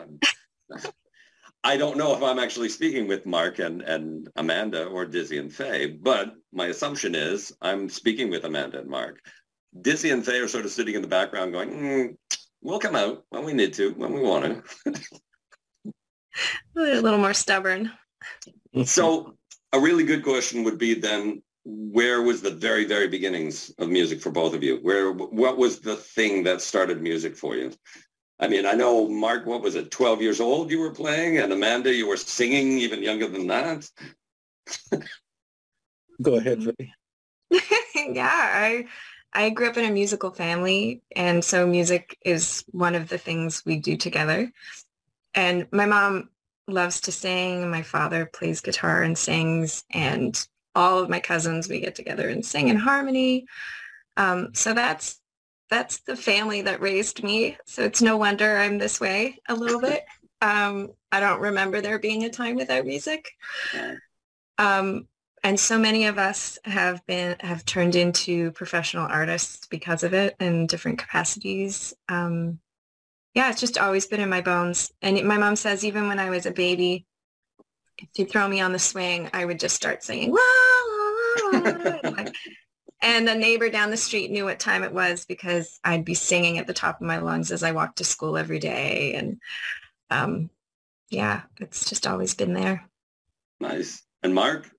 I 1.64 1.76
don't 1.76 1.96
know 1.96 2.14
if 2.14 2.22
I'm 2.22 2.38
actually 2.38 2.68
speaking 2.68 3.08
with 3.08 3.26
Mark 3.26 3.58
and, 3.58 3.82
and 3.82 4.28
Amanda 4.36 4.86
or 4.86 5.04
Dizzy 5.04 5.38
and 5.38 5.52
Fay, 5.52 5.86
but 5.86 6.34
my 6.52 6.66
assumption 6.66 7.16
is 7.16 7.52
I'm 7.60 7.88
speaking 7.88 8.30
with 8.30 8.44
Amanda 8.44 8.78
and 8.78 8.88
Mark. 8.88 9.18
Dizzy 9.82 10.10
and 10.10 10.24
Faye 10.24 10.38
are 10.38 10.48
sort 10.48 10.64
of 10.64 10.70
sitting 10.70 10.94
in 10.94 11.02
the 11.02 11.08
background 11.08 11.52
going, 11.52 11.70
mm, 11.70 12.16
we'll 12.66 12.80
come 12.80 12.96
out 12.96 13.24
when 13.30 13.44
we 13.44 13.52
need 13.52 13.72
to, 13.74 13.92
when 13.92 14.12
we 14.12 14.20
want 14.20 14.64
to. 14.84 14.92
a 16.76 17.00
little 17.00 17.18
more 17.18 17.32
stubborn. 17.32 17.92
so 18.84 19.36
a 19.72 19.78
really 19.78 20.02
good 20.02 20.24
question 20.24 20.64
would 20.64 20.76
be 20.76 20.94
then, 20.94 21.42
where 21.64 22.22
was 22.22 22.42
the 22.42 22.50
very, 22.50 22.84
very 22.84 23.06
beginnings 23.08 23.72
of 23.78 23.88
music 23.88 24.20
for 24.20 24.30
both 24.30 24.52
of 24.52 24.64
you? 24.64 24.78
Where, 24.82 25.12
what 25.12 25.56
was 25.56 25.80
the 25.80 25.96
thing 25.96 26.42
that 26.44 26.60
started 26.60 27.00
music 27.00 27.36
for 27.36 27.54
you? 27.54 27.72
I 28.40 28.48
mean, 28.48 28.66
I 28.66 28.72
know 28.72 29.08
Mark, 29.08 29.46
what 29.46 29.62
was 29.62 29.76
it, 29.76 29.90
12 29.92 30.20
years 30.20 30.40
old 30.40 30.70
you 30.70 30.80
were 30.80 30.92
playing 30.92 31.38
and 31.38 31.52
Amanda, 31.52 31.94
you 31.94 32.08
were 32.08 32.16
singing 32.16 32.78
even 32.78 33.02
younger 33.02 33.28
than 33.28 33.46
that. 33.46 33.88
Go 36.20 36.34
ahead, 36.34 36.62
Freddie. 36.62 36.92
yeah, 37.94 38.28
I 38.28 38.86
I 39.36 39.50
grew 39.50 39.68
up 39.68 39.76
in 39.76 39.84
a 39.84 39.92
musical 39.92 40.30
family, 40.30 41.02
and 41.14 41.44
so 41.44 41.66
music 41.66 42.16
is 42.24 42.64
one 42.70 42.94
of 42.94 43.08
the 43.10 43.18
things 43.18 43.62
we 43.66 43.78
do 43.78 43.94
together. 43.98 44.50
And 45.34 45.66
my 45.72 45.84
mom 45.84 46.30
loves 46.66 47.02
to 47.02 47.12
sing. 47.12 47.70
My 47.70 47.82
father 47.82 48.24
plays 48.24 48.62
guitar 48.62 49.02
and 49.02 49.16
sings, 49.16 49.84
and 49.90 50.34
all 50.74 51.00
of 51.00 51.10
my 51.10 51.20
cousins, 51.20 51.68
we 51.68 51.80
get 51.80 51.94
together 51.94 52.30
and 52.30 52.44
sing 52.46 52.68
in 52.68 52.76
harmony. 52.78 53.44
Um, 54.16 54.54
so 54.54 54.72
that's 54.72 55.20
that's 55.68 55.98
the 56.00 56.16
family 56.16 56.62
that 56.62 56.80
raised 56.80 57.22
me. 57.22 57.58
So 57.66 57.82
it's 57.82 58.00
no 58.00 58.16
wonder 58.16 58.56
I'm 58.56 58.78
this 58.78 59.00
way 59.00 59.38
a 59.48 59.54
little 59.54 59.80
bit. 59.80 60.02
Um, 60.42 60.90
I 61.10 61.20
don't 61.20 61.40
remember 61.40 61.80
there 61.80 61.98
being 61.98 62.24
a 62.24 62.28
time 62.28 62.56
without 62.56 62.84
music. 62.84 63.30
Um, 64.58 65.08
and 65.46 65.60
so 65.60 65.78
many 65.78 66.06
of 66.06 66.18
us 66.18 66.58
have 66.64 67.06
been 67.06 67.36
have 67.38 67.64
turned 67.64 67.94
into 67.94 68.50
professional 68.50 69.06
artists 69.06 69.68
because 69.68 70.02
of 70.02 70.12
it 70.12 70.34
in 70.40 70.66
different 70.66 70.98
capacities. 70.98 71.94
Um, 72.08 72.58
yeah 73.32 73.48
it's 73.50 73.60
just 73.60 73.78
always 73.78 74.06
been 74.06 74.20
in 74.20 74.28
my 74.28 74.40
bones. 74.40 74.90
And 75.02 75.22
my 75.24 75.38
mom 75.38 75.54
says 75.54 75.84
even 75.84 76.08
when 76.08 76.18
i 76.18 76.30
was 76.30 76.46
a 76.46 76.50
baby 76.50 77.06
if 77.98 78.08
you 78.16 78.26
throw 78.26 78.48
me 78.48 78.60
on 78.60 78.72
the 78.72 78.78
swing 78.80 79.30
i 79.32 79.44
would 79.44 79.60
just 79.60 79.76
start 79.76 80.02
singing 80.02 80.36
and 83.02 83.28
the 83.28 83.34
neighbor 83.34 83.70
down 83.70 83.90
the 83.90 83.96
street 83.96 84.30
knew 84.30 84.44
what 84.44 84.58
time 84.58 84.82
it 84.82 84.92
was 84.92 85.26
because 85.26 85.78
i'd 85.84 86.04
be 86.04 86.14
singing 86.14 86.58
at 86.58 86.66
the 86.66 86.74
top 86.74 87.00
of 87.00 87.06
my 87.06 87.18
lungs 87.18 87.52
as 87.52 87.62
i 87.62 87.70
walked 87.70 87.98
to 87.98 88.04
school 88.04 88.36
every 88.36 88.58
day. 88.58 89.14
And 89.14 89.38
um, 90.10 90.50
yeah 91.08 91.42
it's 91.60 91.88
just 91.88 92.06
always 92.08 92.34
been 92.34 92.52
there. 92.52 92.84
Nice. 93.60 94.02
And 94.24 94.34
mark 94.34 94.70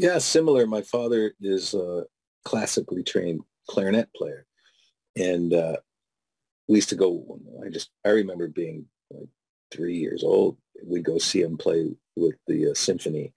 Yeah, 0.00 0.16
similar. 0.16 0.66
My 0.66 0.80
father 0.80 1.34
is 1.42 1.74
a 1.74 2.04
classically 2.46 3.02
trained 3.02 3.42
clarinet 3.68 4.08
player. 4.16 4.46
And 5.14 5.52
uh, 5.52 5.76
we 6.68 6.76
used 6.76 6.88
to 6.88 6.94
go, 6.94 7.38
I 7.62 7.68
just, 7.68 7.90
I 8.06 8.08
remember 8.08 8.48
being 8.48 8.86
like 9.10 9.28
three 9.70 9.98
years 9.98 10.24
old. 10.24 10.56
We'd 10.82 11.04
go 11.04 11.18
see 11.18 11.42
him 11.42 11.58
play 11.58 11.90
with 12.16 12.36
the 12.46 12.70
uh, 12.70 12.74
symphony, 12.74 13.34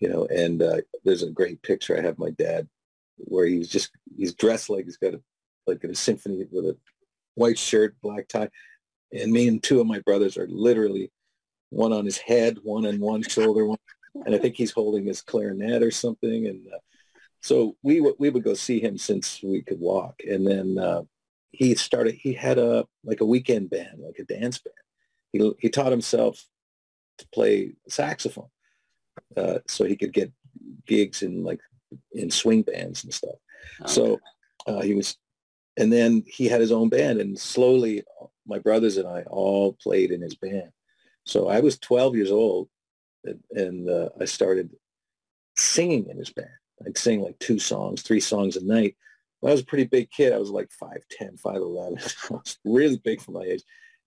you 0.00 0.08
know, 0.08 0.26
and 0.26 0.60
uh, 0.60 0.78
there's 1.04 1.22
a 1.22 1.30
great 1.30 1.62
picture. 1.62 1.96
I 1.96 2.02
have 2.02 2.18
my 2.18 2.30
dad 2.30 2.68
where 3.18 3.46
he's 3.46 3.68
just, 3.68 3.92
he's 4.16 4.34
dressed 4.34 4.68
like 4.68 4.86
he's 4.86 4.96
got 4.96 5.14
a, 5.14 5.22
like 5.68 5.84
in 5.84 5.92
a 5.92 5.94
symphony 5.94 6.44
with 6.50 6.64
a 6.64 6.76
white 7.36 7.56
shirt, 7.58 7.94
black 8.02 8.26
tie. 8.26 8.48
And 9.12 9.30
me 9.30 9.46
and 9.46 9.62
two 9.62 9.80
of 9.80 9.86
my 9.86 10.00
brothers 10.00 10.36
are 10.36 10.48
literally 10.50 11.12
one 11.68 11.92
on 11.92 12.04
his 12.04 12.18
head, 12.18 12.58
one 12.64 12.84
on 12.84 12.98
one 12.98 13.22
shoulder, 13.22 13.64
one, 13.64 13.78
and 14.24 14.34
I 14.34 14.38
think 14.38 14.56
he's 14.56 14.72
holding 14.72 15.06
his 15.06 15.22
clarinet 15.22 15.82
or 15.82 15.90
something. 15.90 16.46
And 16.46 16.66
uh, 16.72 16.78
so 17.40 17.76
we 17.82 17.98
w- 17.98 18.16
we 18.18 18.30
would 18.30 18.44
go 18.44 18.54
see 18.54 18.80
him 18.80 18.98
since 18.98 19.40
we 19.42 19.62
could 19.62 19.80
walk, 19.80 20.20
and 20.28 20.46
then 20.46 20.78
uh, 20.78 21.02
he 21.52 21.74
started. 21.74 22.14
He 22.14 22.32
had 22.32 22.58
a 22.58 22.86
like 23.04 23.20
a 23.20 23.26
weekend 23.26 23.70
band, 23.70 23.98
like 23.98 24.18
a 24.18 24.24
dance 24.24 24.58
band. 24.58 24.74
He 25.32 25.52
he 25.58 25.68
taught 25.68 25.92
himself 25.92 26.44
to 27.18 27.28
play 27.28 27.72
saxophone, 27.88 28.50
uh, 29.36 29.58
so 29.66 29.84
he 29.84 29.96
could 29.96 30.12
get 30.12 30.32
gigs 30.86 31.22
in 31.22 31.42
like 31.44 31.60
in 32.12 32.30
swing 32.30 32.62
bands 32.62 33.04
and 33.04 33.12
stuff. 33.12 33.36
Okay. 33.80 33.92
So 33.92 34.20
uh, 34.66 34.80
he 34.80 34.94
was, 34.94 35.16
and 35.76 35.92
then 35.92 36.24
he 36.26 36.46
had 36.46 36.60
his 36.60 36.72
own 36.72 36.88
band, 36.88 37.20
and 37.20 37.38
slowly 37.38 38.02
my 38.46 38.58
brothers 38.58 38.96
and 38.96 39.08
I 39.08 39.22
all 39.22 39.74
played 39.74 40.10
in 40.10 40.20
his 40.20 40.34
band. 40.34 40.70
So 41.24 41.48
I 41.48 41.60
was 41.60 41.78
12 41.78 42.16
years 42.16 42.30
old, 42.30 42.68
and, 43.52 43.88
uh, 43.88 44.08
I 44.20 44.24
started 44.24 44.70
singing 45.56 46.08
in 46.08 46.18
his 46.18 46.30
band. 46.30 46.48
I'd 46.86 46.98
sing 46.98 47.20
like 47.20 47.38
two 47.38 47.58
songs, 47.58 48.02
three 48.02 48.20
songs 48.20 48.56
a 48.56 48.64
night. 48.64 48.96
When 49.40 49.50
I 49.50 49.54
was 49.54 49.62
a 49.62 49.66
pretty 49.66 49.84
big 49.84 50.10
kid, 50.10 50.32
I 50.32 50.38
was 50.38 50.50
like 50.50 50.70
5'10", 50.82 51.40
5'11". 51.40 52.30
I 52.30 52.34
was 52.34 52.58
really 52.64 52.98
big 52.98 53.20
for 53.20 53.32
my 53.32 53.42
age. 53.42 53.62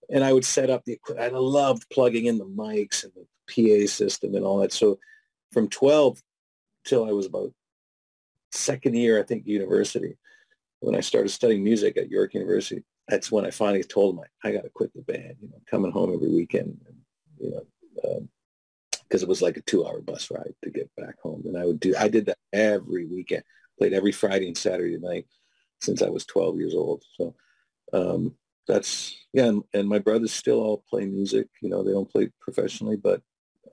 And 0.10 0.24
I 0.24 0.34
would 0.34 0.46
set 0.46 0.70
up 0.70 0.84
the 0.84 0.94
equipment. 0.94 1.34
I 1.34 1.38
loved 1.38 1.90
plugging 1.92 2.26
in 2.26 2.38
the 2.38 2.46
mics 2.46 3.04
and 3.04 3.14
the 3.16 3.26
PA 3.50 3.88
system 3.88 4.36
and 4.36 4.46
all 4.46 4.60
that. 4.60 4.74
So 4.74 5.00
from 5.52 5.70
12 5.70 6.22
till 6.86 7.06
I 7.06 7.12
was 7.12 7.26
about 7.26 7.54
second 8.52 8.96
year, 8.96 9.20
I 9.20 9.24
think, 9.24 9.48
university, 9.48 10.18
when 10.80 10.96
I 10.96 11.00
started 11.00 11.30
studying 11.30 11.64
music 11.64 11.98
at 11.98 12.10
York 12.10 12.34
University, 12.34 12.84
that's 13.08 13.32
when 13.32 13.46
I 13.46 13.52
finally 13.52 13.84
told 13.84 14.16
him 14.16 14.24
I, 14.44 14.50
I 14.50 14.52
got 14.52 14.64
to 14.64 14.70
quit 14.70 14.94
the 14.94 15.02
band. 15.02 15.36
You 15.42 15.50
know, 15.50 15.62
coming 15.70 15.92
home 15.92 16.14
every 16.14 16.30
weekend, 16.30 16.78
and, 16.88 16.98
you 17.40 17.52
know, 17.52 18.28
because 19.14 19.22
it 19.22 19.30
was 19.30 19.44
like 19.44 19.58
a 19.58 19.62
two-hour 19.62 20.02
bus 20.02 20.32
ride 20.32 20.56
to 20.64 20.72
get 20.72 20.90
back 20.98 21.20
home, 21.22 21.44
and 21.46 21.56
I 21.56 21.66
would 21.66 21.80
do. 21.80 21.94
I 21.96 22.08
did 22.08 22.26
that 22.26 22.40
every 22.52 23.06
weekend. 23.06 23.44
Played 23.78 23.94
every 23.94 24.12
Friday 24.12 24.48
and 24.48 24.58
Saturday 24.58 24.98
night 24.98 25.28
since 25.82 26.02
I 26.02 26.10
was 26.10 26.26
12 26.26 26.58
years 26.58 26.74
old. 26.74 27.04
So 27.16 27.36
um, 27.94 28.34
that's 28.68 29.16
yeah. 29.32 29.46
And, 29.46 29.62
and, 29.72 29.88
my 29.88 30.00
brothers 30.00 30.34
still 30.34 30.62
all 30.62 30.84
play 30.90 31.06
music. 31.06 31.46
You 31.62 31.70
know, 31.70 31.84
they 31.84 31.92
don't 31.92 32.12
play 32.12 32.32
professionally, 32.42 32.98
but 32.98 33.22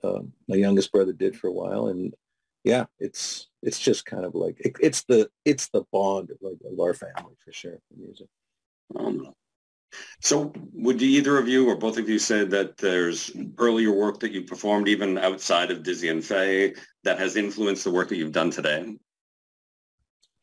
um, 0.04 0.34
my 0.46 0.56
youngest 0.56 0.92
brother 0.92 1.14
did 1.14 1.34
for 1.34 1.46
a 1.46 1.52
while, 1.52 1.86
and 1.86 2.12
yeah, 2.62 2.84
it's 2.98 3.48
it's 3.62 3.78
just 3.78 4.04
kind 4.04 4.26
of 4.26 4.34
like 4.34 4.60
it, 4.60 4.76
it's 4.78 5.04
the 5.04 5.30
it's 5.46 5.70
the 5.70 5.84
bond 5.90 6.32
of 6.32 6.36
like 6.42 6.58
of 6.70 6.78
our 6.78 6.92
family 6.92 7.36
for 7.42 7.52
sure. 7.52 7.78
Music. 7.96 8.28
Um, 8.94 9.32
so 10.20 10.52
would 10.72 11.02
either 11.02 11.38
of 11.38 11.48
you 11.48 11.68
or 11.68 11.76
both 11.76 11.98
of 11.98 12.08
you 12.08 12.18
say 12.18 12.44
that 12.44 12.76
there's 12.76 13.30
earlier 13.58 13.92
work 13.92 14.20
that 14.20 14.32
you 14.32 14.42
performed 14.42 14.88
even 14.88 15.18
outside 15.18 15.70
of 15.70 15.82
Dizzy 15.82 16.08
and 16.08 16.24
Fay 16.24 16.74
that 17.04 17.18
has 17.18 17.36
influenced 17.36 17.84
the 17.84 17.90
work 17.90 18.08
that 18.08 18.16
you've 18.16 18.32
done 18.32 18.50
today? 18.50 18.96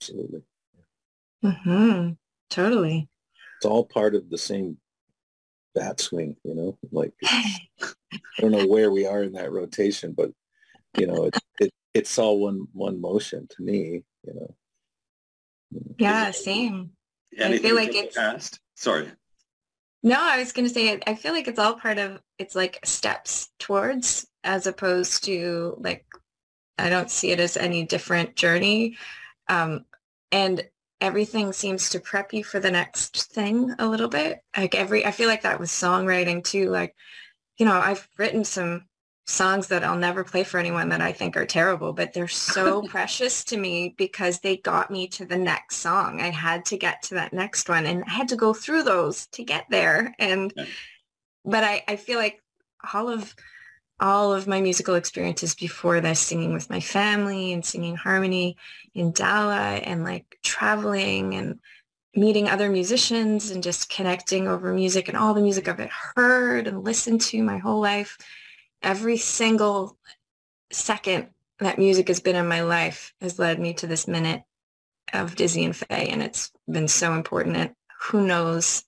Absolutely. 0.02 0.42
Mm-hmm. 1.44 2.12
Totally. 2.50 3.10
It's 3.58 3.66
all 3.66 3.86
part 3.86 4.16
of 4.16 4.30
the 4.30 4.38
same 4.38 4.78
bat 5.76 6.00
swing, 6.00 6.36
you 6.44 6.56
know, 6.56 6.78
like 6.92 7.14
I 7.24 8.12
don't 8.40 8.52
know 8.52 8.66
where 8.66 8.92
we 8.92 9.06
are 9.06 9.24
in 9.24 9.34
that 9.34 9.52
rotation, 9.52 10.14
but 10.14 10.32
you 10.98 11.08
know, 11.08 11.26
it, 11.26 11.38
it 11.60 11.72
it's 11.94 12.18
all 12.18 12.40
one 12.40 12.68
one 12.74 13.00
motion 13.02 13.48
to 13.50 13.64
me, 13.64 14.04
you 14.24 14.34
know. 14.34 14.56
Yeah, 15.98 16.32
same. 16.32 16.92
I 17.40 17.58
feel 17.58 17.76
like 17.76 17.94
it's 17.94 18.16
past. 18.16 18.60
Sorry. 18.76 19.12
No, 20.08 20.22
I 20.22 20.38
was 20.38 20.54
going 20.54 20.66
to 20.66 20.74
say 20.74 20.98
I 21.06 21.16
feel 21.16 21.34
like 21.34 21.50
it's 21.50 21.60
all 21.60 21.74
part 21.74 21.98
of 21.98 22.22
it's 22.40 22.56
like 22.56 22.80
steps 22.86 23.50
towards 23.60 24.26
as 24.42 24.66
opposed 24.66 25.26
to 25.26 25.76
like 25.80 26.06
I 26.78 26.88
don't 26.88 27.12
see 27.12 27.32
it 27.32 27.42
as 27.42 27.58
any 27.58 27.84
different 27.84 28.38
journey. 28.38 28.96
Um, 29.50 29.84
and 30.32 30.66
everything 31.02 31.52
seems 31.52 31.90
to 31.90 32.00
prep 32.00 32.32
you 32.32 32.46
for 32.46 32.62
the 32.62 32.72
next 32.72 33.34
thing 33.34 33.76
a 33.80 33.86
little 33.86 34.08
bit. 34.08 34.40
Like 34.56 34.76
every 34.76 35.06
I 35.06 35.12
feel 35.12 35.28
like 35.28 35.42
that 35.42 35.60
with 35.60 35.70
songwriting 35.70 36.42
too. 36.42 36.70
Like, 36.70 36.96
you 37.58 37.66
know, 37.66 37.74
I've 37.78 38.08
written 38.18 38.46
some 38.46 38.86
songs 39.28 39.68
that 39.68 39.84
I'll 39.84 39.98
never 39.98 40.24
play 40.24 40.44
for 40.44 40.58
anyone 40.58 40.90
that 40.90 41.02
I 41.02 41.12
think 41.12 41.36
are 41.36 41.46
terrible, 41.46 41.92
but 41.92 42.14
they're 42.14 42.30
so 42.30 42.82
precious 42.88 43.44
to 43.46 43.58
me 43.58 43.94
because 43.98 44.40
they 44.40 44.58
got 44.58 44.90
me 44.90 45.08
to 45.10 45.26
the 45.26 45.38
next 45.38 45.78
song. 45.78 46.22
I 46.22 46.30
had 46.30 46.66
to 46.66 46.78
get 46.78 47.04
to 47.04 47.16
that 47.16 47.34
next 47.34 47.68
one 47.68 47.86
and 47.86 48.04
I 48.08 48.12
had 48.12 48.30
to 48.30 48.38
go 48.38 48.54
through 48.54 48.84
those 48.84 49.28
to 49.28 49.44
get 49.44 49.66
there. 49.70 50.16
And, 50.18 50.54
yeah. 50.56 50.66
but 51.44 51.64
I, 51.64 51.84
I 51.90 51.96
feel 51.98 52.18
like 52.18 52.42
all 52.94 53.10
of, 53.10 53.36
all 54.00 54.34
of 54.34 54.48
my 54.48 54.62
musical 54.62 54.96
experiences 54.96 55.56
before 55.56 56.00
this, 56.00 56.22
singing 56.22 56.54
with 56.54 56.70
my 56.70 56.80
family 56.80 57.52
and 57.52 57.66
singing 57.66 57.98
harmony 57.98 58.56
in 58.94 59.12
Dala 59.12 59.76
and 59.76 60.06
like 60.06 60.38
traveling 60.42 61.36
and 61.36 61.60
meeting 62.16 62.48
other 62.48 62.70
musicians 62.70 63.52
and 63.52 63.62
just 63.62 63.90
connecting 63.90 64.48
over 64.48 64.74
music 64.74 65.10
and 65.10 65.18
all 65.18 65.34
the 65.34 65.42
music 65.42 65.68
I've 65.68 65.90
heard 66.16 66.68
and 66.68 66.84
listened 66.84 67.22
to 67.22 67.44
my 67.44 67.58
whole 67.58 67.82
life 67.82 68.18
every 68.82 69.18
single 69.18 69.98
second 70.72 71.28
that 71.60 71.80
music 71.80 72.08
has 72.08 72.20
been 72.20 72.36
in 72.36 72.48
my 72.48 72.62
life 72.62 73.14
has 73.22 73.40
led 73.40 73.60
me 73.60 73.74
to 73.76 73.88
this 73.88 74.08
minute 74.08 74.44
of 75.14 75.36
Dizzy 75.36 75.64
and 75.66 75.76
Fay, 75.76 76.10
and 76.10 76.22
it's 76.22 76.52
been 76.70 76.88
so 76.88 77.14
important. 77.14 77.58
And 77.58 77.76
who 78.00 78.26
knows 78.26 78.84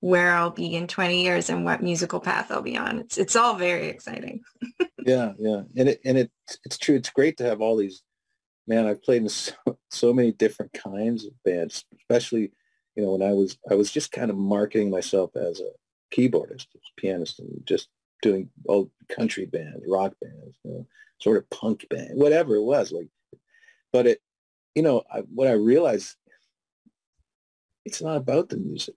where 0.00 0.32
I'll 0.32 0.50
be 0.50 0.74
in 0.74 0.86
20 0.86 1.22
years 1.22 1.48
and 1.48 1.64
what 1.64 1.82
musical 1.82 2.20
path 2.20 2.50
I'll 2.50 2.62
be 2.62 2.76
on. 2.76 3.00
It's 3.00 3.18
it's 3.18 3.36
all 3.36 3.54
very 3.54 3.88
exciting. 3.88 4.42
yeah, 5.04 5.32
yeah, 5.38 5.62
and 5.76 5.88
it 5.88 6.00
and 6.04 6.18
it 6.18 6.30
it's 6.64 6.78
true. 6.78 6.94
It's 6.96 7.10
great 7.10 7.36
to 7.38 7.44
have 7.44 7.60
all 7.60 7.76
these. 7.76 8.02
Man, 8.66 8.86
I've 8.86 9.02
played 9.02 9.22
in 9.22 9.28
so, 9.28 9.54
so 9.90 10.12
many 10.12 10.32
different 10.32 10.72
kinds 10.72 11.26
of 11.26 11.32
bands, 11.44 11.84
especially 11.98 12.52
you 12.94 13.02
know 13.02 13.12
when 13.12 13.22
I 13.22 13.32
was 13.32 13.58
I 13.70 13.74
was 13.74 13.90
just 13.90 14.12
kind 14.12 14.30
of 14.30 14.36
marketing 14.36 14.90
myself 14.90 15.36
as 15.36 15.60
a 15.60 15.70
keyboardist, 16.14 16.66
as 16.74 16.82
a 16.96 17.00
pianist, 17.00 17.40
and 17.40 17.62
just 17.64 17.88
doing 18.24 18.48
old 18.68 18.90
country 19.08 19.46
bands, 19.46 19.84
rock 19.86 20.14
bands, 20.20 20.56
you 20.64 20.70
know, 20.70 20.86
sort 21.18 21.36
of 21.36 21.48
punk 21.50 21.86
band, 21.90 22.10
whatever 22.14 22.56
it 22.56 22.62
was. 22.62 22.90
Like, 22.90 23.08
but 23.92 24.06
it, 24.06 24.22
you 24.74 24.82
know, 24.82 25.02
I, 25.12 25.20
what 25.20 25.46
I 25.46 25.52
realized, 25.52 26.16
it's 27.84 28.02
not 28.02 28.16
about 28.16 28.48
the 28.48 28.56
music. 28.56 28.96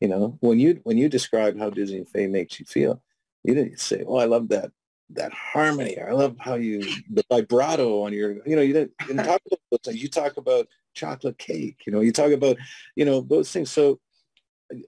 You 0.00 0.08
know, 0.08 0.36
when 0.40 0.58
you 0.58 0.80
when 0.84 0.98
you 0.98 1.08
describe 1.08 1.58
how 1.58 1.70
Dizzy 1.70 1.96
and 1.96 2.08
Fay 2.08 2.26
makes 2.26 2.60
you 2.60 2.66
feel, 2.66 3.02
you 3.42 3.54
didn't 3.54 3.80
say, 3.80 4.04
"Oh, 4.06 4.16
I 4.16 4.26
love 4.26 4.48
that 4.48 4.70
that 5.14 5.32
harmony. 5.32 5.98
I 5.98 6.12
love 6.12 6.36
how 6.38 6.54
you 6.54 6.82
the 7.10 7.24
vibrato 7.30 8.02
on 8.02 8.12
your, 8.12 8.46
you 8.46 8.56
know, 8.56 8.62
you 8.62 8.72
didn't, 8.72 8.92
you 9.00 9.06
didn't 9.08 9.26
talk 9.26 9.40
about 9.46 9.60
those 9.70 9.80
things. 9.84 10.02
You 10.02 10.08
talk 10.08 10.36
about 10.36 10.68
chocolate 10.94 11.38
cake. 11.38 11.82
You 11.86 11.92
know, 11.92 12.00
you 12.00 12.12
talk 12.12 12.32
about, 12.32 12.56
you 12.96 13.04
know, 13.04 13.20
those 13.20 13.50
things. 13.50 13.70
So 13.70 14.00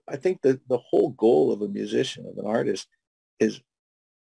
I 0.08 0.16
think 0.16 0.42
that 0.42 0.66
the 0.68 0.78
whole 0.78 1.10
goal 1.10 1.52
of 1.52 1.62
a 1.62 1.68
musician, 1.68 2.26
of 2.26 2.38
an 2.38 2.46
artist, 2.46 2.88
is 3.41 3.61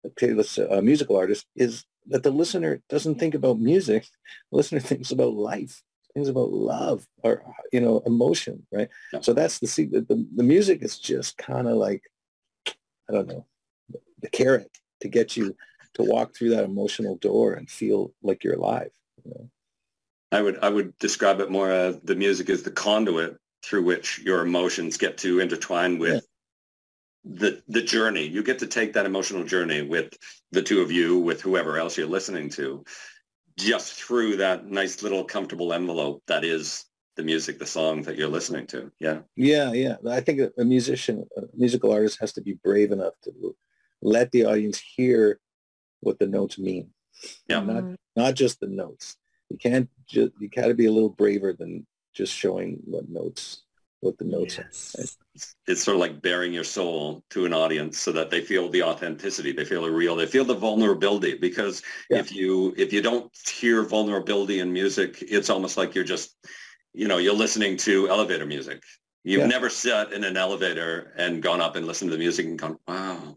okay, 0.06 0.34
let's 0.34 0.52
say 0.52 0.68
a 0.70 0.82
musical 0.82 1.18
artist 1.18 1.46
is 1.56 1.86
that 2.08 2.24
the 2.24 2.32
listener 2.32 2.82
doesn't 2.90 3.20
think 3.20 3.36
about 3.36 3.60
music. 3.60 4.06
The 4.52 4.58
listener 4.58 4.80
thinks 4.82 5.12
about 5.12 5.34
life, 5.34 5.82
thinks 6.14 6.30
about 6.30 6.52
love 6.52 7.06
or, 7.24 7.44
you 7.72 7.82
know, 7.82 8.02
emotion, 8.06 8.66
right? 8.72 8.90
Yeah. 9.14 9.22
So 9.22 9.34
that's 9.34 9.60
the 9.60 9.68
secret. 9.68 10.08
The, 10.08 10.26
the 10.36 10.44
music 10.44 10.82
is 10.82 10.98
just 10.98 11.38
kind 11.38 11.68
of 11.68 11.76
like, 11.76 12.04
I 13.10 13.14
don't 13.14 13.28
know, 13.28 13.46
the 14.22 14.30
carrot 14.30 14.70
to 15.02 15.08
get 15.08 15.38
you 15.38 15.56
to 15.94 16.04
walk 16.04 16.36
through 16.36 16.50
that 16.52 16.64
emotional 16.64 17.18
door 17.18 17.54
and 17.54 17.70
feel 17.70 18.14
like 18.22 18.44
you're 18.44 18.56
alive. 18.56 18.92
You 19.24 19.32
know? 19.32 19.50
I 20.32 20.42
would 20.42 20.60
I 20.62 20.70
would 20.70 20.98
describe 21.00 21.40
it 21.40 21.50
more 21.50 21.72
as 21.72 22.00
the 22.02 22.16
music 22.16 22.50
is 22.50 22.64
the 22.64 22.72
conduit 22.72 23.38
through 23.64 23.84
which 23.84 24.20
your 24.20 24.42
emotions 24.42 24.98
get 24.98 25.18
to 25.20 25.40
intertwine 25.40 25.98
with 25.98 26.26
the 27.34 27.62
the 27.68 27.82
journey. 27.82 28.26
You 28.26 28.44
get 28.44 28.60
to 28.60 28.68
take 28.68 28.94
that 28.94 29.06
emotional 29.06 29.44
journey 29.44 29.82
with 29.82 30.18
the 30.52 30.62
two 30.62 30.82
of 30.82 30.92
you, 30.92 31.20
with 31.20 31.42
whoever 31.42 31.78
else 31.78 31.98
you're 31.98 32.08
listening 32.08 32.50
to, 32.52 32.84
just 33.58 33.94
through 33.94 34.38
that 34.38 34.68
nice 34.68 35.04
little 35.04 35.24
comfortable 35.24 35.74
envelope 35.74 36.24
that 36.28 36.44
is 36.44 36.86
the 37.16 37.24
music, 37.24 37.60
the 37.60 37.66
song 37.66 38.04
that 38.04 38.16
you're 38.16 38.28
listening 38.30 38.68
to. 38.68 38.92
Yeah. 39.00 39.20
Yeah, 39.36 39.74
yeah. 39.74 39.96
I 40.08 40.22
think 40.22 40.40
a 40.58 40.64
musician, 40.64 41.26
a 41.36 41.42
musical 41.56 41.92
artist 41.92 42.20
has 42.22 42.32
to 42.34 42.42
be 42.42 42.54
brave 42.64 42.92
enough 42.92 43.14
to 43.24 43.56
let 44.02 44.32
the 44.32 44.46
audience 44.46 44.80
hear 44.80 45.40
what 46.00 46.20
the 46.20 46.28
notes 46.28 46.60
mean. 46.60 46.92
Yeah. 47.50 47.62
Not 47.62 47.84
mm-hmm. 47.84 47.96
not 48.16 48.36
just 48.36 48.60
the 48.60 48.68
notes. 48.68 49.18
You 49.50 49.58
can't 49.58 49.90
just 50.08 50.32
you 50.40 50.50
got 50.50 50.68
to 50.68 50.76
be 50.76 50.86
a 50.86 50.92
little 50.92 51.10
braver 51.10 51.54
than 51.54 51.88
just 52.14 52.34
showing 52.34 52.80
what 52.86 53.10
notes 53.10 53.64
what 54.08 54.18
the 54.18 54.26
notes 54.26 54.58
yes. 54.58 54.96
are. 54.98 55.02
Right? 55.02 55.46
It's 55.68 55.84
sort 55.84 55.96
of 55.96 56.02
like 56.02 56.22
bearing 56.22 56.54
your 56.54 56.64
soul 56.64 57.24
to 57.30 57.46
an 57.46 57.54
audience 57.54 58.00
so 58.00 58.12
that 58.14 58.30
they 58.30 58.42
feel 58.42 58.70
the 58.70 58.84
authenticity, 58.84 59.52
they 59.52 59.66
feel 59.66 59.84
the 59.84 59.92
real, 59.92 60.16
they 60.16 60.26
feel 60.26 60.46
the 60.46 60.56
vulnerability. 60.56 61.38
Because 61.38 61.84
yeah. 62.10 62.18
if 62.18 62.34
you 62.34 62.74
if 62.78 62.92
you 62.92 63.02
don't 63.02 63.32
hear 63.48 63.84
vulnerability 63.84 64.60
in 64.60 64.74
music, 64.74 65.22
it's 65.22 65.50
almost 65.50 65.78
like 65.78 65.94
you're 65.94 66.04
just, 66.04 66.36
you 66.94 67.08
know, 67.08 67.18
you're 67.18 67.36
listening 67.36 67.78
to 67.78 68.10
elevator 68.10 68.46
music. 68.46 68.82
You've 69.24 69.42
yeah. 69.42 69.48
never 69.48 69.70
sat 69.70 70.14
in 70.14 70.24
an 70.24 70.38
elevator 70.38 71.14
and 71.18 71.44
gone 71.44 71.62
up 71.62 71.76
and 71.76 71.86
listened 71.86 72.10
to 72.12 72.16
the 72.16 72.24
music 72.24 72.46
and 72.46 72.58
gone, 72.58 72.78
wow, 72.88 73.36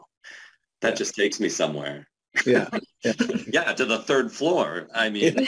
that 0.82 0.90
yeah. 0.90 0.94
just 0.94 1.14
takes 1.14 1.40
me 1.40 1.48
somewhere. 1.48 2.06
Yeah. 2.46 2.68
Yeah. 3.52 3.72
to 3.72 3.84
the 3.84 3.98
third 4.00 4.30
floor. 4.30 4.88
I 4.94 5.10
mean, 5.10 5.34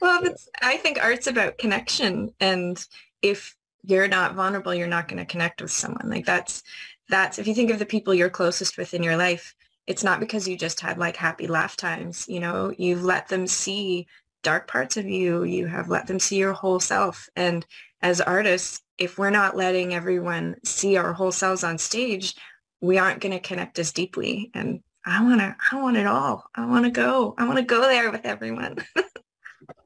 well, 0.00 0.24
it's, 0.24 0.48
I 0.62 0.76
think 0.76 1.02
art's 1.02 1.26
about 1.26 1.58
connection. 1.58 2.32
And 2.40 2.84
if 3.22 3.56
you're 3.82 4.08
not 4.08 4.34
vulnerable, 4.34 4.74
you're 4.74 4.86
not 4.86 5.08
going 5.08 5.18
to 5.18 5.24
connect 5.24 5.60
with 5.60 5.72
someone. 5.72 6.08
Like 6.08 6.24
that's, 6.26 6.62
that's, 7.08 7.38
if 7.38 7.46
you 7.46 7.54
think 7.54 7.70
of 7.70 7.78
the 7.78 7.86
people 7.86 8.14
you're 8.14 8.30
closest 8.30 8.78
with 8.78 8.94
in 8.94 9.02
your 9.02 9.16
life, 9.16 9.54
it's 9.86 10.04
not 10.04 10.20
because 10.20 10.48
you 10.48 10.56
just 10.56 10.80
had 10.80 10.96
like 10.96 11.16
happy 11.16 11.46
laugh 11.46 11.76
times, 11.76 12.26
you 12.28 12.40
know, 12.40 12.72
you've 12.78 13.04
let 13.04 13.28
them 13.28 13.46
see 13.46 14.06
dark 14.42 14.68
parts 14.68 14.96
of 14.96 15.06
you. 15.06 15.42
You 15.44 15.66
have 15.66 15.88
let 15.88 16.06
them 16.06 16.20
see 16.20 16.36
your 16.36 16.52
whole 16.52 16.78
self. 16.80 17.28
And 17.34 17.66
as 18.00 18.20
artists, 18.20 18.82
if 18.98 19.18
we're 19.18 19.30
not 19.30 19.56
letting 19.56 19.92
everyone 19.92 20.56
see 20.64 20.96
our 20.96 21.12
whole 21.12 21.32
selves 21.32 21.64
on 21.64 21.78
stage, 21.78 22.36
we 22.84 22.98
aren't 22.98 23.20
going 23.20 23.32
to 23.32 23.40
connect 23.40 23.78
as 23.78 23.92
deeply. 23.92 24.50
And 24.52 24.80
I 25.06 25.22
want 25.22 25.40
to, 25.40 25.56
I 25.72 25.80
want 25.80 25.96
it 25.96 26.06
all. 26.06 26.44
I 26.54 26.66
want 26.66 26.84
to 26.84 26.90
go. 26.90 27.34
I 27.38 27.46
want 27.46 27.58
to 27.58 27.64
go 27.64 27.80
there 27.80 28.10
with 28.10 28.26
everyone. 28.26 28.76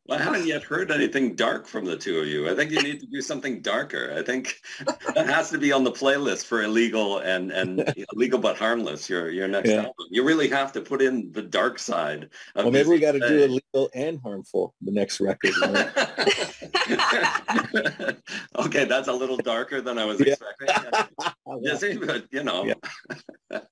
Well, 0.09 0.19
I 0.19 0.23
haven't 0.23 0.47
yet 0.47 0.63
heard 0.63 0.91
anything 0.91 1.35
dark 1.35 1.67
from 1.67 1.85
the 1.85 1.95
two 1.95 2.21
of 2.21 2.27
you. 2.27 2.49
I 2.49 2.55
think 2.55 2.71
you 2.71 2.81
need 2.81 2.99
to 3.01 3.07
do 3.07 3.21
something 3.21 3.61
darker. 3.61 4.15
I 4.17 4.23
think 4.23 4.59
that 5.15 5.27
has 5.27 5.51
to 5.51 5.59
be 5.59 5.71
on 5.71 5.85
the 5.85 5.93
playlist 5.93 6.47
for 6.47 6.63
illegal 6.63 7.19
and 7.19 7.53
and 7.53 7.93
illegal 8.15 8.39
but 8.39 8.57
harmless. 8.57 9.11
Your 9.11 9.31
your 9.31 9.49
next 9.49 9.69
yeah. 9.69 9.77
album. 9.77 10.07
You 10.11 10.25
really 10.25 10.49
have 10.49 10.73
to 10.73 10.81
put 10.81 11.03
in 11.03 11.31
the 11.33 11.43
dark 11.43 11.79
side. 11.79 12.31
well, 12.57 12.71
maybe 12.71 12.89
we 12.89 12.99
got 12.99 13.13
to 13.13 13.21
do 13.21 13.45
illegal 13.45 13.91
and 13.95 14.19
harmful 14.23 14.75
the 14.81 14.93
next 14.93 15.21
record. 15.21 15.53
okay, 18.57 18.87
that's 18.87 19.09
a 19.09 19.13
little 19.13 19.37
darker 19.37 19.83
than 19.83 19.99
I 19.99 20.07
was 20.07 20.21
yeah. 20.21 20.33
expecting. 20.33 20.69
Yeah, 21.61 21.97
but 22.07 22.25
you 22.31 22.45
know. 22.45 22.73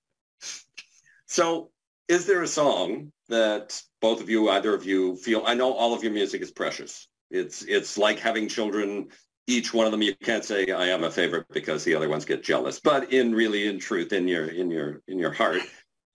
So, 1.28 1.72
is 2.06 2.26
there 2.26 2.42
a 2.42 2.46
song 2.46 3.10
that 3.28 3.82
both 4.00 4.20
of 4.20 4.28
you, 4.28 4.50
either 4.50 4.74
of 4.74 4.84
you 4.84 5.16
feel, 5.16 5.42
I 5.46 5.54
know 5.54 5.72
all 5.72 5.94
of 5.94 6.02
your 6.02 6.12
music 6.12 6.42
is 6.42 6.50
precious. 6.50 7.08
It's, 7.30 7.62
it's 7.62 7.98
like 7.98 8.18
having 8.18 8.48
children, 8.48 9.08
each 9.46 9.72
one 9.72 9.86
of 9.86 9.92
them, 9.92 10.02
you 10.02 10.14
can't 10.16 10.44
say 10.44 10.70
I 10.70 10.86
am 10.86 11.04
a 11.04 11.10
favorite 11.10 11.46
because 11.52 11.84
the 11.84 11.94
other 11.94 12.08
ones 12.08 12.24
get 12.24 12.42
jealous, 12.42 12.80
but 12.80 13.12
in 13.12 13.34
really, 13.34 13.66
in 13.68 13.78
truth, 13.78 14.12
in 14.12 14.28
your, 14.28 14.46
in 14.46 14.70
your, 14.70 15.02
in 15.08 15.18
your 15.18 15.32
heart, 15.32 15.62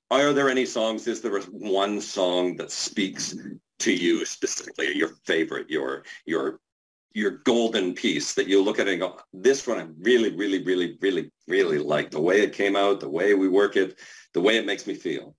are 0.09 0.34
there 0.34 0.49
any 0.49 0.65
songs, 0.65 1.07
is 1.07 1.21
there 1.21 1.39
one 1.51 2.01
song 2.01 2.55
that 2.57 2.71
speaks 2.71 3.36
to 3.79 3.93
you 3.93 4.25
specifically, 4.25 4.95
your 4.95 5.09
favorite, 5.25 5.69
your, 5.69 6.03
your, 6.25 6.59
your 7.13 7.32
golden 7.45 7.93
piece 7.93 8.34
that 8.34 8.47
you 8.47 8.63
look 8.63 8.79
at 8.79 8.88
and 8.88 8.99
go, 8.99 9.17
this 9.34 9.67
one 9.67 9.79
I 9.79 9.88
really, 10.01 10.36
really, 10.36 10.63
really, 10.63 10.97
really, 11.01 11.32
really 11.47 11.77
like 11.77 12.11
the 12.11 12.21
way 12.21 12.41
it 12.41 12.53
came 12.53 12.75
out, 12.75 12.99
the 12.99 13.09
way 13.09 13.34
we 13.34 13.49
work 13.49 13.75
it, 13.75 13.99
the 14.34 14.41
way 14.41 14.57
it 14.57 14.65
makes 14.65 14.88
me 14.88 14.93
feel. 14.93 15.36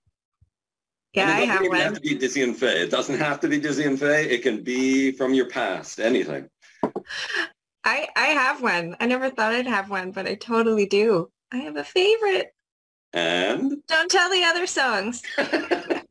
Yeah, 1.13 1.27
I 1.27 1.41
have 1.41 1.61
one. 1.61 1.79
have 1.79 1.93
to 1.93 2.01
be 2.01 2.15
Dizzy 2.15 2.41
and 2.41 2.57
Fay. 2.57 2.81
It 2.81 2.89
doesn't 2.89 3.19
have 3.19 3.39
to 3.41 3.47
be 3.47 3.59
Dizzy 3.59 3.85
and 3.85 3.99
Fay. 3.99 4.25
It 4.29 4.41
can 4.41 4.63
be 4.63 5.11
from 5.11 5.33
your 5.33 5.47
past, 5.47 5.99
anything. 5.99 6.49
I 7.83 8.07
I 8.15 8.27
have 8.27 8.61
one. 8.61 8.95
I 8.99 9.05
never 9.05 9.29
thought 9.29 9.53
I'd 9.53 9.67
have 9.67 9.89
one, 9.89 10.11
but 10.11 10.25
I 10.25 10.35
totally 10.35 10.87
do. 10.87 11.29
I 11.51 11.57
have 11.57 11.75
a 11.75 11.83
favorite. 11.83 12.53
And? 13.13 13.77
Don't 13.87 14.09
tell 14.09 14.29
the 14.31 14.43
other 14.43 14.65
songs. 14.65 15.21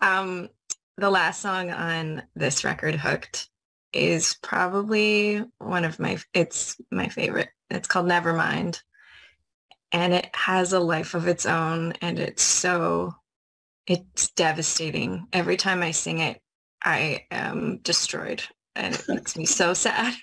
um, 0.00 0.48
the 0.96 1.10
last 1.10 1.40
song 1.40 1.70
on 1.70 2.22
this 2.34 2.64
record, 2.64 2.96
Hooked, 2.96 3.48
is 3.92 4.36
probably 4.42 5.44
one 5.58 5.84
of 5.84 6.00
my, 6.00 6.18
it's 6.32 6.80
my 6.90 7.08
favorite. 7.08 7.50
It's 7.70 7.86
called 7.86 8.06
Nevermind. 8.06 8.82
And 9.92 10.12
it 10.12 10.28
has 10.34 10.72
a 10.72 10.80
life 10.80 11.14
of 11.14 11.28
its 11.28 11.46
own 11.46 11.92
and 12.00 12.18
it's 12.18 12.42
so 12.42 13.14
it's 13.86 14.30
devastating. 14.30 15.26
Every 15.32 15.56
time 15.56 15.82
I 15.82 15.90
sing 15.90 16.18
it, 16.18 16.40
I 16.82 17.26
am 17.30 17.78
destroyed 17.78 18.42
and 18.76 18.94
it 18.94 19.04
makes 19.08 19.36
me 19.36 19.46
so 19.46 19.74
sad. 19.74 20.14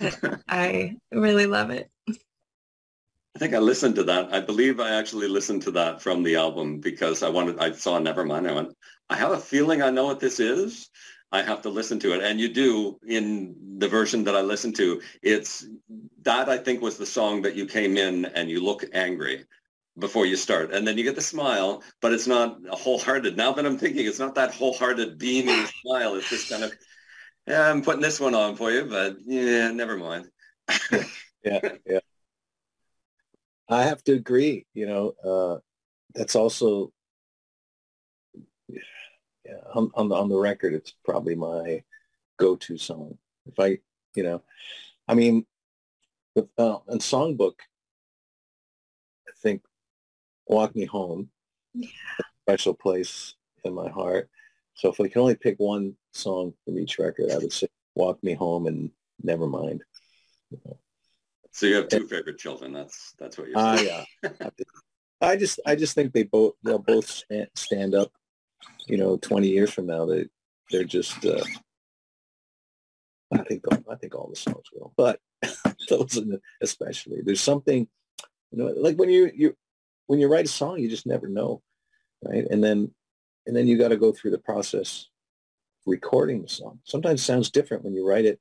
I 0.48 0.96
really 1.12 1.46
love 1.46 1.70
it. 1.70 1.90
I 2.08 3.38
think 3.38 3.54
I 3.54 3.58
listened 3.58 3.94
to 3.96 4.04
that. 4.04 4.32
I 4.34 4.40
believe 4.40 4.80
I 4.80 4.90
actually 4.90 5.28
listened 5.28 5.62
to 5.62 5.70
that 5.72 6.02
from 6.02 6.22
the 6.22 6.36
album 6.36 6.80
because 6.80 7.22
I 7.22 7.28
wanted, 7.28 7.58
I 7.58 7.72
saw 7.72 7.98
Nevermind. 7.98 8.48
I 8.48 8.52
went, 8.52 8.74
I 9.08 9.16
have 9.16 9.32
a 9.32 9.38
feeling 9.38 9.82
I 9.82 9.90
know 9.90 10.06
what 10.06 10.20
this 10.20 10.40
is. 10.40 10.90
I 11.32 11.42
have 11.42 11.62
to 11.62 11.68
listen 11.68 11.98
to 12.00 12.12
it. 12.12 12.22
And 12.22 12.40
you 12.40 12.52
do 12.52 12.98
in 13.06 13.54
the 13.78 13.88
version 13.88 14.24
that 14.24 14.34
I 14.34 14.40
listened 14.40 14.74
to. 14.76 15.00
It's 15.22 15.66
that 16.22 16.48
I 16.48 16.58
think 16.58 16.82
was 16.82 16.98
the 16.98 17.06
song 17.06 17.40
that 17.42 17.54
you 17.54 17.66
came 17.66 17.96
in 17.96 18.24
and 18.26 18.50
you 18.50 18.60
look 18.62 18.84
angry 18.92 19.44
before 19.98 20.26
you 20.26 20.36
start. 20.36 20.72
And 20.72 20.86
then 20.86 20.96
you 20.96 21.04
get 21.04 21.14
the 21.14 21.20
smile, 21.20 21.82
but 22.00 22.12
it's 22.12 22.26
not 22.26 22.58
a 22.70 22.76
wholehearted. 22.76 23.36
Now 23.36 23.52
that 23.52 23.66
I'm 23.66 23.78
thinking, 23.78 24.06
it's 24.06 24.18
not 24.18 24.34
that 24.36 24.54
wholehearted 24.54 25.18
beaming 25.18 25.66
smile. 25.82 26.14
It's 26.14 26.28
just 26.28 26.50
kind 26.50 26.64
of, 26.64 26.72
yeah, 27.46 27.70
I'm 27.70 27.82
putting 27.82 28.02
this 28.02 28.20
one 28.20 28.34
on 28.34 28.56
for 28.56 28.70
you, 28.70 28.84
but 28.84 29.16
yeah, 29.24 29.70
never 29.70 29.96
mind. 29.96 30.30
yeah, 31.44 31.60
yeah. 31.86 32.00
I 33.68 33.84
have 33.84 34.02
to 34.04 34.12
agree. 34.12 34.66
You 34.74 34.86
know, 34.86 35.14
uh, 35.24 35.58
that's 36.14 36.34
also, 36.34 36.92
yeah, 38.68 39.60
on, 39.74 39.90
on 39.94 40.08
the 40.08 40.14
on 40.16 40.28
the 40.28 40.36
record, 40.36 40.74
it's 40.74 40.92
probably 41.04 41.36
my 41.36 41.82
go-to 42.36 42.76
song. 42.76 43.16
If 43.46 43.58
I, 43.60 43.78
you 44.14 44.24
know, 44.24 44.42
I 45.06 45.14
mean, 45.14 45.46
with, 46.34 46.48
uh, 46.58 46.78
in 46.88 46.98
songbook, 46.98 47.54
I 49.28 49.32
think 49.40 49.62
Walk 50.50 50.74
Me 50.74 50.84
Home, 50.86 51.30
yeah. 51.74 51.88
special 52.42 52.74
place 52.74 53.34
in 53.64 53.72
my 53.72 53.88
heart. 53.88 54.28
So 54.74 54.90
if 54.90 55.00
I 55.00 55.08
can 55.08 55.22
only 55.22 55.36
pick 55.36 55.56
one 55.58 55.94
song 56.12 56.54
from 56.64 56.78
each 56.78 56.98
record, 56.98 57.30
I 57.30 57.38
would 57.38 57.52
say 57.52 57.68
Walk 57.94 58.22
Me 58.24 58.34
Home 58.34 58.66
and 58.66 58.90
Never 59.22 59.46
Mind. 59.46 59.84
So 61.52 61.66
you 61.66 61.76
have 61.76 61.88
two 61.88 61.98
and, 61.98 62.10
favorite 62.10 62.38
children. 62.38 62.72
That's 62.72 63.14
that's 63.18 63.38
what 63.38 63.48
you're 63.48 63.76
saying. 63.76 63.90
Uh, 63.90 64.04
yeah. 64.24 64.48
I 65.20 65.36
just 65.36 65.60
I 65.66 65.76
just 65.76 65.94
think 65.94 66.12
they 66.12 66.24
both 66.24 66.54
they'll 66.64 66.78
both 66.78 67.08
stand, 67.08 67.48
stand 67.54 67.94
up. 67.94 68.10
You 68.88 68.96
know, 68.96 69.16
20 69.16 69.48
years 69.48 69.70
from 69.72 69.86
now, 69.86 70.06
they 70.06 70.26
they're 70.70 70.84
just. 70.84 71.24
Uh, 71.24 71.44
I 73.32 73.44
think 73.44 73.64
I 73.88 73.94
think 73.94 74.14
all 74.14 74.28
the 74.28 74.36
songs 74.36 74.64
will, 74.72 74.92
but 74.96 75.20
those 75.88 76.20
especially. 76.60 77.20
There's 77.22 77.40
something, 77.40 77.86
you 78.50 78.58
know, 78.58 78.66
like 78.76 78.96
when 78.96 79.10
you 79.10 79.30
you 79.32 79.56
when 80.10 80.18
you 80.18 80.26
write 80.26 80.44
a 80.44 80.48
song, 80.48 80.80
you 80.80 80.88
just 80.90 81.06
never 81.06 81.28
know, 81.28 81.62
right? 82.24 82.44
And 82.50 82.64
then, 82.64 82.90
and 83.46 83.54
then 83.54 83.68
you 83.68 83.78
got 83.78 83.90
to 83.90 83.96
go 83.96 84.10
through 84.10 84.32
the 84.32 84.38
process 84.38 85.08
recording 85.86 86.42
the 86.42 86.48
song. 86.48 86.80
Sometimes 86.82 87.20
it 87.20 87.24
sounds 87.24 87.48
different 87.48 87.84
when 87.84 87.94
you 87.94 88.04
write 88.04 88.24
it 88.24 88.40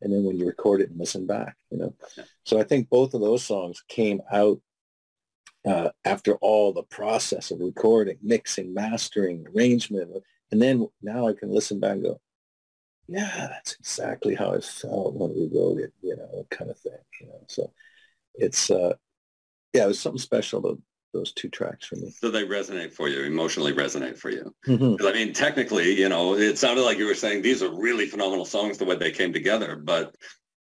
and 0.00 0.12
then 0.12 0.22
when 0.22 0.38
you 0.38 0.46
record 0.46 0.80
it 0.80 0.90
and 0.90 1.00
listen 1.00 1.26
back, 1.26 1.56
you 1.72 1.78
know? 1.78 1.96
So 2.44 2.60
I 2.60 2.62
think 2.62 2.88
both 2.88 3.12
of 3.14 3.22
those 3.22 3.42
songs 3.42 3.82
came 3.88 4.20
out 4.30 4.60
uh, 5.66 5.88
after 6.04 6.36
all 6.36 6.72
the 6.72 6.84
process 6.84 7.50
of 7.50 7.58
recording, 7.58 8.18
mixing, 8.22 8.72
mastering, 8.72 9.46
arrangement. 9.52 10.12
And 10.52 10.62
then 10.62 10.86
now 11.02 11.26
I 11.26 11.32
can 11.32 11.50
listen 11.50 11.80
back 11.80 11.94
and 11.94 12.04
go, 12.04 12.20
yeah, 13.08 13.48
that's 13.50 13.74
exactly 13.80 14.36
how 14.36 14.54
I 14.54 14.60
felt 14.60 15.14
when 15.14 15.30
we 15.30 15.50
wrote 15.52 15.80
it, 15.80 15.92
you 16.02 16.14
know, 16.16 16.46
kind 16.50 16.70
of 16.70 16.78
thing, 16.78 16.92
you 17.20 17.26
know? 17.26 17.42
So 17.48 17.72
it's, 18.36 18.70
uh, 18.70 18.94
yeah, 19.72 19.84
it 19.84 19.88
was 19.88 19.98
something 19.98 20.20
special 20.20 20.60
about 20.60 20.78
those 21.12 21.32
two 21.32 21.48
tracks 21.48 21.86
for 21.86 21.96
me. 21.96 22.10
So 22.10 22.30
they 22.30 22.44
resonate 22.44 22.92
for 22.92 23.08
you, 23.08 23.22
emotionally 23.22 23.72
resonate 23.72 24.18
for 24.18 24.30
you. 24.30 24.54
Mm-hmm. 24.66 25.06
I 25.06 25.12
mean, 25.12 25.32
technically, 25.32 25.98
you 25.98 26.08
know, 26.08 26.34
it 26.36 26.58
sounded 26.58 26.82
like 26.82 26.98
you 26.98 27.06
were 27.06 27.14
saying 27.14 27.42
these 27.42 27.62
are 27.62 27.74
really 27.74 28.06
phenomenal 28.06 28.44
songs 28.44 28.78
the 28.78 28.84
way 28.84 28.96
they 28.96 29.10
came 29.10 29.32
together. 29.32 29.76
But 29.76 30.14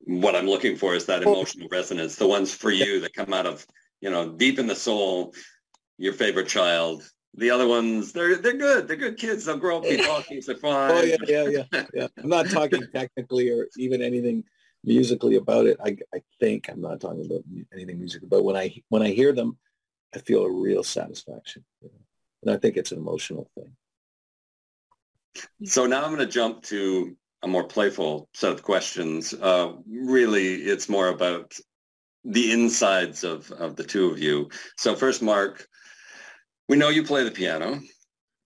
what 0.01 0.35
I'm 0.35 0.47
looking 0.47 0.75
for 0.75 0.95
is 0.95 1.05
that 1.05 1.23
emotional 1.23 1.67
resonance, 1.71 2.15
the 2.15 2.27
ones 2.27 2.53
for 2.53 2.71
you 2.71 2.99
that 3.01 3.13
come 3.13 3.33
out 3.33 3.45
of, 3.45 3.65
you 4.01 4.09
know, 4.09 4.31
deep 4.31 4.59
in 4.59 4.67
the 4.67 4.75
soul, 4.75 5.33
your 5.97 6.13
favorite 6.13 6.47
child. 6.47 7.03
The 7.35 7.51
other 7.51 7.67
ones, 7.67 8.13
they're 8.13 8.37
they're 8.37 8.57
good. 8.57 8.87
They're 8.87 8.97
good 8.97 9.17
kids. 9.17 9.45
They'll 9.45 9.57
grow 9.57 9.77
up, 9.77 9.83
be 9.83 9.97
talking, 9.97 10.41
they're 10.43 10.55
fine. 10.55 10.91
Oh 10.91 11.01
yeah, 11.01 11.17
yeah, 11.27 11.63
yeah, 11.71 11.85
yeah. 11.93 12.07
I'm 12.17 12.29
not 12.29 12.49
talking 12.49 12.81
technically 12.93 13.51
or 13.51 13.67
even 13.77 14.01
anything 14.01 14.43
musically 14.83 15.35
about 15.35 15.67
it. 15.67 15.77
I 15.83 15.97
I 16.15 16.21
think 16.39 16.67
I'm 16.69 16.81
not 16.81 16.99
talking 16.99 17.25
about 17.25 17.43
anything 17.71 17.99
musical, 17.99 18.27
but 18.27 18.43
when 18.43 18.55
I 18.55 18.81
when 18.89 19.03
I 19.03 19.09
hear 19.09 19.33
them, 19.33 19.57
Feel 20.17 20.43
a 20.43 20.51
real 20.51 20.83
satisfaction. 20.83 21.63
You 21.81 21.89
know? 21.89 21.99
And 22.43 22.51
I 22.51 22.57
think 22.57 22.77
it's 22.77 22.91
an 22.91 22.99
emotional 22.99 23.49
thing. 23.55 23.71
So 25.65 25.85
now 25.85 26.03
I'm 26.03 26.13
going 26.13 26.25
to 26.25 26.31
jump 26.31 26.63
to 26.63 27.15
a 27.43 27.47
more 27.47 27.63
playful 27.63 28.27
set 28.33 28.51
of 28.51 28.63
questions. 28.63 29.33
Uh, 29.33 29.73
really, 29.87 30.55
it's 30.55 30.89
more 30.89 31.09
about 31.09 31.53
the 32.23 32.51
insides 32.51 33.23
of, 33.23 33.51
of 33.51 33.75
the 33.75 33.83
two 33.83 34.09
of 34.09 34.19
you. 34.19 34.49
So 34.77 34.95
first, 34.95 35.21
Mark, 35.21 35.67
we 36.67 36.75
know 36.75 36.89
you 36.89 37.03
play 37.03 37.23
the 37.23 37.31
piano. 37.31 37.79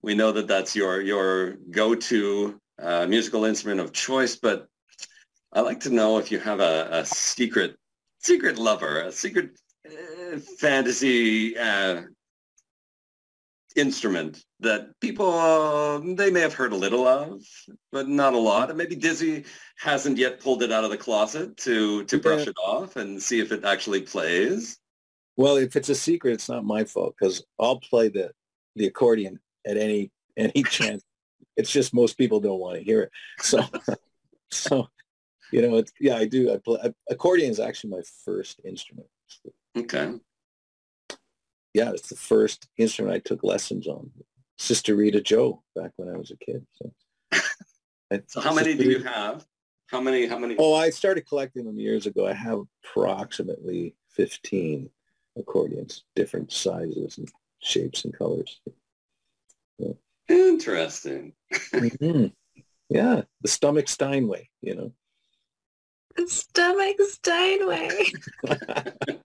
We 0.02 0.14
know 0.14 0.32
that 0.32 0.48
that's 0.48 0.76
your, 0.76 1.00
your 1.00 1.54
go-to 1.70 2.60
uh, 2.80 3.06
musical 3.06 3.44
instrument 3.44 3.80
of 3.80 3.92
choice, 3.92 4.36
but 4.36 4.66
I'd 5.52 5.62
like 5.62 5.80
to 5.80 5.90
know 5.90 6.18
if 6.18 6.30
you 6.30 6.38
have 6.40 6.60
a, 6.60 6.88
a 6.90 7.06
secret, 7.06 7.76
secret 8.18 8.58
lover, 8.58 9.00
a 9.00 9.12
secret 9.12 9.58
fantasy 10.38 11.56
uh, 11.56 12.02
instrument 13.76 14.44
that 14.60 14.88
people 15.00 15.30
uh, 15.30 16.00
they 16.14 16.30
may 16.30 16.40
have 16.40 16.54
heard 16.54 16.72
a 16.72 16.76
little 16.76 17.06
of, 17.06 17.42
but 17.90 18.08
not 18.08 18.34
a 18.34 18.38
lot. 18.38 18.68
And 18.68 18.78
maybe 18.78 18.96
Dizzy 18.96 19.44
hasn't 19.78 20.18
yet 20.18 20.40
pulled 20.40 20.62
it 20.62 20.72
out 20.72 20.84
of 20.84 20.90
the 20.90 20.96
closet 20.96 21.56
to 21.58 22.04
to 22.04 22.18
brush 22.18 22.46
it 22.46 22.56
off 22.62 22.96
and 22.96 23.22
see 23.22 23.40
if 23.40 23.52
it 23.52 23.64
actually 23.64 24.02
plays. 24.02 24.78
Well, 25.36 25.56
if 25.56 25.76
it's 25.76 25.88
a 25.88 25.94
secret, 25.94 26.34
it's 26.34 26.48
not 26.48 26.64
my 26.64 26.84
fault 26.84 27.14
because 27.18 27.44
I'll 27.58 27.80
play 27.80 28.08
the 28.08 28.32
the 28.76 28.86
accordion 28.86 29.40
at 29.66 29.76
any 29.76 30.10
any 30.36 30.62
chance. 30.68 31.02
It's 31.56 31.70
just 31.70 31.94
most 31.94 32.16
people 32.16 32.40
don't 32.40 32.60
want 32.60 32.78
to 32.78 32.84
hear 32.84 33.02
it. 33.02 33.10
So 33.40 33.60
so 34.50 34.88
you 35.52 35.62
know, 35.62 35.76
it's 35.76 35.92
yeah, 36.00 36.16
I 36.16 36.26
do. 36.26 36.52
I 36.52 36.58
play 36.58 36.92
accordion 37.10 37.50
is 37.50 37.60
actually 37.60 37.90
my 37.90 38.02
first 38.24 38.60
instrument. 38.64 39.08
Okay 39.76 40.14
yeah, 41.74 41.90
it's 41.90 42.08
the 42.08 42.16
first 42.16 42.68
instrument 42.76 43.14
I 43.14 43.18
took 43.18 43.42
lessons 43.42 43.86
on. 43.86 44.10
Sister 44.58 44.94
Rita 44.94 45.20
Joe 45.20 45.62
back 45.74 45.92
when 45.96 46.08
I 46.08 46.16
was 46.16 46.30
a 46.30 46.36
kid. 46.36 46.66
So, 46.72 46.92
so 48.26 48.40
how 48.40 48.54
many 48.54 48.74
do 48.74 48.84
you 48.84 49.02
have? 49.02 49.44
How 49.88 50.00
many? 50.00 50.26
How 50.26 50.38
many? 50.38 50.56
Oh, 50.58 50.74
I 50.74 50.90
started 50.90 51.26
collecting 51.26 51.64
them 51.64 51.78
years 51.78 52.06
ago. 52.06 52.26
I 52.26 52.34
have 52.34 52.60
approximately 52.84 53.94
15 54.10 54.90
accordions, 55.36 56.04
different 56.14 56.52
sizes 56.52 57.18
and 57.18 57.28
shapes 57.60 58.04
and 58.04 58.16
colors. 58.16 58.60
Yeah. 59.78 59.92
Interesting. 60.28 61.32
mm-hmm. 61.52 62.26
Yeah, 62.88 63.22
the 63.40 63.48
stomach 63.48 63.88
Steinway, 63.88 64.50
you 64.60 64.74
know. 64.74 64.92
The 66.16 66.28
stomach 66.28 66.96
Steinway. 67.00 68.12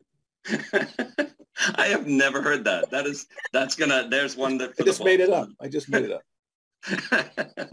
I 1.75 1.87
have 1.87 2.07
never 2.07 2.41
heard 2.41 2.63
that. 2.65 2.89
That 2.91 3.05
is 3.05 3.27
that's 3.53 3.75
gonna. 3.75 4.07
There's 4.09 4.35
one 4.35 4.57
that. 4.59 4.73
I 4.79 4.83
just 4.83 5.03
made 5.03 5.19
it 5.19 5.29
up. 5.29 5.49
I 5.59 5.67
just 5.67 5.89
made 5.89 6.05
it 6.05 6.11
up. 6.11 7.69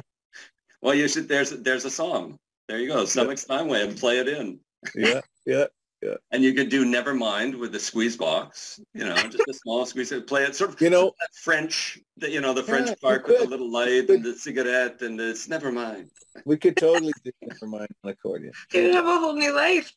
well, 0.82 0.94
you 0.94 1.08
should. 1.08 1.28
There's 1.28 1.50
there's 1.50 1.84
a 1.84 1.90
song. 1.90 2.38
There 2.68 2.78
you 2.78 2.88
go. 2.88 3.04
Stomach 3.04 3.38
Steinway 3.38 3.82
and 3.82 3.96
play 3.96 4.18
it 4.18 4.28
in. 4.28 4.58
Yeah, 4.94 5.20
yeah, 5.46 5.66
yeah. 6.02 6.14
And 6.32 6.42
you 6.42 6.52
could 6.52 6.68
do 6.68 6.84
never 6.84 7.14
mind 7.14 7.54
with 7.54 7.72
the 7.72 7.78
squeeze 7.78 8.16
box. 8.16 8.80
You 8.92 9.04
know, 9.04 9.14
just 9.14 9.48
a 9.48 9.54
small 9.54 9.86
squeeze. 9.86 10.12
Play 10.26 10.44
it 10.44 10.54
sort 10.54 10.70
of. 10.70 10.80
You 10.80 10.90
know, 10.90 11.12
French. 11.42 11.98
The, 12.18 12.30
you 12.30 12.40
know, 12.40 12.52
the 12.52 12.62
French 12.62 12.88
yeah, 12.88 12.94
part 13.00 13.26
with 13.26 13.40
the 13.40 13.48
little 13.48 13.70
light 13.70 14.10
and 14.10 14.24
the 14.24 14.34
cigarette 14.34 15.00
and 15.02 15.18
it's 15.20 15.48
Nevermind. 15.48 16.08
We 16.44 16.56
could 16.56 16.76
totally 16.76 17.12
do 17.24 17.30
Nevermind 17.42 17.86
on 18.02 18.10
accordion. 18.10 18.52
You'd 18.72 18.94
have 18.94 19.06
a 19.06 19.18
whole 19.18 19.34
new 19.34 19.54
life. 19.54 19.92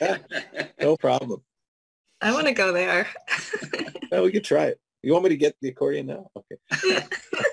yeah, 0.00 0.18
no 0.80 0.96
problem. 0.96 1.42
I 2.22 2.32
want 2.32 2.46
to 2.46 2.52
go 2.52 2.72
there. 2.72 3.08
well, 4.10 4.22
we 4.22 4.32
could 4.32 4.44
try 4.44 4.66
it. 4.66 4.80
You 5.02 5.12
want 5.12 5.24
me 5.24 5.30
to 5.30 5.36
get 5.36 5.56
the 5.60 5.68
accordion 5.70 6.06
now? 6.06 6.30
Okay. 6.36 7.04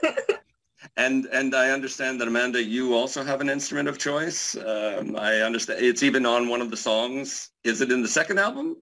and 0.98 1.26
and 1.26 1.56
I 1.56 1.72
understand 1.72 2.22
that 2.22 2.28
Amanda, 2.28 2.64
you 2.64 2.94
also 2.94 3.24
have 3.24 3.42
an 3.42 3.50
instrument 3.50 3.90
of 3.90 3.98
choice. 3.98 4.56
Um, 4.56 5.16
I 5.16 5.42
understand 5.42 5.84
it's 5.84 6.04
even 6.04 6.26
on 6.28 6.48
one 6.48 6.62
of 6.62 6.70
the 6.70 6.78
songs. 6.78 7.50
Is 7.64 7.82
it 7.82 7.92
in 7.92 8.04
the 8.04 8.08
second 8.08 8.38
album? 8.38 8.76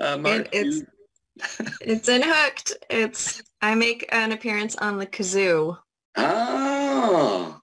Uh, 0.00 0.16
Mark, 0.16 0.42
it, 0.42 0.48
it's 0.52 0.76
you... 0.76 1.66
it's 1.80 2.08
in 2.08 2.22
Hooked. 2.24 2.74
It's 2.88 3.42
I 3.60 3.74
make 3.74 4.08
an 4.12 4.30
appearance 4.30 4.76
on 4.76 4.98
the 4.98 5.06
kazoo. 5.06 5.76
Oh. 6.16 7.60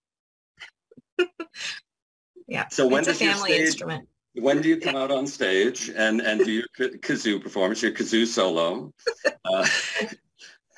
yeah. 2.48 2.68
So 2.68 2.88
when 2.88 3.00
it's 3.00 3.08
does 3.08 3.22
a 3.22 3.32
family 3.32 3.50
your 3.52 3.58
stage, 3.60 3.68
instrument 3.68 4.10
when 4.36 4.62
do 4.62 4.70
you 4.70 4.80
come 4.80 4.96
out 4.96 5.12
on 5.12 5.28
stage 5.28 5.92
and 5.96 6.22
and 6.22 6.44
do 6.44 6.52
your 6.52 6.68
kazoo 6.78 7.42
performance, 7.42 7.82
your 7.82 7.92
kazoo 7.92 8.26
solo? 8.26 8.94
Uh, 9.26 9.68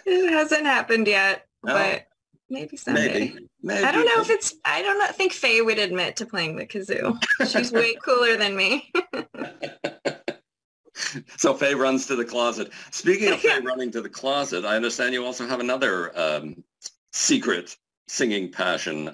it 0.05 0.31
hasn't 0.31 0.65
happened 0.65 1.07
yet, 1.07 1.45
no. 1.63 1.73
but 1.73 2.07
maybe 2.49 2.77
someday. 2.77 3.07
Maybe, 3.07 3.47
maybe. 3.63 3.83
I 3.83 3.91
don't 3.91 4.05
know 4.05 4.21
if 4.21 4.29
it's. 4.29 4.55
I 4.65 4.81
don't 4.81 5.15
think 5.15 5.31
Fay 5.31 5.61
would 5.61 5.79
admit 5.79 6.17
to 6.17 6.25
playing 6.25 6.57
the 6.57 6.65
kazoo. 6.65 7.17
She's 7.47 7.71
way 7.71 7.95
cooler 8.03 8.35
than 8.35 8.55
me. 8.55 8.91
so 11.37 11.53
Fay 11.53 11.75
runs 11.75 12.07
to 12.07 12.15
the 12.15 12.25
closet. 12.25 12.71
Speaking 12.91 13.31
of 13.31 13.39
Fay 13.39 13.61
running 13.61 13.91
to 13.91 14.01
the 14.01 14.09
closet, 14.09 14.65
I 14.65 14.75
understand 14.75 15.13
you 15.13 15.25
also 15.25 15.47
have 15.47 15.61
another 15.61 16.17
um, 16.19 16.61
secret 17.13 17.77
singing 18.07 18.51
passion, 18.51 19.09
uh, 19.09 19.11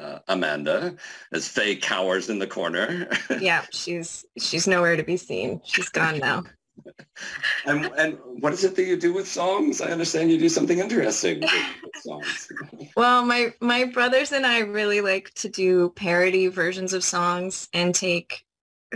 uh, 0.00 0.18
Amanda, 0.28 0.96
as 1.32 1.48
Fay 1.48 1.76
cowers 1.76 2.30
in 2.30 2.38
the 2.38 2.46
corner. 2.46 3.08
yeah, 3.40 3.64
she's 3.72 4.24
she's 4.38 4.66
nowhere 4.66 4.96
to 4.96 5.02
be 5.02 5.16
seen. 5.16 5.60
She's 5.64 5.88
gone 5.88 6.18
now. 6.18 6.44
and 7.66 7.86
and 7.98 8.18
what 8.40 8.52
is 8.52 8.64
it 8.64 8.74
that 8.76 8.84
you 8.84 8.96
do 8.96 9.12
with 9.12 9.28
songs? 9.28 9.80
I 9.80 9.90
understand 9.90 10.30
you 10.30 10.38
do 10.38 10.48
something 10.48 10.78
interesting 10.78 11.40
with, 11.40 11.52
with 11.82 12.02
songs. 12.02 12.52
well, 12.96 13.24
my 13.24 13.52
my 13.60 13.84
brothers 13.84 14.32
and 14.32 14.46
I 14.46 14.60
really 14.60 15.00
like 15.00 15.32
to 15.34 15.48
do 15.48 15.90
parody 15.90 16.48
versions 16.48 16.92
of 16.92 17.04
songs 17.04 17.68
and 17.72 17.94
take 17.94 18.44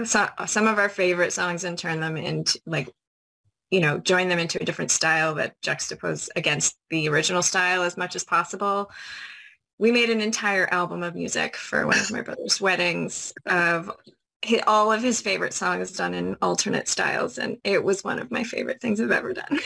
some, 0.04 0.28
some 0.46 0.66
of 0.66 0.78
our 0.78 0.88
favorite 0.88 1.32
songs 1.32 1.64
and 1.64 1.78
turn 1.78 2.00
them 2.00 2.16
into 2.16 2.60
like 2.66 2.88
you 3.70 3.80
know, 3.80 3.98
join 3.98 4.28
them 4.28 4.38
into 4.38 4.60
a 4.60 4.64
different 4.64 4.90
style 4.90 5.34
that 5.34 5.60
juxtapose 5.62 6.28
against 6.36 6.76
the 6.90 7.08
original 7.08 7.42
style 7.42 7.82
as 7.82 7.96
much 7.96 8.14
as 8.14 8.24
possible. 8.24 8.90
We 9.78 9.92
made 9.92 10.08
an 10.10 10.20
entire 10.20 10.72
album 10.72 11.02
of 11.02 11.14
music 11.14 11.56
for 11.56 11.86
one 11.86 11.98
of 11.98 12.10
my 12.10 12.22
brother's 12.22 12.60
weddings 12.60 13.32
of 13.44 13.90
all 14.66 14.92
of 14.92 15.02
his 15.02 15.20
favorite 15.20 15.52
songs 15.52 15.92
done 15.92 16.14
in 16.14 16.36
alternate 16.40 16.88
styles. 16.88 17.38
And 17.38 17.58
it 17.64 17.82
was 17.82 18.04
one 18.04 18.18
of 18.18 18.30
my 18.30 18.44
favorite 18.44 18.80
things 18.80 19.00
I've 19.00 19.10
ever 19.10 19.34
done. 19.34 19.58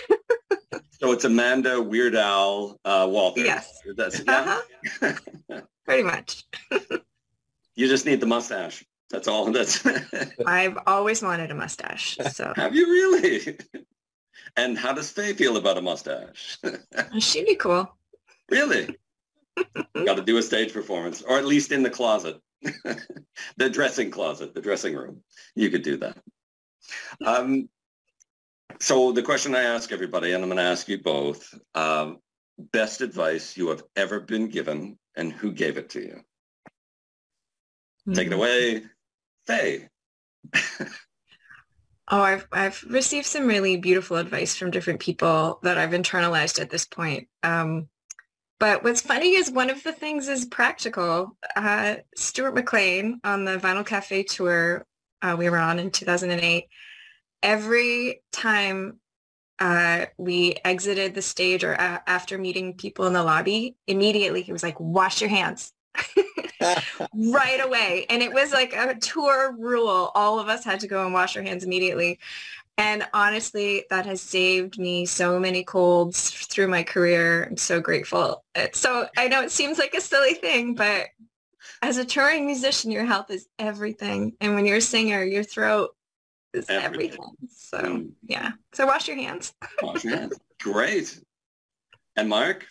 so 1.00 1.12
it's 1.12 1.24
Amanda 1.24 1.80
Weird 1.80 2.16
Al 2.16 2.78
uh. 2.84 3.32
Yes. 3.36 3.80
That's, 3.96 4.22
yeah. 4.24 4.60
uh-huh. 5.02 5.60
Pretty 5.84 6.02
much. 6.02 6.44
you 7.76 7.88
just 7.88 8.06
need 8.06 8.20
the 8.20 8.26
mustache. 8.26 8.84
That's 9.10 9.26
all. 9.26 9.50
That's. 9.50 9.84
I've 10.46 10.78
always 10.86 11.20
wanted 11.20 11.50
a 11.50 11.54
mustache. 11.54 12.16
So. 12.32 12.52
Have 12.54 12.76
you 12.76 12.86
really? 12.86 13.58
And 14.56 14.76
how 14.76 14.92
does 14.92 15.10
Fay 15.10 15.32
feel 15.32 15.56
about 15.56 15.78
a 15.78 15.82
mustache? 15.82 16.58
She'd 17.18 17.46
be 17.46 17.54
cool. 17.54 17.88
Really? 18.50 18.96
Got 19.94 20.16
to 20.16 20.22
do 20.22 20.38
a 20.38 20.42
stage 20.42 20.72
performance, 20.72 21.22
or 21.22 21.38
at 21.38 21.44
least 21.44 21.72
in 21.72 21.82
the 21.82 21.90
closet, 21.90 22.40
the 23.56 23.70
dressing 23.70 24.10
closet, 24.10 24.54
the 24.54 24.60
dressing 24.60 24.94
room. 24.94 25.22
You 25.54 25.70
could 25.70 25.82
do 25.82 25.96
that. 25.98 26.18
Um, 27.24 27.68
so 28.80 29.12
the 29.12 29.22
question 29.22 29.54
I 29.54 29.62
ask 29.62 29.92
everybody, 29.92 30.32
and 30.32 30.42
I'm 30.42 30.48
going 30.48 30.58
to 30.58 30.62
ask 30.62 30.88
you 30.88 30.98
both, 30.98 31.54
um, 31.74 32.18
best 32.72 33.00
advice 33.00 33.56
you 33.56 33.68
have 33.68 33.82
ever 33.96 34.20
been 34.20 34.48
given, 34.48 34.98
and 35.16 35.32
who 35.32 35.52
gave 35.52 35.76
it 35.76 35.90
to 35.90 36.00
you? 36.00 36.20
Mm-hmm. 38.08 38.12
Take 38.12 38.26
it 38.28 38.32
hmm. 38.32 38.38
away, 38.38 38.82
Fay. 39.46 39.88
Oh, 42.10 42.22
I've 42.22 42.46
I've 42.52 42.82
received 42.88 43.26
some 43.26 43.46
really 43.46 43.76
beautiful 43.76 44.16
advice 44.16 44.56
from 44.56 44.72
different 44.72 45.00
people 45.00 45.60
that 45.62 45.78
I've 45.78 45.90
internalized 45.90 46.60
at 46.60 46.70
this 46.70 46.84
point. 46.84 47.28
Um, 47.44 47.88
but 48.58 48.84
what's 48.84 49.00
funny 49.00 49.34
is 49.34 49.50
one 49.50 49.70
of 49.70 49.82
the 49.84 49.92
things 49.92 50.28
is 50.28 50.44
practical. 50.44 51.36
Uh, 51.56 51.96
Stuart 52.16 52.54
McLean 52.54 53.20
on 53.24 53.44
the 53.44 53.58
Vinyl 53.58 53.86
Cafe 53.86 54.24
tour 54.24 54.86
uh, 55.22 55.36
we 55.38 55.50
were 55.50 55.58
on 55.58 55.78
in 55.78 55.90
2008, 55.90 56.66
every 57.42 58.22
time 58.32 59.00
uh, 59.58 60.06
we 60.18 60.56
exited 60.64 61.14
the 61.14 61.22
stage 61.22 61.64
or 61.64 61.72
a- 61.74 62.02
after 62.06 62.38
meeting 62.38 62.74
people 62.76 63.06
in 63.06 63.12
the 63.12 63.22
lobby, 63.22 63.76
immediately 63.86 64.42
he 64.42 64.52
was 64.52 64.62
like, 64.62 64.80
wash 64.80 65.20
your 65.20 65.30
hands. 65.30 65.72
right 67.14 67.60
away. 67.62 68.06
And 68.08 68.22
it 68.22 68.32
was 68.32 68.52
like 68.52 68.72
a 68.74 68.94
tour 68.94 69.54
rule. 69.58 70.10
All 70.14 70.38
of 70.38 70.48
us 70.48 70.64
had 70.64 70.80
to 70.80 70.88
go 70.88 71.04
and 71.04 71.12
wash 71.12 71.36
our 71.36 71.42
hands 71.42 71.64
immediately. 71.64 72.18
And 72.78 73.06
honestly, 73.12 73.84
that 73.90 74.06
has 74.06 74.22
saved 74.22 74.78
me 74.78 75.04
so 75.04 75.38
many 75.38 75.64
colds 75.64 76.30
through 76.30 76.68
my 76.68 76.82
career. 76.82 77.44
I'm 77.44 77.56
so 77.56 77.80
grateful. 77.80 78.42
Uh, 78.54 78.68
so 78.72 79.06
I 79.18 79.28
know 79.28 79.42
it 79.42 79.50
seems 79.50 79.78
like 79.78 79.92
a 79.94 80.00
silly 80.00 80.34
thing, 80.34 80.74
but 80.74 81.08
as 81.82 81.98
a 81.98 82.04
touring 82.04 82.46
musician, 82.46 82.90
your 82.90 83.04
health 83.04 83.30
is 83.30 83.46
everything. 83.58 84.34
And 84.40 84.54
when 84.54 84.64
you're 84.64 84.78
a 84.78 84.82
singer, 84.82 85.22
your 85.22 85.42
throat 85.42 85.90
is 86.54 86.70
everything. 86.70 87.20
everything. 87.20 87.36
So 87.50 88.06
yeah. 88.26 88.52
So 88.72 88.86
wash 88.86 89.08
your 89.08 89.16
hands. 89.18 89.52
wash 89.82 90.04
your 90.04 90.16
hands. 90.16 90.38
Great. 90.60 91.20
And 92.16 92.28
Mark? 92.28 92.66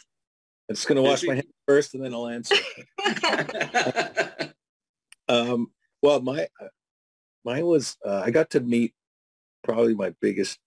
I'm 0.70 0.76
just 0.76 0.88
gonna 0.88 1.02
wash 1.02 1.24
my 1.24 1.36
hands 1.36 1.48
first 1.68 1.96
and 1.96 2.04
then 2.04 2.14
I'll 2.14 2.28
answer. 2.28 2.56
um, 5.28 5.72
well, 6.02 6.22
my 6.22 6.48
mine 7.44 7.66
was 7.66 7.98
uh, 8.06 8.22
I 8.24 8.30
got 8.30 8.52
to 8.52 8.60
meet 8.60 8.94
probably 9.64 9.96
my 9.96 10.14
biggest 10.22 10.60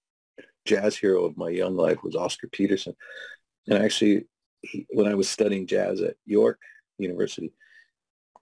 jazz 0.64 0.96
hero 0.96 1.24
of 1.24 1.36
my 1.36 1.50
young 1.50 1.76
life 1.76 2.02
was 2.02 2.16
Oscar 2.16 2.48
Peterson, 2.48 2.96
and 3.68 3.82
actually, 3.82 4.26
he, 4.62 4.86
when 4.90 5.06
I 5.06 5.14
was 5.14 5.28
studying 5.28 5.68
jazz 5.68 6.00
at 6.00 6.16
York 6.26 6.58
University, 6.98 7.52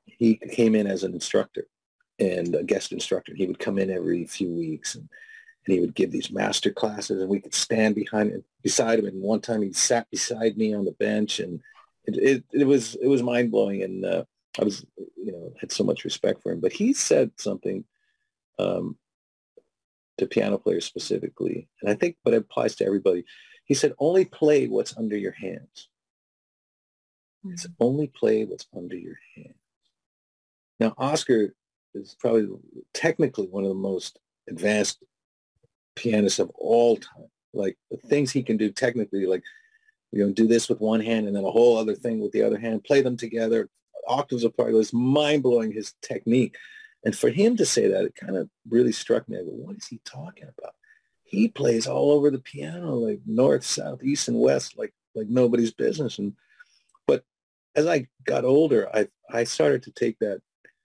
he 0.06 0.36
came 0.36 0.74
in 0.74 0.86
as 0.86 1.04
an 1.04 1.12
instructor 1.12 1.66
and 2.18 2.54
a 2.54 2.64
guest 2.64 2.92
instructor. 2.92 3.34
He 3.34 3.46
would 3.46 3.58
come 3.58 3.78
in 3.78 3.90
every 3.90 4.24
few 4.24 4.50
weeks 4.50 4.94
and, 4.94 5.08
and 5.66 5.74
he 5.74 5.80
would 5.80 5.94
give 5.94 6.10
these 6.10 6.30
master 6.30 6.70
classes 6.70 7.20
and 7.20 7.30
we 7.30 7.40
could 7.40 7.54
stand 7.54 7.94
behind 7.94 8.30
him, 8.30 8.44
beside 8.62 8.98
him. 8.98 9.06
And 9.06 9.22
one 9.22 9.40
time 9.40 9.62
he 9.62 9.72
sat 9.72 10.10
beside 10.10 10.56
me 10.56 10.74
on 10.74 10.84
the 10.84 10.92
bench 10.92 11.38
and 11.38 11.60
it, 12.04 12.16
it, 12.16 12.44
it 12.52 12.64
was, 12.64 12.94
it 12.96 13.08
was 13.08 13.22
mind 13.22 13.50
blowing. 13.50 13.82
And 13.82 14.04
uh, 14.04 14.24
I 14.58 14.64
was, 14.64 14.86
you 15.16 15.32
know, 15.32 15.52
had 15.60 15.70
so 15.70 15.84
much 15.84 16.04
respect 16.04 16.42
for 16.42 16.52
him, 16.52 16.60
but 16.60 16.72
he 16.72 16.92
said 16.92 17.30
something 17.36 17.84
um, 18.58 18.96
to 20.18 20.26
piano 20.26 20.58
players 20.58 20.86
specifically. 20.86 21.68
And 21.82 21.90
I 21.90 21.94
think, 21.94 22.16
but 22.24 22.34
it 22.34 22.38
applies 22.38 22.74
to 22.76 22.86
everybody. 22.86 23.24
He 23.64 23.74
said, 23.74 23.94
only 23.98 24.24
play 24.24 24.66
what's 24.66 24.96
under 24.96 25.16
your 25.16 25.32
hands. 25.32 25.88
Mm-hmm. 27.44 27.52
It's 27.52 27.66
only 27.78 28.06
play 28.08 28.44
what's 28.44 28.66
under 28.76 28.96
your 28.96 29.18
hands. 29.36 29.54
Now, 30.78 30.94
Oscar 30.96 31.54
is 31.94 32.16
probably 32.18 32.48
technically 32.94 33.46
one 33.46 33.64
of 33.64 33.68
the 33.68 33.74
most 33.74 34.18
advanced 34.48 35.04
pianists 35.96 36.38
of 36.38 36.50
all 36.54 36.96
time. 36.96 37.30
Like 37.52 37.76
the 37.90 37.96
things 37.96 38.30
he 38.30 38.42
can 38.42 38.56
do 38.56 38.70
technically, 38.70 39.26
like, 39.26 39.42
you 40.12 40.24
know, 40.24 40.32
do 40.32 40.46
this 40.46 40.68
with 40.68 40.80
one 40.80 41.00
hand 41.00 41.26
and 41.26 41.36
then 41.36 41.44
a 41.44 41.50
whole 41.50 41.76
other 41.76 41.94
thing 41.94 42.20
with 42.20 42.32
the 42.32 42.42
other 42.42 42.58
hand, 42.58 42.84
play 42.84 43.02
them 43.02 43.16
together, 43.16 43.68
octaves 44.06 44.44
apart. 44.44 44.70
It 44.70 44.74
was 44.74 44.92
mind-blowing 44.92 45.72
his 45.72 45.94
technique. 46.02 46.56
And 47.04 47.16
for 47.16 47.30
him 47.30 47.56
to 47.56 47.64
say 47.64 47.88
that, 47.88 48.04
it 48.04 48.14
kind 48.14 48.36
of 48.36 48.48
really 48.68 48.92
struck 48.92 49.28
me. 49.28 49.38
I 49.38 49.42
go, 49.42 49.50
what 49.50 49.76
is 49.76 49.86
he 49.86 50.00
talking 50.04 50.44
about? 50.44 50.74
He 51.24 51.48
plays 51.48 51.86
all 51.86 52.10
over 52.10 52.30
the 52.30 52.40
piano, 52.40 52.94
like 52.96 53.20
north, 53.24 53.64
south, 53.64 54.02
east, 54.02 54.26
and 54.28 54.38
west, 54.38 54.76
like 54.76 54.92
like 55.14 55.28
nobody's 55.28 55.72
business. 55.72 56.18
And 56.18 56.34
but 57.06 57.24
as 57.76 57.86
I 57.86 58.08
got 58.24 58.44
older, 58.44 58.88
I 58.92 59.06
I 59.30 59.44
started 59.44 59.84
to 59.84 59.92
take 59.92 60.18
that 60.18 60.42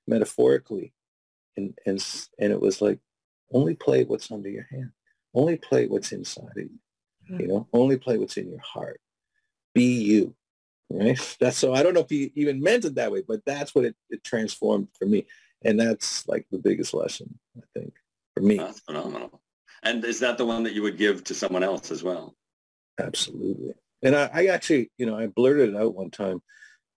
metaphorically, 0.07 0.93
and 1.57 1.77
and 1.87 1.99
and 2.39 2.51
it 2.51 2.61
was 2.61 2.79
like 2.79 2.99
only 3.55 3.75
play 3.75 4.03
what's 4.03 4.31
under 4.31 4.49
your 4.49 4.67
hand, 4.69 4.91
only 5.33 5.57
play 5.57 5.87
what's 5.87 6.11
inside 6.11 6.57
of 6.57 6.57
you, 6.57 6.79
mm-hmm. 7.31 7.39
you 7.41 7.47
know, 7.47 7.67
only 7.73 7.97
play 7.97 8.17
what's 8.17 8.37
in 8.37 8.49
your 8.49 8.59
heart. 8.59 8.99
Be 9.73 10.01
you, 10.01 10.35
right? 10.89 11.37
That's 11.39 11.57
so. 11.57 11.73
I 11.73 11.81
don't 11.81 11.93
know 11.93 12.01
if 12.01 12.09
he 12.09 12.31
even 12.35 12.61
meant 12.61 12.85
it 12.85 12.95
that 12.95 13.11
way, 13.11 13.23
but 13.27 13.41
that's 13.45 13.73
what 13.73 13.85
it, 13.85 13.95
it 14.09 14.23
transformed 14.23 14.89
for 14.97 15.05
me, 15.05 15.25
and 15.63 15.79
that's 15.79 16.27
like 16.27 16.45
the 16.51 16.59
biggest 16.59 16.93
lesson 16.93 17.39
I 17.57 17.61
think 17.73 17.93
for 18.33 18.41
me. 18.41 18.57
That's 18.57 18.81
phenomenal. 18.81 19.41
And 19.83 20.03
is 20.03 20.19
that 20.19 20.37
the 20.37 20.45
one 20.45 20.63
that 20.63 20.73
you 20.73 20.81
would 20.81 20.97
give 20.97 21.23
to 21.25 21.33
someone 21.33 21.63
else 21.63 21.91
as 21.91 22.03
well? 22.03 22.35
Absolutely. 22.99 23.73
And 24.03 24.15
I, 24.15 24.29
I 24.33 24.45
actually, 24.47 24.91
you 24.97 25.05
know, 25.05 25.17
I 25.17 25.27
blurted 25.27 25.69
it 25.69 25.75
out 25.75 25.95
one 25.95 26.09
time. 26.09 26.41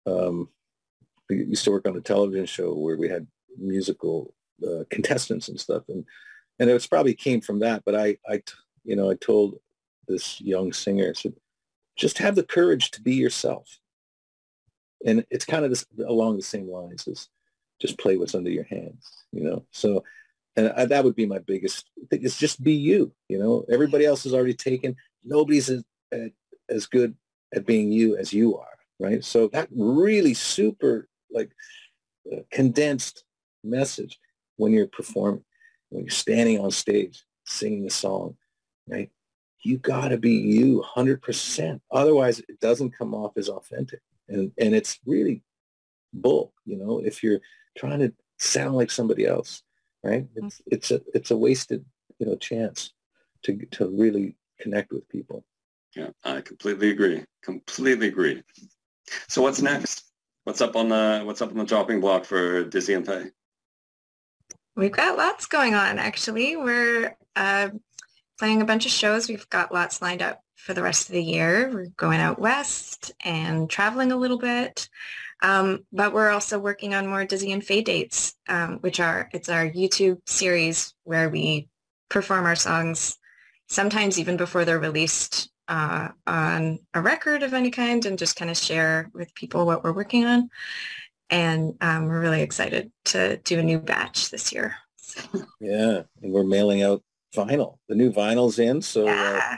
Um, 0.06 0.48
we 1.28 1.44
used 1.44 1.64
to 1.64 1.70
work 1.70 1.86
on 1.86 1.96
a 1.96 2.00
television 2.00 2.46
show 2.46 2.74
where 2.74 2.96
we 2.96 3.08
had 3.08 3.26
musical 3.58 4.34
uh, 4.66 4.84
contestants 4.90 5.48
and 5.48 5.60
stuff, 5.60 5.82
and 5.88 6.04
and 6.58 6.70
it 6.70 6.86
probably 6.90 7.14
came 7.14 7.40
from 7.40 7.60
that. 7.60 7.82
But 7.84 7.94
I, 7.94 8.16
I, 8.28 8.42
you 8.84 8.96
know, 8.96 9.10
I 9.10 9.14
told 9.14 9.58
this 10.06 10.40
young 10.40 10.72
singer, 10.72 11.10
I 11.10 11.12
said, 11.12 11.34
just 11.96 12.18
have 12.18 12.34
the 12.34 12.42
courage 12.42 12.90
to 12.92 13.02
be 13.02 13.14
yourself. 13.14 13.78
And 15.04 15.24
it's 15.30 15.44
kind 15.44 15.64
of 15.64 15.70
this, 15.70 15.86
along 16.06 16.36
the 16.36 16.42
same 16.42 16.68
lines 16.68 17.06
as 17.06 17.28
just 17.80 17.98
play 17.98 18.16
what's 18.16 18.34
under 18.34 18.50
your 18.50 18.64
hands, 18.64 19.24
you 19.32 19.44
know. 19.44 19.64
So, 19.70 20.02
and 20.56 20.72
I, 20.76 20.86
that 20.86 21.04
would 21.04 21.14
be 21.14 21.26
my 21.26 21.38
biggest 21.38 21.86
thing 22.10 22.22
is 22.22 22.36
just 22.36 22.62
be 22.62 22.72
you. 22.72 23.12
You 23.28 23.38
know, 23.38 23.64
everybody 23.70 24.04
else 24.04 24.26
is 24.26 24.34
already 24.34 24.54
taken. 24.54 24.96
Nobody's 25.24 25.70
as, 25.70 25.84
as 26.68 26.86
good 26.86 27.14
at 27.54 27.66
being 27.66 27.92
you 27.92 28.16
as 28.16 28.32
you 28.32 28.56
are, 28.56 28.78
right? 28.98 29.24
So 29.24 29.48
that 29.48 29.68
really 29.70 30.34
super 30.34 31.08
like 31.30 31.50
uh, 32.32 32.40
condensed 32.50 33.24
message 33.62 34.18
when 34.56 34.72
you're 34.72 34.88
performing, 34.88 35.44
when 35.90 36.04
you're 36.04 36.10
standing 36.10 36.60
on 36.60 36.70
stage 36.70 37.24
singing 37.44 37.86
a 37.86 37.90
song, 37.90 38.36
right? 38.86 39.10
You 39.62 39.78
got 39.78 40.08
to 40.08 40.18
be 40.18 40.32
you 40.32 40.84
100%. 40.96 41.80
Otherwise, 41.90 42.38
it 42.40 42.60
doesn't 42.60 42.96
come 42.96 43.14
off 43.14 43.36
as 43.36 43.48
authentic. 43.48 44.00
And, 44.28 44.52
and 44.58 44.74
it's 44.74 44.98
really 45.06 45.42
bull, 46.12 46.52
you 46.64 46.76
know, 46.76 47.00
if 47.00 47.22
you're 47.22 47.40
trying 47.76 48.00
to 48.00 48.12
sound 48.38 48.76
like 48.76 48.90
somebody 48.90 49.26
else, 49.26 49.62
right? 50.04 50.24
Mm-hmm. 50.24 50.46
It's, 50.46 50.62
it's, 50.66 50.90
a, 50.90 51.00
it's 51.14 51.30
a 51.30 51.36
wasted, 51.36 51.84
you 52.18 52.26
know, 52.26 52.36
chance 52.36 52.92
to, 53.44 53.56
to 53.72 53.88
really 53.88 54.36
connect 54.60 54.92
with 54.92 55.08
people. 55.08 55.44
Yeah, 55.96 56.10
I 56.24 56.40
completely 56.40 56.90
agree. 56.90 57.24
Completely 57.42 58.08
agree. 58.08 58.42
So 59.28 59.42
what's 59.42 59.62
next? 59.62 60.04
What's 60.44 60.60
up 60.60 60.76
on 60.76 60.88
the 60.88 61.22
What's 61.24 61.42
up 61.42 61.50
on 61.50 61.58
the 61.58 61.64
chopping 61.64 62.00
block 62.00 62.24
for 62.24 62.64
Dizzy 62.64 62.94
and 62.94 63.06
Fay? 63.06 63.26
We've 64.78 64.92
got 64.92 65.18
lots 65.18 65.46
going 65.46 65.74
on. 65.74 65.98
Actually, 65.98 66.54
we're 66.54 67.16
uh, 67.34 67.70
playing 68.38 68.62
a 68.62 68.64
bunch 68.64 68.86
of 68.86 68.92
shows. 68.92 69.28
We've 69.28 69.48
got 69.50 69.74
lots 69.74 70.00
lined 70.00 70.22
up 70.22 70.40
for 70.54 70.72
the 70.72 70.84
rest 70.84 71.08
of 71.08 71.14
the 71.14 71.22
year. 71.22 71.68
We're 71.74 71.86
going 71.96 72.20
out 72.20 72.38
west 72.38 73.10
and 73.24 73.68
traveling 73.68 74.12
a 74.12 74.16
little 74.16 74.38
bit. 74.38 74.88
Um, 75.42 75.84
but 75.92 76.12
we're 76.12 76.30
also 76.30 76.60
working 76.60 76.94
on 76.94 77.08
more 77.08 77.24
Dizzy 77.24 77.50
and 77.50 77.64
Fay 77.64 77.82
dates, 77.82 78.36
um, 78.48 78.78
which 78.78 79.00
are 79.00 79.28
it's 79.32 79.48
our 79.48 79.68
YouTube 79.68 80.20
series 80.26 80.94
where 81.02 81.28
we 81.28 81.68
perform 82.08 82.46
our 82.46 82.56
songs 82.56 83.18
sometimes 83.66 84.16
even 84.16 84.36
before 84.36 84.64
they're 84.64 84.78
released 84.78 85.50
uh, 85.66 86.10
on 86.24 86.78
a 86.94 87.02
record 87.02 87.42
of 87.42 87.52
any 87.52 87.72
kind 87.72 88.06
and 88.06 88.16
just 88.16 88.36
kind 88.36 88.50
of 88.50 88.56
share 88.56 89.10
with 89.12 89.34
people 89.34 89.66
what 89.66 89.82
we're 89.82 89.92
working 89.92 90.24
on. 90.24 90.48
And 91.30 91.74
um, 91.80 92.06
we're 92.06 92.20
really 92.20 92.42
excited 92.42 92.90
to 93.06 93.36
do 93.38 93.58
a 93.58 93.62
new 93.62 93.78
batch 93.78 94.30
this 94.30 94.52
year. 94.52 94.76
So. 94.96 95.20
Yeah, 95.60 96.02
and 96.22 96.32
we're 96.32 96.44
mailing 96.44 96.82
out 96.82 97.02
vinyl. 97.34 97.78
The 97.88 97.94
new 97.94 98.12
vinyl's 98.12 98.58
in, 98.58 98.82
so 98.82 99.02
uh, 99.02 99.12
yeah. 99.12 99.40
uh, 99.52 99.56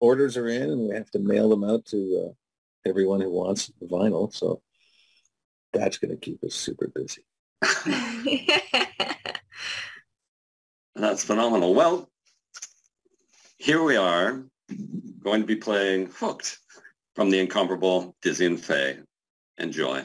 orders 0.00 0.36
are 0.36 0.48
in, 0.48 0.62
and 0.62 0.88
we 0.88 0.94
have 0.94 1.10
to 1.12 1.18
mail 1.18 1.48
them 1.48 1.64
out 1.64 1.84
to 1.86 2.26
uh, 2.26 2.32
everyone 2.88 3.20
who 3.20 3.30
wants 3.30 3.70
the 3.80 3.86
vinyl. 3.86 4.32
So 4.32 4.62
that's 5.72 5.98
going 5.98 6.10
to 6.10 6.16
keep 6.16 6.42
us 6.44 6.54
super 6.54 6.88
busy. 6.88 7.22
That's 10.94 11.24
phenomenal. 11.24 11.74
Well, 11.74 12.10
here 13.58 13.82
we 13.82 13.96
are 13.96 14.44
going 15.22 15.40
to 15.40 15.46
be 15.46 15.56
playing 15.56 16.10
Hooked 16.14 16.58
from 17.14 17.30
the 17.30 17.38
incomparable 17.38 18.14
Dizzy 18.22 18.46
and 18.46 18.60
Fay. 18.62 18.98
Enjoy. 19.58 20.04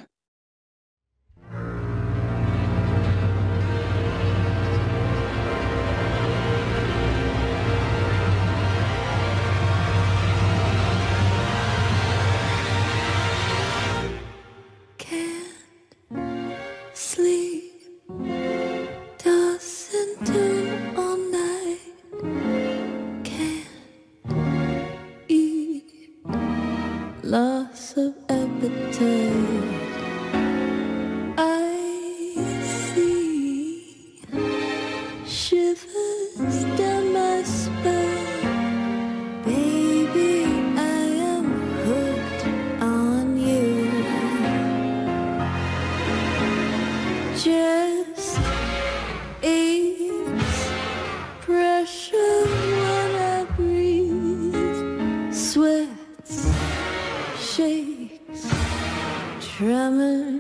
summer. 59.88 60.36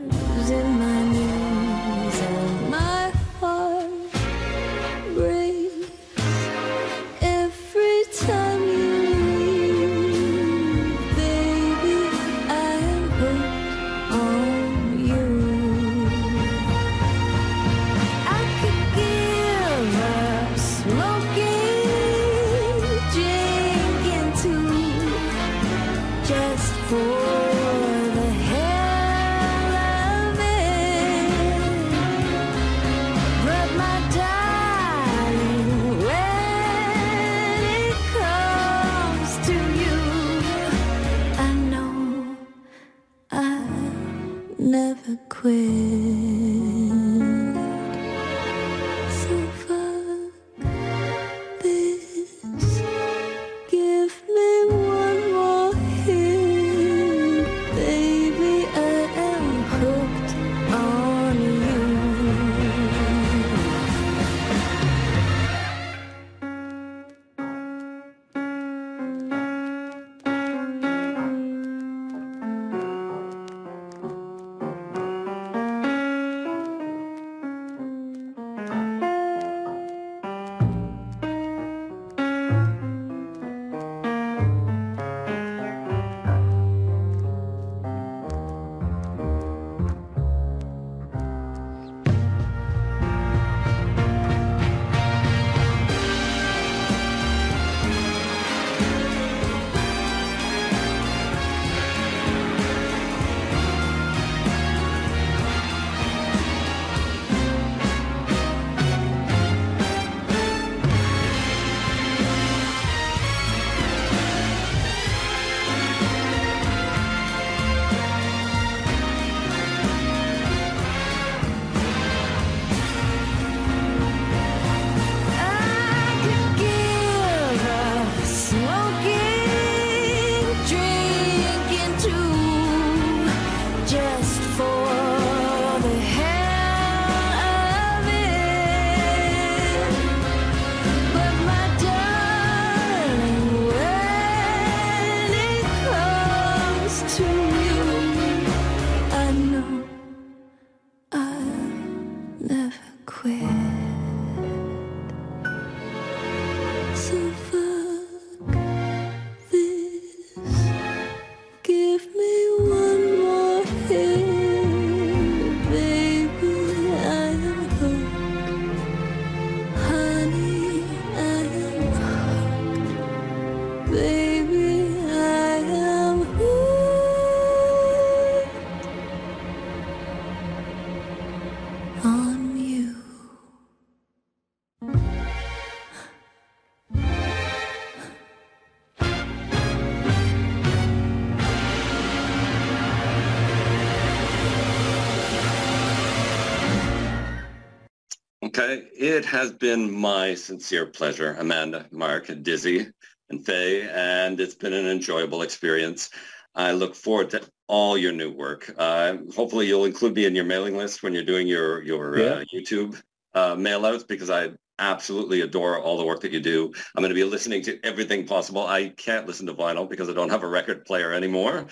It 198.99 199.25
has 199.25 199.51
been 199.51 199.91
my 199.91 200.33
sincere 200.33 200.87
pleasure, 200.87 201.35
Amanda, 201.37 201.85
Mark, 201.91 202.31
Dizzy, 202.41 202.87
and 203.29 203.45
Fay, 203.45 203.87
and 203.87 204.39
it's 204.39 204.55
been 204.55 204.73
an 204.73 204.87
enjoyable 204.87 205.43
experience. 205.43 206.09
I 206.55 206.71
look 206.71 206.95
forward 206.95 207.29
to 207.29 207.47
all 207.67 207.95
your 207.95 208.11
new 208.11 208.31
work. 208.31 208.73
Uh, 208.75 209.17
hopefully, 209.35 209.67
you'll 209.67 209.85
include 209.85 210.15
me 210.15 210.25
in 210.25 210.33
your 210.33 210.45
mailing 210.45 210.75
list 210.75 211.03
when 211.03 211.13
you're 211.13 211.21
doing 211.21 211.45
your 211.45 211.83
your 211.83 212.17
uh, 212.17 212.43
YouTube 212.51 212.99
uh, 213.35 213.53
mail 213.53 213.85
outs 213.85 214.03
because 214.03 214.31
I 214.31 214.49
absolutely 214.79 215.41
adore 215.41 215.79
all 215.79 215.97
the 215.97 216.05
work 216.05 216.21
that 216.21 216.31
you 216.31 216.39
do. 216.39 216.71
I'm 216.95 217.01
going 217.01 217.09
to 217.09 217.15
be 217.15 217.23
listening 217.23 217.61
to 217.63 217.79
everything 217.83 218.25
possible. 218.25 218.65
I 218.65 218.89
can't 218.89 219.27
listen 219.27 219.45
to 219.47 219.53
vinyl 219.53 219.89
because 219.89 220.09
I 220.09 220.13
don't 220.13 220.29
have 220.29 220.43
a 220.43 220.47
record 220.47 220.85
player 220.85 221.13
anymore. 221.13 221.67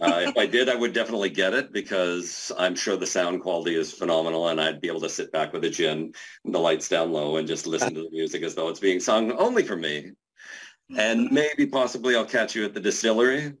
Uh, 0.00 0.24
if 0.26 0.36
I 0.36 0.46
did, 0.56 0.68
I 0.68 0.74
would 0.74 0.92
definitely 0.92 1.30
get 1.30 1.54
it 1.54 1.72
because 1.72 2.52
I'm 2.58 2.74
sure 2.74 2.96
the 2.96 3.06
sound 3.06 3.42
quality 3.42 3.74
is 3.74 3.92
phenomenal 3.92 4.48
and 4.48 4.60
I'd 4.60 4.80
be 4.80 4.88
able 4.88 5.00
to 5.00 5.08
sit 5.08 5.32
back 5.32 5.52
with 5.52 5.64
a 5.64 5.70
gin 5.70 6.12
and 6.44 6.54
the 6.54 6.58
lights 6.58 6.88
down 6.88 7.12
low 7.12 7.36
and 7.36 7.46
just 7.46 7.66
listen 7.66 7.94
to 7.94 8.02
the 8.02 8.10
music 8.10 8.42
as 8.42 8.54
though 8.54 8.68
it's 8.68 8.80
being 8.80 9.00
sung 9.00 9.32
only 9.32 9.62
for 9.62 9.76
me. 9.76 10.12
And 10.96 11.30
maybe 11.32 11.66
possibly 11.66 12.14
I'll 12.14 12.24
catch 12.24 12.54
you 12.54 12.64
at 12.64 12.74
the 12.74 12.80
distillery. 12.80 13.54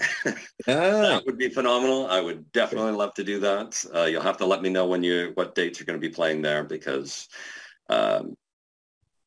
Ah, 0.66 0.72
That 0.72 1.26
would 1.26 1.38
be 1.38 1.48
phenomenal. 1.48 2.06
I 2.06 2.20
would 2.20 2.52
definitely 2.52 2.92
love 2.92 3.14
to 3.14 3.24
do 3.24 3.40
that. 3.40 3.82
Uh, 3.94 4.04
you'll 4.04 4.22
have 4.22 4.36
to 4.38 4.46
let 4.46 4.62
me 4.62 4.68
know 4.68 4.86
when 4.86 5.02
you 5.02 5.32
what 5.34 5.54
dates 5.54 5.78
you're 5.78 5.86
going 5.86 6.00
to 6.00 6.06
be 6.06 6.12
playing 6.12 6.42
there 6.42 6.64
because 6.64 7.28
um, 7.88 8.34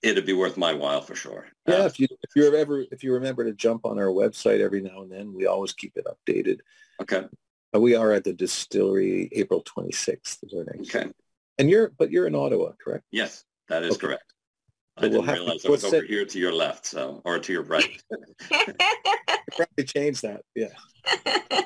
it'd 0.03 0.25
be 0.25 0.33
worth 0.33 0.57
my 0.57 0.73
while 0.73 1.01
for 1.01 1.15
sure. 1.15 1.47
yeah. 1.67 1.75
Uh, 1.75 1.85
If 1.85 1.99
you 1.99 2.07
if 2.21 2.35
you 2.35 2.53
ever 2.55 2.85
if 2.91 3.03
you 3.03 3.13
remember 3.13 3.43
to 3.45 3.53
jump 3.53 3.85
on 3.85 3.97
our 3.97 4.07
website 4.07 4.59
every 4.59 4.81
now 4.81 5.01
and 5.01 5.11
then, 5.11 5.33
we 5.33 5.47
always 5.47 5.73
keep 5.73 5.93
it 5.95 6.05
updated. 6.05 6.59
okay. 7.01 7.25
Uh, 7.75 7.79
we 7.79 7.95
are 7.95 8.11
at 8.11 8.23
the 8.23 8.33
distillery 8.33 9.29
April 9.31 9.63
26th 9.63 10.43
is 10.43 10.53
our 10.53 10.63
next. 10.65 10.93
Okay. 10.95 11.09
And 11.57 11.69
you're 11.69 11.89
but 11.97 12.11
you're 12.11 12.27
in 12.27 12.35
Ottawa, 12.35 12.73
correct? 12.83 13.05
Yes, 13.11 13.45
that 13.69 13.83
is 13.83 13.95
Okay. 13.95 14.07
correct. 14.07 14.25
So 14.99 15.05
I 15.05 15.09
we'll 15.09 15.21
didn't 15.21 15.25
have 15.25 15.35
to- 15.37 15.41
realize 15.41 15.65
I 15.65 15.69
was 15.69 15.83
over 15.85 15.95
it- 15.97 16.07
here 16.09 16.25
to 16.25 16.37
your 16.39 16.51
left, 16.53 16.85
so 16.85 17.21
or 17.25 17.39
to 17.39 17.51
your 17.53 17.63
right. 17.63 18.03
Probably 19.55 19.83
change 19.85 20.21
that. 20.21 20.41
Yeah. 20.55 20.67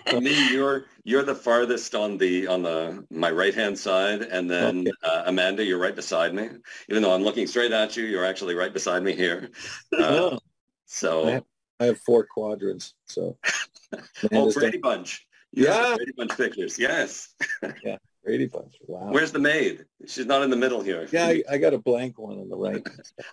For 0.09 0.19
me, 0.21 0.51
you're 0.51 0.85
you're 1.03 1.23
the 1.23 1.35
farthest 1.35 1.93
on 1.95 2.17
the 2.17 2.47
on 2.47 2.63
the 2.63 3.05
my 3.11 3.29
right 3.31 3.53
hand 3.53 3.77
side, 3.77 4.21
and 4.23 4.49
then 4.49 4.79
Okay. 4.81 4.91
uh, 5.03 5.23
Amanda, 5.27 5.63
you're 5.63 5.77
right 5.77 5.95
beside 5.95 6.33
me. 6.33 6.49
Even 6.89 7.03
though 7.03 7.13
I'm 7.13 7.23
looking 7.23 7.45
straight 7.47 7.71
at 7.71 7.95
you, 7.95 8.05
you're 8.05 8.25
actually 8.25 8.55
right 8.55 8.73
beside 8.73 9.03
me 9.03 9.13
here. 9.15 9.49
Uh, 9.97 10.03
Oh, 10.03 10.39
so, 10.85 11.27
I 11.27 11.31
have- 11.31 11.43
I 11.79 11.85
have 11.85 11.99
four 11.99 12.25
quadrants, 12.25 12.95
so 13.05 13.37
oh, 13.93 13.99
Amanda's 14.31 14.55
done- 14.55 14.61
Brady 14.61 14.77
Bunch. 14.79 15.27
You 15.51 15.65
Yeah. 15.65 15.95
Brady 15.95 16.13
Bunch 16.17 16.35
pictures. 16.37 16.79
Yes. 16.79 17.35
Yeah. 17.83 17.97
Brady 18.23 18.47
Bunch. 18.47 18.73
Wow. 18.87 19.11
Where's 19.11 19.31
the 19.31 19.39
maid? 19.39 19.85
She's 20.07 20.25
not 20.25 20.41
in 20.41 20.49
the 20.49 20.55
middle 20.57 20.81
here. 20.81 21.07
yeah, 21.11 21.27
I, 21.27 21.43
I 21.51 21.57
got 21.57 21.73
a 21.73 21.77
blank 21.77 22.17
one 22.17 22.39
on 22.39 22.49
the 22.49 22.57
right. 22.57 22.85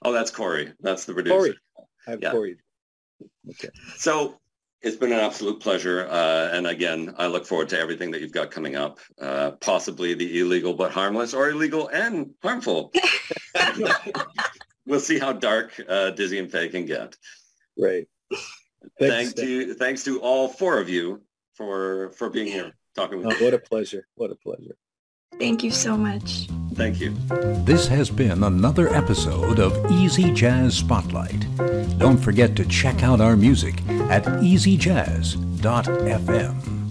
Oh, 0.02 0.12
that's 0.12 0.30
Corey. 0.30 0.72
That's 0.80 1.04
the 1.06 1.14
producer. 1.14 1.36
Corey. 1.36 1.54
I 2.06 2.10
have 2.10 2.20
Yeah. 2.22 2.30
Corey. 2.32 2.56
Okay. 3.50 3.68
So 3.96 4.38
it's 4.82 4.96
been 4.96 5.12
an 5.12 5.18
absolute 5.20 5.60
pleasure. 5.60 6.06
Uh, 6.08 6.50
and 6.52 6.66
again, 6.66 7.14
I 7.18 7.26
look 7.26 7.46
forward 7.46 7.68
to 7.70 7.78
everything 7.78 8.10
that 8.10 8.20
you've 8.20 8.32
got 8.32 8.50
coming 8.50 8.76
up, 8.76 8.98
uh, 9.20 9.52
possibly 9.52 10.14
the 10.14 10.40
illegal 10.40 10.74
but 10.74 10.92
harmless 10.92 11.32
or 11.34 11.50
illegal 11.50 11.88
and 11.88 12.30
harmful. 12.42 12.92
we'll 14.86 15.00
see 15.00 15.18
how 15.18 15.32
dark 15.32 15.72
uh, 15.88 16.10
Dizzy 16.10 16.38
and 16.38 16.50
Fay 16.50 16.68
can 16.68 16.84
get. 16.86 17.16
Great. 17.78 18.08
Thanks 19.00 19.30
Steph. 19.30 19.44
to, 19.44 19.74
thanks 19.74 20.04
to 20.04 20.20
all 20.20 20.48
four 20.48 20.78
of 20.78 20.88
you 20.88 21.22
for, 21.54 22.10
for 22.12 22.28
being 22.28 22.46
here 22.46 22.72
talking 22.94 23.18
with 23.18 23.26
Oh, 23.26 23.30
me. 23.38 23.44
what 23.44 23.54
a 23.54 23.58
pleasure. 23.58 24.06
What 24.16 24.30
a 24.30 24.36
pleasure. 24.36 24.76
Thank 25.38 25.62
you 25.62 25.70
so 25.70 25.96
much. 25.96 26.48
Thank 26.74 27.00
you. 27.00 27.14
This 27.64 27.86
has 27.88 28.10
been 28.10 28.42
another 28.42 28.92
episode 28.94 29.58
of 29.60 29.90
Easy 29.90 30.32
Jazz 30.32 30.76
Spotlight. 30.76 31.46
Don't 31.98 32.18
forget 32.18 32.56
to 32.56 32.64
check 32.66 33.02
out 33.02 33.20
our 33.20 33.36
music 33.36 33.80
at 34.10 34.24
easyjazz.fm. 34.24 36.83